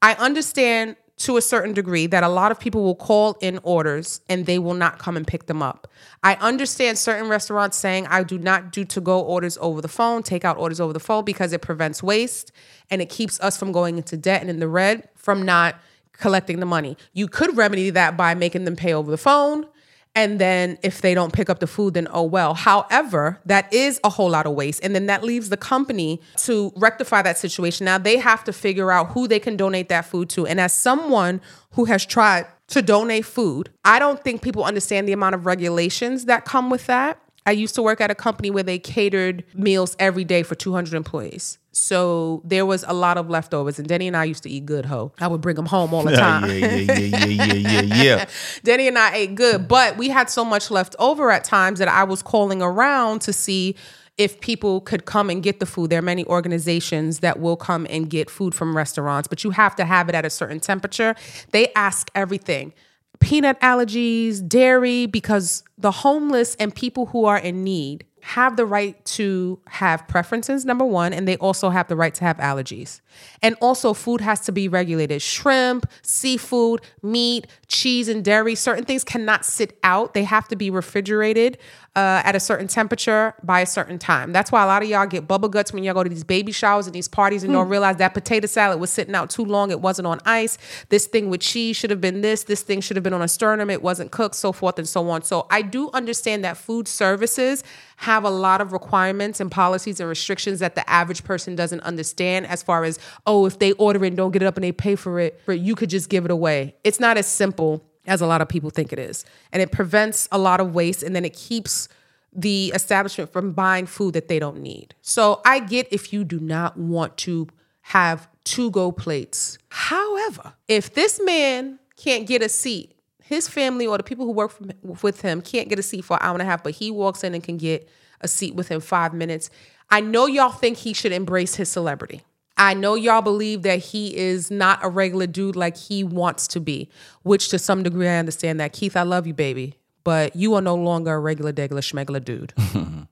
I 0.01 0.13
understand 0.15 0.95
to 1.17 1.37
a 1.37 1.41
certain 1.41 1.73
degree 1.73 2.07
that 2.07 2.23
a 2.23 2.29
lot 2.29 2.51
of 2.51 2.59
people 2.59 2.83
will 2.83 2.95
call 2.95 3.37
in 3.39 3.59
orders 3.63 4.19
and 4.27 4.45
they 4.45 4.59
will 4.59 4.73
not 4.73 4.99
come 4.99 5.15
and 5.15 5.25
pick 5.25 5.45
them 5.45 5.61
up. 5.61 5.87
I 6.23 6.35
understand 6.35 6.97
certain 6.97 7.29
restaurants 7.29 7.77
saying 7.77 8.07
I 8.07 8.23
do 8.23 8.37
not 8.37 8.71
do 8.71 8.83
to 8.85 8.99
go 8.99 9.21
orders 9.21 9.57
over 9.61 9.81
the 9.81 9.87
phone, 9.87 10.23
take 10.23 10.43
out 10.43 10.57
orders 10.57 10.81
over 10.81 10.91
the 10.91 10.99
phone 10.99 11.23
because 11.23 11.53
it 11.53 11.61
prevents 11.61 12.03
waste 12.03 12.51
and 12.89 13.01
it 13.01 13.09
keeps 13.09 13.39
us 13.39 13.57
from 13.57 13.71
going 13.71 13.97
into 13.97 14.17
debt 14.17 14.41
and 14.41 14.49
in 14.49 14.59
the 14.59 14.67
red 14.67 15.07
from 15.15 15.43
not 15.43 15.75
collecting 16.11 16.59
the 16.59 16.65
money. 16.65 16.97
You 17.13 17.27
could 17.27 17.55
remedy 17.55 17.89
that 17.91 18.17
by 18.17 18.35
making 18.35 18.65
them 18.65 18.75
pay 18.75 18.93
over 18.93 19.09
the 19.09 19.17
phone. 19.17 19.67
And 20.15 20.39
then 20.39 20.77
if 20.81 21.01
they 21.01 21.13
don't 21.13 21.33
pick 21.33 21.49
up 21.49 21.59
the 21.59 21.67
food, 21.67 21.93
then 21.93 22.07
oh 22.09 22.23
well. 22.23 22.53
However, 22.53 23.39
that 23.45 23.71
is 23.73 23.99
a 24.03 24.09
whole 24.09 24.29
lot 24.29 24.45
of 24.45 24.53
waste. 24.53 24.81
And 24.83 24.95
then 24.95 25.07
that 25.07 25.23
leaves 25.23 25.49
the 25.49 25.57
company 25.57 26.21
to 26.37 26.71
rectify 26.77 27.21
that 27.21 27.37
situation. 27.37 27.85
Now 27.85 27.97
they 27.97 28.17
have 28.17 28.43
to 28.45 28.53
figure 28.53 28.91
out 28.91 29.09
who 29.09 29.27
they 29.27 29.39
can 29.39 29.57
donate 29.57 29.89
that 29.89 30.05
food 30.05 30.29
to. 30.29 30.47
And 30.47 30.59
as 30.59 30.73
someone 30.73 31.41
who 31.71 31.85
has 31.85 32.05
tried 32.05 32.47
to 32.67 32.81
donate 32.81 33.25
food, 33.25 33.69
I 33.83 33.99
don't 33.99 34.23
think 34.23 34.41
people 34.41 34.63
understand 34.63 35.07
the 35.07 35.11
amount 35.11 35.35
of 35.35 35.45
regulations 35.45 36.25
that 36.25 36.45
come 36.45 36.69
with 36.69 36.87
that. 36.87 37.19
I 37.45 37.51
used 37.51 37.75
to 37.75 37.81
work 37.83 38.01
at 38.01 38.09
a 38.09 38.15
company 38.15 38.49
where 38.49 38.63
they 38.63 38.79
catered 38.79 39.43
meals 39.53 39.95
every 39.99 40.23
day 40.23 40.43
for 40.43 40.55
200 40.55 40.93
employees. 40.95 41.59
So 41.71 42.41
there 42.45 42.65
was 42.65 42.83
a 42.87 42.93
lot 42.93 43.17
of 43.17 43.29
leftovers. 43.29 43.77
And 43.77 43.87
Denny 43.87 44.07
and 44.07 44.15
I 44.15 44.23
used 44.23 44.43
to 44.43 44.49
eat 44.49 44.65
good, 44.65 44.85
ho. 44.85 45.11
I 45.19 45.27
would 45.27 45.41
bring 45.41 45.55
them 45.55 45.65
home 45.65 45.93
all 45.93 46.03
the 46.03 46.15
time. 46.15 46.49
yeah, 46.49 46.55
yeah, 46.55 46.75
yeah, 46.75 47.25
yeah, 47.25 47.53
yeah, 47.53 47.81
yeah, 47.81 48.03
yeah. 48.03 48.25
Denny 48.63 48.87
and 48.87 48.97
I 48.97 49.13
ate 49.13 49.35
good, 49.35 49.67
but 49.67 49.97
we 49.97 50.09
had 50.09 50.29
so 50.29 50.45
much 50.45 50.71
left 50.71 50.95
over 50.99 51.31
at 51.31 51.43
times 51.43 51.79
that 51.79 51.87
I 51.87 52.03
was 52.03 52.21
calling 52.21 52.61
around 52.61 53.21
to 53.21 53.33
see 53.33 53.75
if 54.17 54.39
people 54.39 54.79
could 54.81 55.05
come 55.05 55.29
and 55.29 55.43
get 55.43 55.59
the 55.59 55.65
food. 55.65 55.89
There 55.89 55.99
are 55.99 56.01
many 56.01 56.25
organizations 56.25 57.19
that 57.19 57.39
will 57.39 57.57
come 57.57 57.85
and 57.89 58.09
get 58.09 58.29
food 58.29 58.55
from 58.55 58.75
restaurants, 58.75 59.27
but 59.27 59.43
you 59.43 59.51
have 59.51 59.75
to 59.75 59.85
have 59.85 60.07
it 60.09 60.15
at 60.15 60.25
a 60.25 60.29
certain 60.29 60.59
temperature. 60.61 61.15
They 61.51 61.71
ask 61.73 62.09
everything 62.15 62.73
peanut 63.19 63.59
allergies, 63.61 64.47
dairy, 64.47 65.05
because 65.05 65.63
the 65.77 65.91
homeless 65.91 66.55
and 66.55 66.73
people 66.73 67.07
who 67.07 67.25
are 67.25 67.37
in 67.37 67.63
need 67.63 68.05
have 68.21 68.57
the 68.57 68.65
right 68.65 69.05
to 69.05 69.59
have 69.67 70.07
preferences, 70.07 70.65
number 70.65 70.83
one, 70.83 71.13
and 71.13 71.27
they 71.27 71.37
also 71.37 71.69
have 71.69 71.87
the 71.87 71.95
right 71.95 72.15
to 72.15 72.23
have 72.23 72.37
allergies. 72.37 72.99
And 73.43 73.55
also, 73.61 73.93
food 73.93 74.19
has 74.19 74.39
to 74.41 74.51
be 74.51 74.67
regulated. 74.67 75.21
Shrimp, 75.21 75.85
seafood, 76.01 76.81
meat, 77.03 77.45
cheese, 77.67 78.09
and 78.09 78.25
dairy, 78.25 78.55
certain 78.55 78.83
things 78.83 79.03
cannot 79.03 79.45
sit 79.45 79.77
out. 79.83 80.15
They 80.15 80.23
have 80.23 80.47
to 80.47 80.55
be 80.55 80.71
refrigerated 80.71 81.59
uh, 81.95 82.21
at 82.25 82.35
a 82.35 82.39
certain 82.39 82.67
temperature 82.67 83.33
by 83.41 83.61
a 83.61 83.65
certain 83.65 83.97
time. 83.97 84.33
That's 84.33 84.51
why 84.51 84.63
a 84.63 84.65
lot 84.65 84.83
of 84.83 84.89
y'all 84.89 85.07
get 85.07 85.27
bubble 85.27 85.47
guts 85.47 85.71
when 85.71 85.83
y'all 85.83 85.93
go 85.93 86.03
to 86.03 86.09
these 86.09 86.25
baby 86.25 86.51
showers 86.51 86.87
and 86.87 86.95
these 86.95 87.07
parties 87.07 87.43
and 87.43 87.53
don't 87.53 87.69
realize 87.69 87.97
that 87.97 88.13
potato 88.13 88.47
salad 88.47 88.79
was 88.79 88.89
sitting 88.89 89.15
out 89.15 89.29
too 89.29 89.45
long. 89.45 89.71
It 89.71 89.79
wasn't 89.79 90.07
on 90.07 90.19
ice. 90.25 90.57
This 90.89 91.07
thing 91.07 91.29
with 91.29 91.41
cheese 91.41 91.77
should 91.77 91.89
have 91.91 92.01
been 92.01 92.21
this. 92.21 92.43
This 92.43 92.63
thing 92.63 92.81
should 92.81 92.97
have 92.97 93.03
been 93.03 93.13
on 93.13 93.21
a 93.21 93.25
Sterno. 93.25 93.71
It 93.71 93.81
wasn't 93.81 94.11
cooked, 94.11 94.35
so 94.35 94.51
forth 94.51 94.77
and 94.77 94.87
so 94.87 95.09
on. 95.09 95.21
So 95.23 95.47
I 95.49 95.61
do 95.61 95.89
understand 95.93 96.43
that 96.43 96.57
food 96.57 96.87
services 96.87 97.63
have 97.97 98.25
a 98.25 98.29
lot 98.29 98.59
of 98.59 98.73
requirements 98.73 99.39
and 99.39 99.49
policies 99.49 100.01
and 100.01 100.09
restrictions 100.09 100.59
that 100.59 100.75
the 100.75 100.87
average 100.89 101.23
person 101.23 101.55
doesn't 101.55 101.79
understand 101.81 102.45
as 102.47 102.61
far 102.61 102.83
as, 102.83 102.99
oh, 103.25 103.45
if 103.45 103.59
they 103.59 103.71
order 103.73 104.03
it 104.03 104.09
and 104.09 104.17
don't 104.17 104.31
get 104.31 104.41
it 104.41 104.45
up 104.45 104.57
and 104.57 104.65
they 104.65 104.73
pay 104.73 104.95
for 104.95 105.19
it, 105.19 105.39
but 105.45 105.59
you 105.59 105.75
could 105.75 105.89
just 105.89 106.09
give 106.09 106.25
it 106.25 106.31
away. 106.31 106.75
It's 106.83 106.99
not 106.99 107.17
as 107.17 107.25
simple 107.25 107.85
as 108.07 108.21
a 108.21 108.27
lot 108.27 108.41
of 108.41 108.49
people 108.49 108.69
think 108.69 108.93
it 108.93 108.99
is. 108.99 109.25
And 109.51 109.61
it 109.61 109.71
prevents 109.71 110.27
a 110.31 110.37
lot 110.37 110.59
of 110.59 110.73
waste 110.73 111.03
and 111.03 111.15
then 111.15 111.25
it 111.25 111.33
keeps 111.33 111.87
the 112.33 112.71
establishment 112.75 113.31
from 113.31 113.53
buying 113.53 113.85
food 113.85 114.13
that 114.13 114.27
they 114.27 114.39
don't 114.39 114.61
need. 114.61 114.93
So 115.01 115.41
I 115.45 115.59
get 115.59 115.87
if 115.91 116.11
you 116.11 116.23
do 116.23 116.39
not 116.39 116.77
want 116.77 117.17
to 117.17 117.47
have 117.81 118.27
to 118.43 118.69
go 118.71 118.91
plates. 118.91 119.57
However, 119.69 120.53
if 120.67 120.93
this 120.93 121.21
man 121.23 121.79
can't 121.97 122.27
get 122.27 122.41
a 122.41 122.49
seat, 122.49 122.93
his 123.23 123.47
family 123.47 123.87
or 123.87 123.97
the 123.97 124.03
people 124.03 124.25
who 124.25 124.31
work 124.31 124.51
from, 124.51 124.71
with 125.01 125.21
him 125.21 125.41
can't 125.41 125.69
get 125.69 125.79
a 125.79 125.83
seat 125.83 126.03
for 126.03 126.15
an 126.15 126.19
hour 126.21 126.33
and 126.33 126.41
a 126.41 126.45
half, 126.45 126.63
but 126.63 126.73
he 126.73 126.91
walks 126.91 127.23
in 127.23 127.33
and 127.33 127.43
can 127.43 127.57
get 127.57 127.87
a 128.21 128.27
seat 128.27 128.53
within 128.53 128.81
five 128.81 129.13
minutes. 129.13 129.49
I 129.89 130.01
know 130.01 130.27
y'all 130.27 130.51
think 130.51 130.77
he 130.77 130.93
should 130.93 131.11
embrace 131.11 131.55
his 131.55 131.69
celebrity. 131.69 132.21
I 132.57 132.73
know 132.73 132.95
y'all 132.95 133.21
believe 133.21 133.63
that 133.63 133.79
he 133.79 134.15
is 134.15 134.49
not 134.49 134.79
a 134.83 134.87
regular 134.89 135.27
dude 135.27 135.55
like 135.55 135.75
he 135.75 136.03
wants 136.03 136.47
to 136.49 136.59
be, 136.59 136.89
which 137.23 137.49
to 137.49 137.59
some 137.59 137.83
degree 137.83 138.07
I 138.07 138.17
understand 138.17 138.59
that. 138.61 138.71
Keith, 138.73 138.95
I 138.95 139.01
love 139.03 139.27
you, 139.27 139.33
baby, 139.33 139.75
but 140.05 140.35
you 140.35 140.53
are 140.55 140.61
no 140.61 140.75
longer 140.75 141.13
a 141.13 141.19
regular, 141.19 141.51
degular, 141.51 141.81
schmegular 141.81 142.23
dude. 142.23 142.53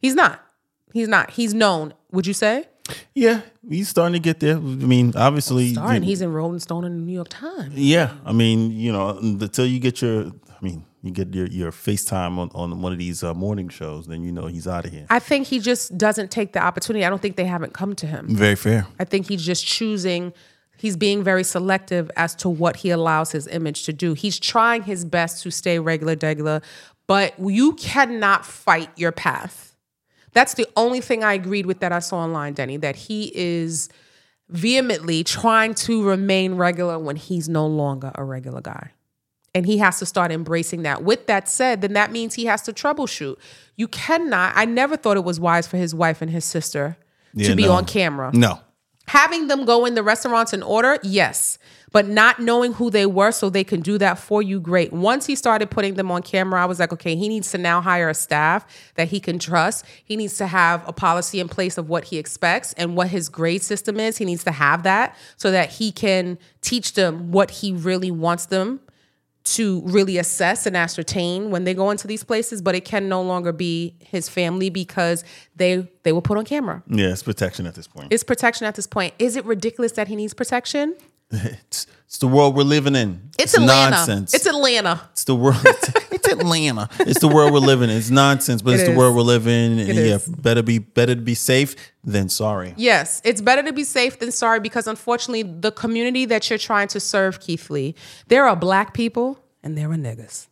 He's 0.00 0.14
not. 0.14 0.44
He's 0.92 1.08
not. 1.08 1.30
He's 1.30 1.54
known. 1.54 1.94
Would 2.10 2.26
you 2.26 2.34
say? 2.34 2.66
Yeah, 3.14 3.42
he's 3.68 3.88
starting 3.88 4.14
to 4.14 4.18
get 4.18 4.40
there. 4.40 4.56
I 4.56 4.60
mean, 4.60 5.12
obviously, 5.16 5.74
and 5.78 6.04
you- 6.04 6.10
he's 6.10 6.20
in 6.20 6.32
Rolling 6.32 6.58
Stone 6.58 6.84
and 6.84 7.00
the 7.00 7.04
New 7.06 7.12
York 7.12 7.28
Times. 7.28 7.74
yeah. 7.74 8.14
I 8.26 8.32
mean, 8.32 8.72
you 8.72 8.92
know, 8.92 9.10
until 9.18 9.64
you 9.64 9.78
get 9.78 10.02
your, 10.02 10.26
I 10.26 10.60
mean, 10.60 10.84
you 11.02 11.10
get 11.10 11.34
your 11.34 11.46
your 11.46 11.72
FaceTime 11.72 12.38
on 12.38 12.50
on 12.54 12.80
one 12.80 12.92
of 12.92 12.98
these 12.98 13.22
uh, 13.22 13.34
morning 13.34 13.68
shows, 13.68 14.06
then 14.06 14.22
you 14.22 14.32
know 14.32 14.46
he's 14.46 14.68
out 14.68 14.84
of 14.84 14.92
here. 14.92 15.06
I 15.10 15.18
think 15.18 15.48
he 15.48 15.58
just 15.58 15.98
doesn't 15.98 16.30
take 16.30 16.52
the 16.52 16.62
opportunity. 16.62 17.04
I 17.04 17.10
don't 17.10 17.20
think 17.20 17.36
they 17.36 17.44
haven't 17.44 17.74
come 17.74 17.94
to 17.96 18.06
him. 18.06 18.26
Very 18.28 18.54
fair. 18.54 18.86
I 19.00 19.04
think 19.04 19.28
he's 19.28 19.44
just 19.44 19.66
choosing, 19.66 20.32
he's 20.76 20.96
being 20.96 21.24
very 21.24 21.44
selective 21.44 22.10
as 22.16 22.34
to 22.36 22.48
what 22.48 22.76
he 22.76 22.90
allows 22.90 23.32
his 23.32 23.48
image 23.48 23.84
to 23.84 23.92
do. 23.92 24.14
He's 24.14 24.38
trying 24.38 24.84
his 24.84 25.04
best 25.04 25.42
to 25.42 25.50
stay 25.50 25.78
regular, 25.80 26.14
degular, 26.14 26.62
but 27.06 27.34
you 27.38 27.72
cannot 27.74 28.46
fight 28.46 28.90
your 28.96 29.12
path. 29.12 29.76
That's 30.32 30.54
the 30.54 30.66
only 30.76 31.00
thing 31.00 31.24
I 31.24 31.34
agreed 31.34 31.66
with 31.66 31.80
that 31.80 31.92
I 31.92 31.98
saw 31.98 32.18
online, 32.18 32.54
Denny, 32.54 32.78
that 32.78 32.96
he 32.96 33.30
is 33.34 33.88
vehemently 34.48 35.24
trying 35.24 35.74
to 35.74 36.02
remain 36.04 36.54
regular 36.54 36.98
when 36.98 37.16
he's 37.16 37.48
no 37.48 37.66
longer 37.66 38.12
a 38.14 38.24
regular 38.24 38.60
guy. 38.60 38.92
And 39.54 39.66
he 39.66 39.78
has 39.78 39.98
to 39.98 40.06
start 40.06 40.32
embracing 40.32 40.82
that. 40.82 41.04
With 41.04 41.26
that 41.26 41.48
said, 41.48 41.82
then 41.82 41.92
that 41.92 42.10
means 42.10 42.34
he 42.34 42.46
has 42.46 42.62
to 42.62 42.72
troubleshoot. 42.72 43.36
You 43.76 43.86
cannot, 43.88 44.54
I 44.56 44.64
never 44.64 44.96
thought 44.96 45.16
it 45.16 45.24
was 45.24 45.38
wise 45.38 45.66
for 45.66 45.76
his 45.76 45.94
wife 45.94 46.22
and 46.22 46.30
his 46.30 46.44
sister 46.44 46.96
Yeah, 47.34 47.48
to 47.48 47.56
be 47.56 47.64
no. 47.64 47.72
on 47.72 47.84
camera. 47.84 48.30
No. 48.32 48.60
Having 49.08 49.48
them 49.48 49.64
go 49.64 49.84
in 49.84 49.94
the 49.94 50.02
restaurants 50.02 50.52
and 50.52 50.62
order, 50.62 50.98
yes. 51.02 51.58
But 51.90 52.08
not 52.08 52.40
knowing 52.40 52.72
who 52.74 52.88
they 52.88 53.04
were 53.04 53.32
so 53.32 53.50
they 53.50 53.64
can 53.64 53.82
do 53.82 53.98
that 53.98 54.18
for 54.18 54.40
you, 54.40 54.58
great. 54.58 54.92
Once 54.92 55.26
he 55.26 55.34
started 55.34 55.70
putting 55.70 55.94
them 55.94 56.10
on 56.10 56.22
camera, 56.22 56.62
I 56.62 56.64
was 56.64 56.78
like, 56.80 56.92
okay, 56.94 57.14
he 57.14 57.28
needs 57.28 57.50
to 57.50 57.58
now 57.58 57.82
hire 57.82 58.08
a 58.08 58.14
staff 58.14 58.64
that 58.94 59.08
he 59.08 59.20
can 59.20 59.38
trust. 59.38 59.84
He 60.02 60.16
needs 60.16 60.38
to 60.38 60.46
have 60.46 60.88
a 60.88 60.92
policy 60.94 61.40
in 61.40 61.48
place 61.48 61.76
of 61.76 61.90
what 61.90 62.04
he 62.04 62.16
expects 62.16 62.72
and 62.74 62.96
what 62.96 63.08
his 63.08 63.28
grade 63.28 63.62
system 63.62 64.00
is. 64.00 64.16
He 64.16 64.24
needs 64.24 64.44
to 64.44 64.52
have 64.52 64.84
that 64.84 65.14
so 65.36 65.50
that 65.50 65.68
he 65.72 65.92
can 65.92 66.38
teach 66.62 66.94
them 66.94 67.32
what 67.32 67.50
he 67.50 67.72
really 67.72 68.10
wants 68.10 68.46
them 68.46 68.80
to 69.44 69.80
really 69.84 70.18
assess 70.18 70.66
and 70.66 70.76
ascertain 70.76 71.50
when 71.50 71.64
they 71.64 71.74
go 71.74 71.90
into 71.90 72.06
these 72.06 72.22
places 72.24 72.62
but 72.62 72.74
it 72.74 72.84
can 72.84 73.08
no 73.08 73.20
longer 73.22 73.52
be 73.52 73.96
his 74.00 74.28
family 74.28 74.70
because 74.70 75.24
they 75.56 75.88
they 76.04 76.12
were 76.12 76.20
put 76.22 76.38
on 76.38 76.44
camera 76.44 76.82
Yeah, 76.88 77.08
it's 77.08 77.22
protection 77.22 77.66
at 77.66 77.74
this 77.74 77.88
point. 77.88 78.12
it's 78.12 78.22
protection 78.24 78.66
at 78.66 78.74
this 78.76 78.86
point. 78.86 79.14
Is 79.18 79.36
it 79.36 79.44
ridiculous 79.44 79.92
that 79.92 80.08
he 80.08 80.16
needs 80.16 80.34
protection? 80.34 80.94
It's, 81.34 81.86
it's 82.06 82.18
the 82.18 82.28
world 82.28 82.54
we're 82.54 82.62
living 82.62 82.94
in. 82.94 83.30
It's, 83.38 83.54
Atlanta. 83.54 83.96
nonsense. 83.96 84.34
It's 84.34 84.44
Atlanta. 84.46 85.00
It's 85.12 85.24
the 85.24 85.34
world. 85.34 85.56
it's 86.24 86.32
Atlanta. 86.40 86.88
It's 87.00 87.20
the 87.20 87.28
world 87.28 87.52
we're 87.52 87.58
living 87.58 87.90
in. 87.90 87.96
It's 87.96 88.10
nonsense, 88.10 88.62
but 88.62 88.74
It 88.74 88.80
it's 88.80 88.88
the 88.88 88.96
world 88.96 89.16
we're 89.16 89.22
living 89.22 89.52
in. 89.52 89.78
And 89.78 89.94
yeah, 89.94 90.16
is. 90.16 90.26
better 90.26 90.62
be 90.62 90.78
better 90.78 91.14
to 91.14 91.20
be 91.20 91.34
safe 91.34 91.74
than 92.04 92.28
sorry. 92.28 92.74
Yes, 92.76 93.20
it's 93.24 93.40
better 93.40 93.62
to 93.62 93.72
be 93.72 93.84
safe 93.84 94.18
than 94.18 94.32
sorry 94.32 94.60
because 94.60 94.86
unfortunately, 94.86 95.42
the 95.42 95.72
community 95.72 96.24
that 96.26 96.48
you're 96.50 96.58
trying 96.58 96.88
to 96.88 97.00
serve, 97.00 97.40
Keith 97.40 97.70
Lee, 97.70 97.94
there 98.28 98.46
are 98.46 98.56
black 98.56 98.94
people 98.94 99.38
and 99.62 99.76
there 99.76 99.90
are 99.90 99.96
niggas. 99.96 100.48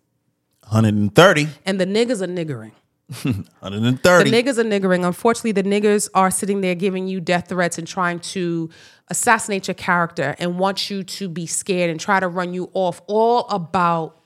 130. 0.68 1.48
And 1.66 1.80
the 1.80 1.86
niggas 1.86 2.22
are 2.22 2.28
niggering. 2.28 2.72
130. 3.22 4.30
The 4.30 4.42
niggas 4.42 4.58
are 4.58 4.64
niggering. 4.64 5.04
Unfortunately, 5.04 5.50
the 5.52 5.64
niggas 5.64 6.08
are 6.14 6.30
sitting 6.30 6.60
there 6.60 6.76
giving 6.76 7.08
you 7.08 7.20
death 7.20 7.48
threats 7.48 7.76
and 7.76 7.86
trying 7.86 8.20
to 8.20 8.70
assassinate 9.08 9.66
your 9.66 9.74
character 9.74 10.36
and 10.38 10.60
want 10.60 10.88
you 10.88 11.02
to 11.02 11.28
be 11.28 11.44
scared 11.44 11.90
and 11.90 11.98
try 11.98 12.20
to 12.20 12.28
run 12.28 12.54
you 12.54 12.70
off, 12.72 13.02
all 13.08 13.48
about 13.48 14.19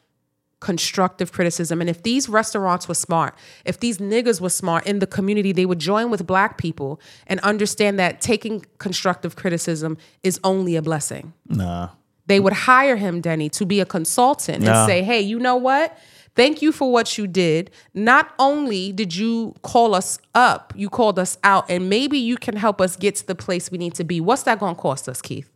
constructive 0.65 1.31
criticism. 1.31 1.83
And 1.83 1.91
if 1.91 2.03
these 2.03 2.27
restaurants 2.27 2.89
were 2.89 2.95
smart, 2.95 3.35
if 3.67 3.79
these 3.81 3.99
niggas 3.99 4.41
were 4.41 4.49
smart 4.49 4.87
in 4.87 4.99
the 4.99 5.07
community, 5.07 5.53
they 5.53 5.67
would 5.67 5.79
join 5.79 6.11
with 6.11 6.27
black 6.27 6.57
people 6.57 6.99
and 7.27 7.39
understand 7.41 7.99
that 7.99 8.23
taking 8.23 8.65
constructive 8.79 9.37
criticism 9.37 9.99
is 10.23 10.41
only 10.43 10.75
a 10.75 10.83
blessing. 10.83 11.35
nah. 11.47 11.91
They 12.27 12.41
would 12.41 12.55
hire 12.55 12.97
him, 12.97 13.21
Denny, 13.21 13.51
to 13.51 13.67
be 13.67 13.81
a 13.81 13.85
consultant 13.85 14.65
and 14.65 14.87
say, 14.87 15.03
hey, 15.03 15.21
you 15.21 15.39
know 15.39 15.57
what? 15.57 15.99
Thank 16.35 16.63
you 16.63 16.73
for 16.73 16.91
what 16.91 17.19
you 17.19 17.27
did. 17.27 17.71
Not 17.93 18.33
only 18.39 18.93
did 18.93 19.15
you 19.15 19.55
call 19.61 19.95
us 19.95 20.19
up, 20.35 20.73
you 20.75 20.89
called 20.89 21.19
us 21.19 21.37
out, 21.45 21.69
and 21.69 21.91
maybe 21.91 22.17
you 22.17 22.39
can 22.39 22.57
help 22.57 22.81
us 22.81 22.97
get 22.97 23.17
to 23.17 23.27
the 23.27 23.35
place 23.35 23.71
we 23.71 23.77
need 23.77 23.95
to 23.97 24.05
be. 24.05 24.23
What's 24.23 24.45
that 24.45 24.59
going 24.59 24.75
to 24.75 24.81
cost 24.81 25.07
us, 25.07 25.21
Keith? 25.21 25.51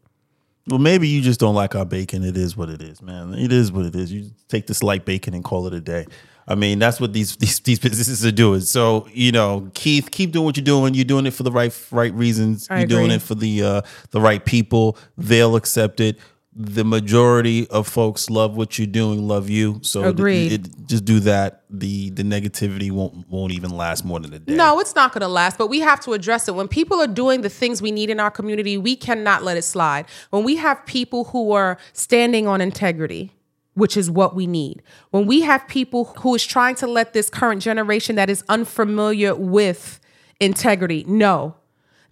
Well, 0.69 0.79
maybe 0.79 1.09
you 1.09 1.23
just 1.23 1.41
don't 1.41 1.55
like 1.55 1.75
our 1.75 1.85
bacon. 1.87 2.25
It 2.25 2.37
is 2.37 2.57
what 2.57 2.69
it 2.69 2.83
is, 2.83 3.01
man. 3.01 3.35
It 3.35 3.53
is 3.53 3.73
what 3.73 3.87
it 3.87 3.97
is. 3.97 4.13
You 4.13 4.31
take 4.49 4.67
this 4.67 4.83
light 4.83 5.05
bacon 5.05 5.35
and 5.35 5.43
call 5.43 5.67
it 5.67 5.75
a 5.75 5.81
day. 5.81 6.07
I 6.47 6.55
mean, 6.55 6.79
that's 6.79 7.01
what 7.01 7.13
these 7.13 7.37
these 7.43 7.61
these 7.61 7.79
businesses 7.79 8.25
are 8.25 8.33
doing. 8.33 8.61
So, 8.63 9.07
you 9.13 9.33
know, 9.33 9.71
Keith, 9.75 10.11
keep 10.11 10.33
doing 10.33 10.45
what 10.45 10.57
you're 10.57 10.65
doing. 10.65 10.95
You're 10.95 11.05
doing 11.05 11.27
it 11.27 11.33
for 11.33 11.43
the 11.43 11.53
right 11.53 11.75
right 11.91 12.13
reasons. 12.15 12.67
I 12.71 12.81
you're 12.81 12.87
doing 12.87 13.11
it 13.11 13.23
for 13.23 13.35
the 13.35 13.63
uh 13.63 13.83
the 14.11 14.21
right 14.21 14.45
people. 14.45 14.99
They'll 15.17 15.57
accept 15.57 16.01
it. 16.01 16.19
The 16.61 16.83
majority 16.83 17.69
of 17.69 17.87
folks 17.87 18.29
love 18.29 18.57
what 18.57 18.79
you're 18.79 18.89
doing, 18.89 19.29
love 19.29 19.49
you. 19.49 19.79
So 19.83 20.03
Agreed. 20.03 20.53
it- 20.53 20.87
just 20.87 21.05
do 21.05 21.21
that. 21.21 21.63
The 21.71 22.11
the 22.11 22.25
negativity 22.25 22.91
won't 22.91 23.31
won't 23.31 23.53
even 23.53 23.71
last 23.71 24.05
more 24.05 24.19
than 24.19 24.35
a 24.35 24.41
day. 24.41 24.57
No, 24.57 24.81
it's 24.81 24.97
not 24.97 25.13
going 25.13 25.21
to 25.21 25.29
last, 25.29 25.57
but 25.57 25.69
we 25.69 25.79
have 25.79 26.01
to 26.01 26.15
address 26.15 26.49
it. 26.49 26.57
When 26.57 26.67
people 26.67 27.01
are 27.01 27.07
doing 27.07 27.43
the 27.43 27.49
things 27.49 27.81
we 27.81 27.93
need 27.93 28.11
in 28.11 28.19
our 28.19 28.31
community, 28.31 28.77
we 28.77 28.97
cannot 28.97 29.45
let 29.45 29.57
it 29.57 29.63
slide. 29.63 30.07
When 30.31 30.43
we 30.43 30.57
have 30.57 30.85
people 30.85 31.25
who 31.25 31.53
are 31.53 31.79
standing 31.93 32.49
on 32.49 32.61
integrity, 32.61 33.33
which 33.75 33.97
is 33.97 34.11
what 34.11 34.35
we 34.35 34.49
need. 34.49 34.83
When 35.11 35.27
we 35.27 35.43
have 35.43 35.69
people 35.69 36.07
who 36.19 36.35
is 36.35 36.45
trying 36.45 36.75
to 36.77 36.89
let 36.89 37.13
this 37.13 37.31
current 37.31 37.63
generation 37.63 38.17
that 38.17 38.29
is 38.29 38.43
unfamiliar 38.49 39.37
with 39.37 40.01
integrity 40.41 41.05
know 41.05 41.55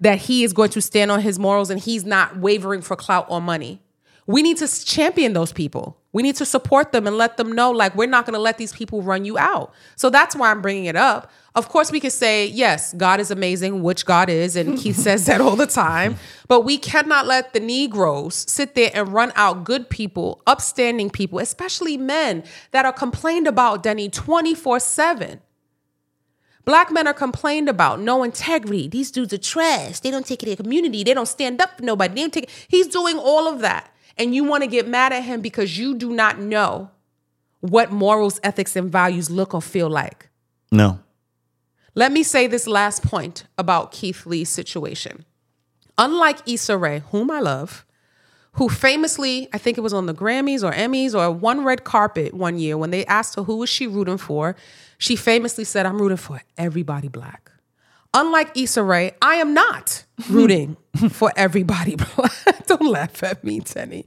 that 0.01 0.18
he 0.20 0.44
is 0.44 0.53
going 0.53 0.70
to 0.70 0.80
stand 0.80 1.11
on 1.11 1.20
his 1.20 1.38
morals 1.38 1.68
and 1.70 1.80
he's 1.80 2.05
not 2.05 2.36
wavering 2.36 2.82
for 2.82 2.94
clout 2.94 3.26
or 3.28 3.40
money. 3.40 3.82
We 4.27 4.43
need 4.43 4.57
to 4.59 4.85
champion 4.85 5.33
those 5.35 5.53
people. 5.53 5.97
We 6.12 6.22
need 6.22 6.37
to 6.37 6.47
support 6.47 6.93
them 6.93 7.07
and 7.07 7.16
let 7.16 7.37
them 7.37 7.53
know, 7.53 7.70
like, 7.70 7.95
we're 7.95 8.09
not 8.09 8.24
going 8.24 8.35
to 8.35 8.41
let 8.41 8.59
these 8.59 8.72
people 8.72 9.03
run 9.03 9.24
you 9.24 9.39
out. 9.39 9.72
So 9.97 10.11
that's 10.11 10.35
why 10.35 10.51
I'm 10.51 10.62
bringing 10.62 10.87
it 10.87 10.97
up. 10.97 11.31
Of 11.55 11.68
course, 11.68 11.93
we 11.93 12.01
could 12.01 12.12
say, 12.12 12.47
yes, 12.47 12.93
God 12.95 13.20
is 13.20 13.31
amazing, 13.31 13.83
which 13.83 14.05
God 14.05 14.29
is, 14.29 14.57
and 14.57 14.79
Keith 14.79 14.97
says 15.09 15.27
that 15.27 15.41
all 15.41 15.57
the 15.57 15.66
time. 15.66 16.16
But 16.49 16.62
we 16.62 16.79
cannot 16.79 17.27
let 17.27 17.53
the 17.53 17.61
Negroes 17.61 18.35
sit 18.49 18.74
there 18.74 18.91
and 18.95 19.12
run 19.12 19.33
out 19.37 19.64
good 19.64 19.89
people, 19.89 20.43
upstanding 20.47 21.11
people, 21.11 21.39
especially 21.39 21.97
men 21.97 22.43
that 22.72 22.85
are 22.85 22.93
complained 22.93 23.47
about, 23.47 23.83
Denny, 23.83 24.09
24 24.09 24.81
7. 24.81 25.41
Black 26.66 26.91
men 26.91 27.07
are 27.07 27.14
complained 27.14 27.68
about, 27.68 28.01
no 28.01 28.24
integrity. 28.24 28.89
These 28.89 29.12
dudes 29.12 29.33
are 29.33 29.39
trash. 29.39 30.01
They 30.01 30.11
don't 30.11 30.27
take 30.27 30.41
care 30.41 30.51
of 30.51 30.57
the 30.57 30.64
community. 30.64 31.05
They 31.05 31.14
don't 31.14 31.29
stand 31.29 31.61
up 31.61 31.77
for 31.77 31.85
nobody. 31.85 32.14
They 32.14 32.20
don't 32.22 32.33
take 32.33 32.51
he's 32.68 32.89
doing 32.89 33.18
all 33.18 33.47
of 33.47 33.61
that. 33.61 33.93
And 34.17 34.35
you 34.35 34.45
want 34.45 34.62
to 34.62 34.69
get 34.69 34.89
mad 34.89 35.12
at 35.12 35.25
him 35.25 35.41
because 35.41 35.79
you 35.79 35.95
do 35.95 36.12
not 36.12 36.39
know 36.39 36.91
what 37.61 37.91
morals, 37.91 38.41
ethics, 38.43 38.77
and 38.77 38.91
values 38.91 39.31
look 39.31 39.55
or 39.55 39.61
feel 39.61 39.91
like. 39.91 40.29
No. 40.73 41.01
Let 41.95 42.12
me 42.12 42.23
say 42.23 42.47
this 42.47 42.67
last 42.67 43.03
point 43.03 43.45
about 43.59 43.93
Keith 43.93 44.27
Lee's 44.27 44.49
situation. 44.49 45.25
Unlike 45.99 46.41
Issa 46.47 46.77
Rae, 46.77 47.03
whom 47.11 47.31
I 47.31 47.41
love, 47.41 47.87
who 48.53 48.69
famously, 48.69 49.49
I 49.53 49.59
think 49.59 49.77
it 49.77 49.83
was 49.83 49.93
on 49.93 50.07
the 50.07 50.14
Grammys 50.14 50.62
or 50.62 50.73
Emmys 50.73 51.14
or 51.14 51.31
one 51.31 51.64
red 51.64 51.85
carpet 51.85 52.33
one 52.33 52.59
year 52.59 52.79
when 52.79 52.91
they 52.91 53.05
asked 53.07 53.35
her 53.37 53.43
who 53.43 53.57
was 53.57 53.69
she 53.69 53.87
rooting 53.87 54.19
for, 54.19 54.57
she 54.99 55.14
famously 55.14 55.64
said, 55.64 55.85
I'm 55.85 56.01
rooting 56.01 56.17
for 56.17 56.41
everybody 56.57 57.09
black. 57.09 57.51
Unlike 58.14 58.57
Issa 58.57 58.83
Rae, 58.83 59.14
I 59.21 59.37
am 59.37 59.53
not 59.53 60.05
rooting 60.31 60.77
for 61.11 61.33
everybody 61.37 61.97
black. 62.17 62.67
Don't 62.67 62.87
laugh 62.87 63.23
at 63.23 63.45
me, 63.45 63.61
Denny. 63.61 64.07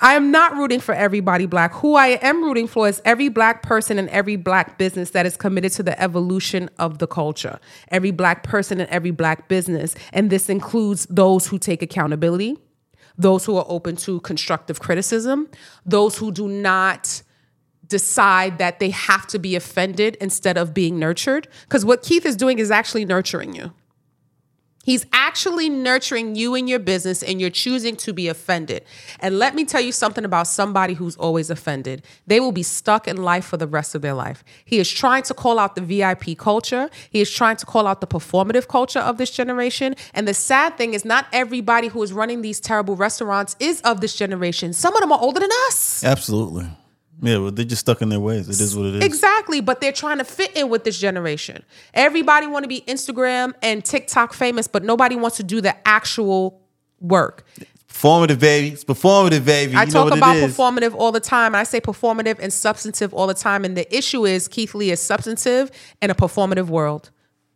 I 0.00 0.14
am 0.14 0.30
not 0.30 0.54
rooting 0.54 0.80
for 0.80 0.94
everybody 0.94 1.46
black. 1.46 1.72
Who 1.74 1.94
I 1.94 2.18
am 2.22 2.42
rooting 2.42 2.66
for 2.66 2.88
is 2.88 3.02
every 3.04 3.28
black 3.28 3.62
person 3.62 3.98
and 3.98 4.08
every 4.08 4.36
black 4.36 4.78
business 4.78 5.10
that 5.10 5.26
is 5.26 5.36
committed 5.36 5.72
to 5.72 5.82
the 5.82 6.00
evolution 6.00 6.70
of 6.78 6.98
the 6.98 7.06
culture. 7.06 7.58
Every 7.88 8.10
black 8.10 8.42
person 8.42 8.80
and 8.80 8.88
every 8.90 9.10
black 9.10 9.48
business. 9.48 9.94
And 10.12 10.30
this 10.30 10.48
includes 10.48 11.06
those 11.10 11.46
who 11.46 11.58
take 11.58 11.82
accountability, 11.82 12.58
those 13.18 13.44
who 13.44 13.56
are 13.56 13.66
open 13.68 13.96
to 13.96 14.20
constructive 14.20 14.80
criticism, 14.80 15.48
those 15.84 16.18
who 16.18 16.32
do 16.32 16.48
not 16.48 17.22
decide 17.88 18.56
that 18.56 18.80
they 18.80 18.88
have 18.88 19.26
to 19.26 19.38
be 19.38 19.54
offended 19.54 20.16
instead 20.18 20.56
of 20.56 20.72
being 20.72 20.98
nurtured. 20.98 21.46
Because 21.64 21.84
what 21.84 22.02
Keith 22.02 22.24
is 22.24 22.36
doing 22.36 22.58
is 22.58 22.70
actually 22.70 23.04
nurturing 23.04 23.54
you. 23.54 23.72
He's 24.82 25.06
actually 25.12 25.68
nurturing 25.68 26.34
you 26.34 26.54
and 26.54 26.68
your 26.68 26.78
business, 26.78 27.22
and 27.22 27.40
you're 27.40 27.50
choosing 27.50 27.96
to 27.96 28.12
be 28.12 28.28
offended. 28.28 28.84
And 29.20 29.38
let 29.38 29.54
me 29.54 29.64
tell 29.64 29.80
you 29.80 29.92
something 29.92 30.24
about 30.24 30.46
somebody 30.46 30.94
who's 30.94 31.16
always 31.16 31.50
offended. 31.50 32.02
They 32.26 32.40
will 32.40 32.52
be 32.52 32.62
stuck 32.62 33.06
in 33.06 33.16
life 33.16 33.44
for 33.44 33.56
the 33.56 33.66
rest 33.66 33.94
of 33.94 34.02
their 34.02 34.14
life. 34.14 34.42
He 34.64 34.78
is 34.78 34.90
trying 34.90 35.22
to 35.24 35.34
call 35.34 35.58
out 35.58 35.74
the 35.74 35.80
VIP 35.80 36.36
culture, 36.36 36.90
he 37.10 37.20
is 37.20 37.30
trying 37.30 37.56
to 37.56 37.66
call 37.66 37.86
out 37.86 38.00
the 38.00 38.06
performative 38.06 38.68
culture 38.68 38.98
of 39.00 39.18
this 39.18 39.30
generation. 39.30 39.94
And 40.14 40.26
the 40.26 40.34
sad 40.34 40.76
thing 40.76 40.94
is, 40.94 41.04
not 41.04 41.26
everybody 41.32 41.88
who 41.88 42.02
is 42.02 42.12
running 42.12 42.42
these 42.42 42.60
terrible 42.60 42.96
restaurants 42.96 43.56
is 43.60 43.80
of 43.82 44.00
this 44.00 44.14
generation. 44.14 44.72
Some 44.72 44.94
of 44.94 45.00
them 45.00 45.12
are 45.12 45.20
older 45.20 45.40
than 45.40 45.50
us. 45.68 46.02
Absolutely. 46.04 46.68
Yeah, 47.24 47.38
well, 47.38 47.50
they're 47.52 47.64
just 47.64 47.80
stuck 47.80 48.02
in 48.02 48.08
their 48.08 48.20
ways. 48.20 48.48
It 48.48 48.60
is 48.60 48.76
what 48.76 48.86
it 48.86 48.96
is. 48.96 49.04
Exactly, 49.04 49.60
but 49.60 49.80
they're 49.80 49.92
trying 49.92 50.18
to 50.18 50.24
fit 50.24 50.56
in 50.56 50.68
with 50.68 50.82
this 50.82 50.98
generation. 50.98 51.62
Everybody 51.94 52.48
want 52.48 52.64
to 52.64 52.68
be 52.68 52.80
Instagram 52.82 53.54
and 53.62 53.84
TikTok 53.84 54.34
famous, 54.34 54.66
but 54.66 54.82
nobody 54.82 55.14
wants 55.14 55.36
to 55.36 55.44
do 55.44 55.60
the 55.60 55.76
actual 55.86 56.60
work. 57.00 57.46
Performative, 57.88 58.40
baby. 58.40 58.68
It's 58.70 58.84
performative, 58.84 59.44
baby. 59.44 59.76
I 59.76 59.82
you 59.82 59.86
know 59.86 59.92
talk 59.92 60.04
what 60.10 60.18
about 60.18 60.36
it 60.36 60.44
is. 60.44 60.56
performative 60.56 60.94
all 60.96 61.12
the 61.12 61.20
time. 61.20 61.54
I 61.54 61.62
say 61.62 61.80
performative 61.80 62.38
and 62.40 62.52
substantive 62.52 63.14
all 63.14 63.28
the 63.28 63.34
time. 63.34 63.64
And 63.64 63.76
the 63.76 63.96
issue 63.96 64.26
is 64.26 64.48
Keith 64.48 64.74
Lee 64.74 64.90
is 64.90 65.00
substantive 65.00 65.70
in 66.00 66.10
a 66.10 66.14
performative 66.14 66.66
world. 66.66 67.10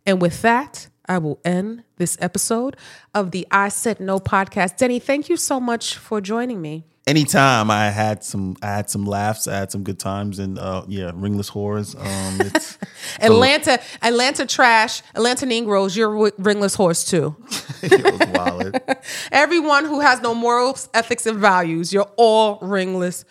And 0.05 0.23
with 0.23 0.43
that, 0.43 0.89
I 1.09 1.19
will 1.19 1.41
end 1.45 1.85
this 1.97 2.17
episode 2.21 2.77
of 3.15 3.31
the 3.31 3.47
I 3.51 3.69
Said 3.71 3.99
No 3.99 4.21
podcast. 4.21 4.77
Denny, 4.77 4.99
thank 4.99 5.29
you 5.29 5.37
so 5.37 5.59
much 5.59 5.97
for 5.97 6.21
joining 6.21 6.61
me. 6.61 6.85
Anytime 7.09 7.71
I 7.71 7.91
had 7.91 8.25
some, 8.25 8.57
I 8.61 8.67
had 8.67 8.91
some 8.91 9.05
laughs, 9.05 9.47
I 9.47 9.57
had 9.57 9.71
some 9.71 9.85
good 9.85 10.01
times, 10.01 10.41
and 10.41 10.59
uh, 10.59 10.85
yeah, 10.89 11.13
ringless 11.15 11.49
horrors. 11.49 11.95
Um, 11.95 12.05
it's 12.41 12.79
Atlanta, 13.21 13.81
Atlanta 14.03 14.45
trash, 14.45 15.03
Atlanta 15.15 15.47
Negroes, 15.47 15.97
you're 15.97 16.33
ringless 16.37 16.75
horse 16.75 17.05
too. 17.05 17.37
it 17.83 18.03
was 18.03 18.29
wild. 18.31 18.81
Everyone 19.31 19.85
who 19.85 20.01
has 20.01 20.21
no 20.21 20.35
morals, 20.35 20.89
ethics, 20.95 21.27
and 21.27 21.39
values, 21.39 21.93
you're 21.93 22.11
all 22.17 22.59
ringless 22.61 23.25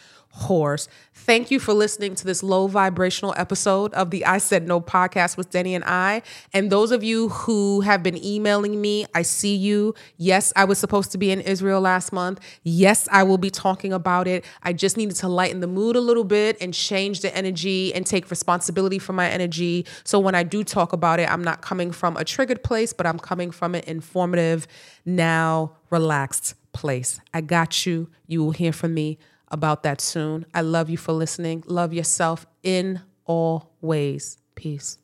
whores. 0.43 0.88
Thank 1.26 1.49
you 1.49 1.59
for 1.59 1.73
listening 1.73 2.13
to 2.13 2.23
this 2.23 2.43
low 2.43 2.67
vibrational 2.67 3.34
episode 3.36 3.91
of 3.95 4.11
the 4.11 4.23
I 4.26 4.38
Said 4.38 4.67
No 4.67 4.80
podcast 4.80 5.38
with 5.38 5.49
Denny 5.49 5.73
and 5.73 5.84
I. 5.84 6.21
And 6.53 6.71
those 6.71 6.91
of 6.91 7.03
you 7.03 7.30
who 7.30 7.82
have 7.82 8.03
been 8.03 8.23
emailing 8.23 8.80
me, 8.80 9.07
I 9.15 9.23
see 9.23 9.55
you. 9.55 9.95
Yes, 10.17 10.53
I 10.55 10.65
was 10.65 10.78
supposed 10.78 11.11
to 11.13 11.17
be 11.17 11.32
in 11.32 11.41
Israel 11.41 11.82
last 11.82 12.13
month. 12.13 12.41
Yes, 12.61 13.09
I 13.11 13.23
will 13.23 13.39
be 13.39 13.49
talking 13.49 13.91
about 13.91 14.28
it. 14.28 14.45
I 14.61 14.71
just 14.73 14.97
needed 14.97 15.15
to 15.15 15.28
lighten 15.28 15.61
the 15.61 15.67
mood 15.67 15.95
a 15.95 15.99
little 15.99 16.26
bit 16.26 16.57
and 16.61 16.71
change 16.76 17.21
the 17.21 17.36
energy 17.36 17.91
and 17.95 18.05
take 18.05 18.30
responsibility 18.30 18.99
for 18.99 19.13
my 19.13 19.28
energy. 19.28 19.88
So 20.03 20.19
when 20.19 20.36
I 20.36 20.43
do 20.43 20.63
talk 20.63 20.93
about 20.93 21.19
it, 21.19 21.28
I'm 21.28 21.43
not 21.43 21.63
coming 21.63 21.91
from 21.91 22.17
a 22.17 22.23
triggered 22.23 22.63
place, 22.63 22.93
but 22.93 23.07
I'm 23.07 23.17
coming 23.17 23.49
from 23.49 23.73
an 23.73 23.84
informative, 23.88 24.67
now 25.07 25.76
relaxed 25.89 26.53
place. 26.71 27.19
I 27.34 27.41
got 27.41 27.88
you. 27.88 28.11
You 28.28 28.43
will 28.43 28.51
hear 28.51 28.71
from 28.71 28.93
me 28.93 29.17
about 29.55 29.81
that 29.83 30.01
soon. 30.01 30.45
I 30.53 30.61
love 30.61 30.89
you 30.89 30.97
for 30.97 31.13
listening. 31.13 31.63
Love 31.65 31.93
yourself 31.93 32.45
in 32.61 33.01
all 33.25 33.71
ways. 33.81 34.37
Peace. 34.53 34.99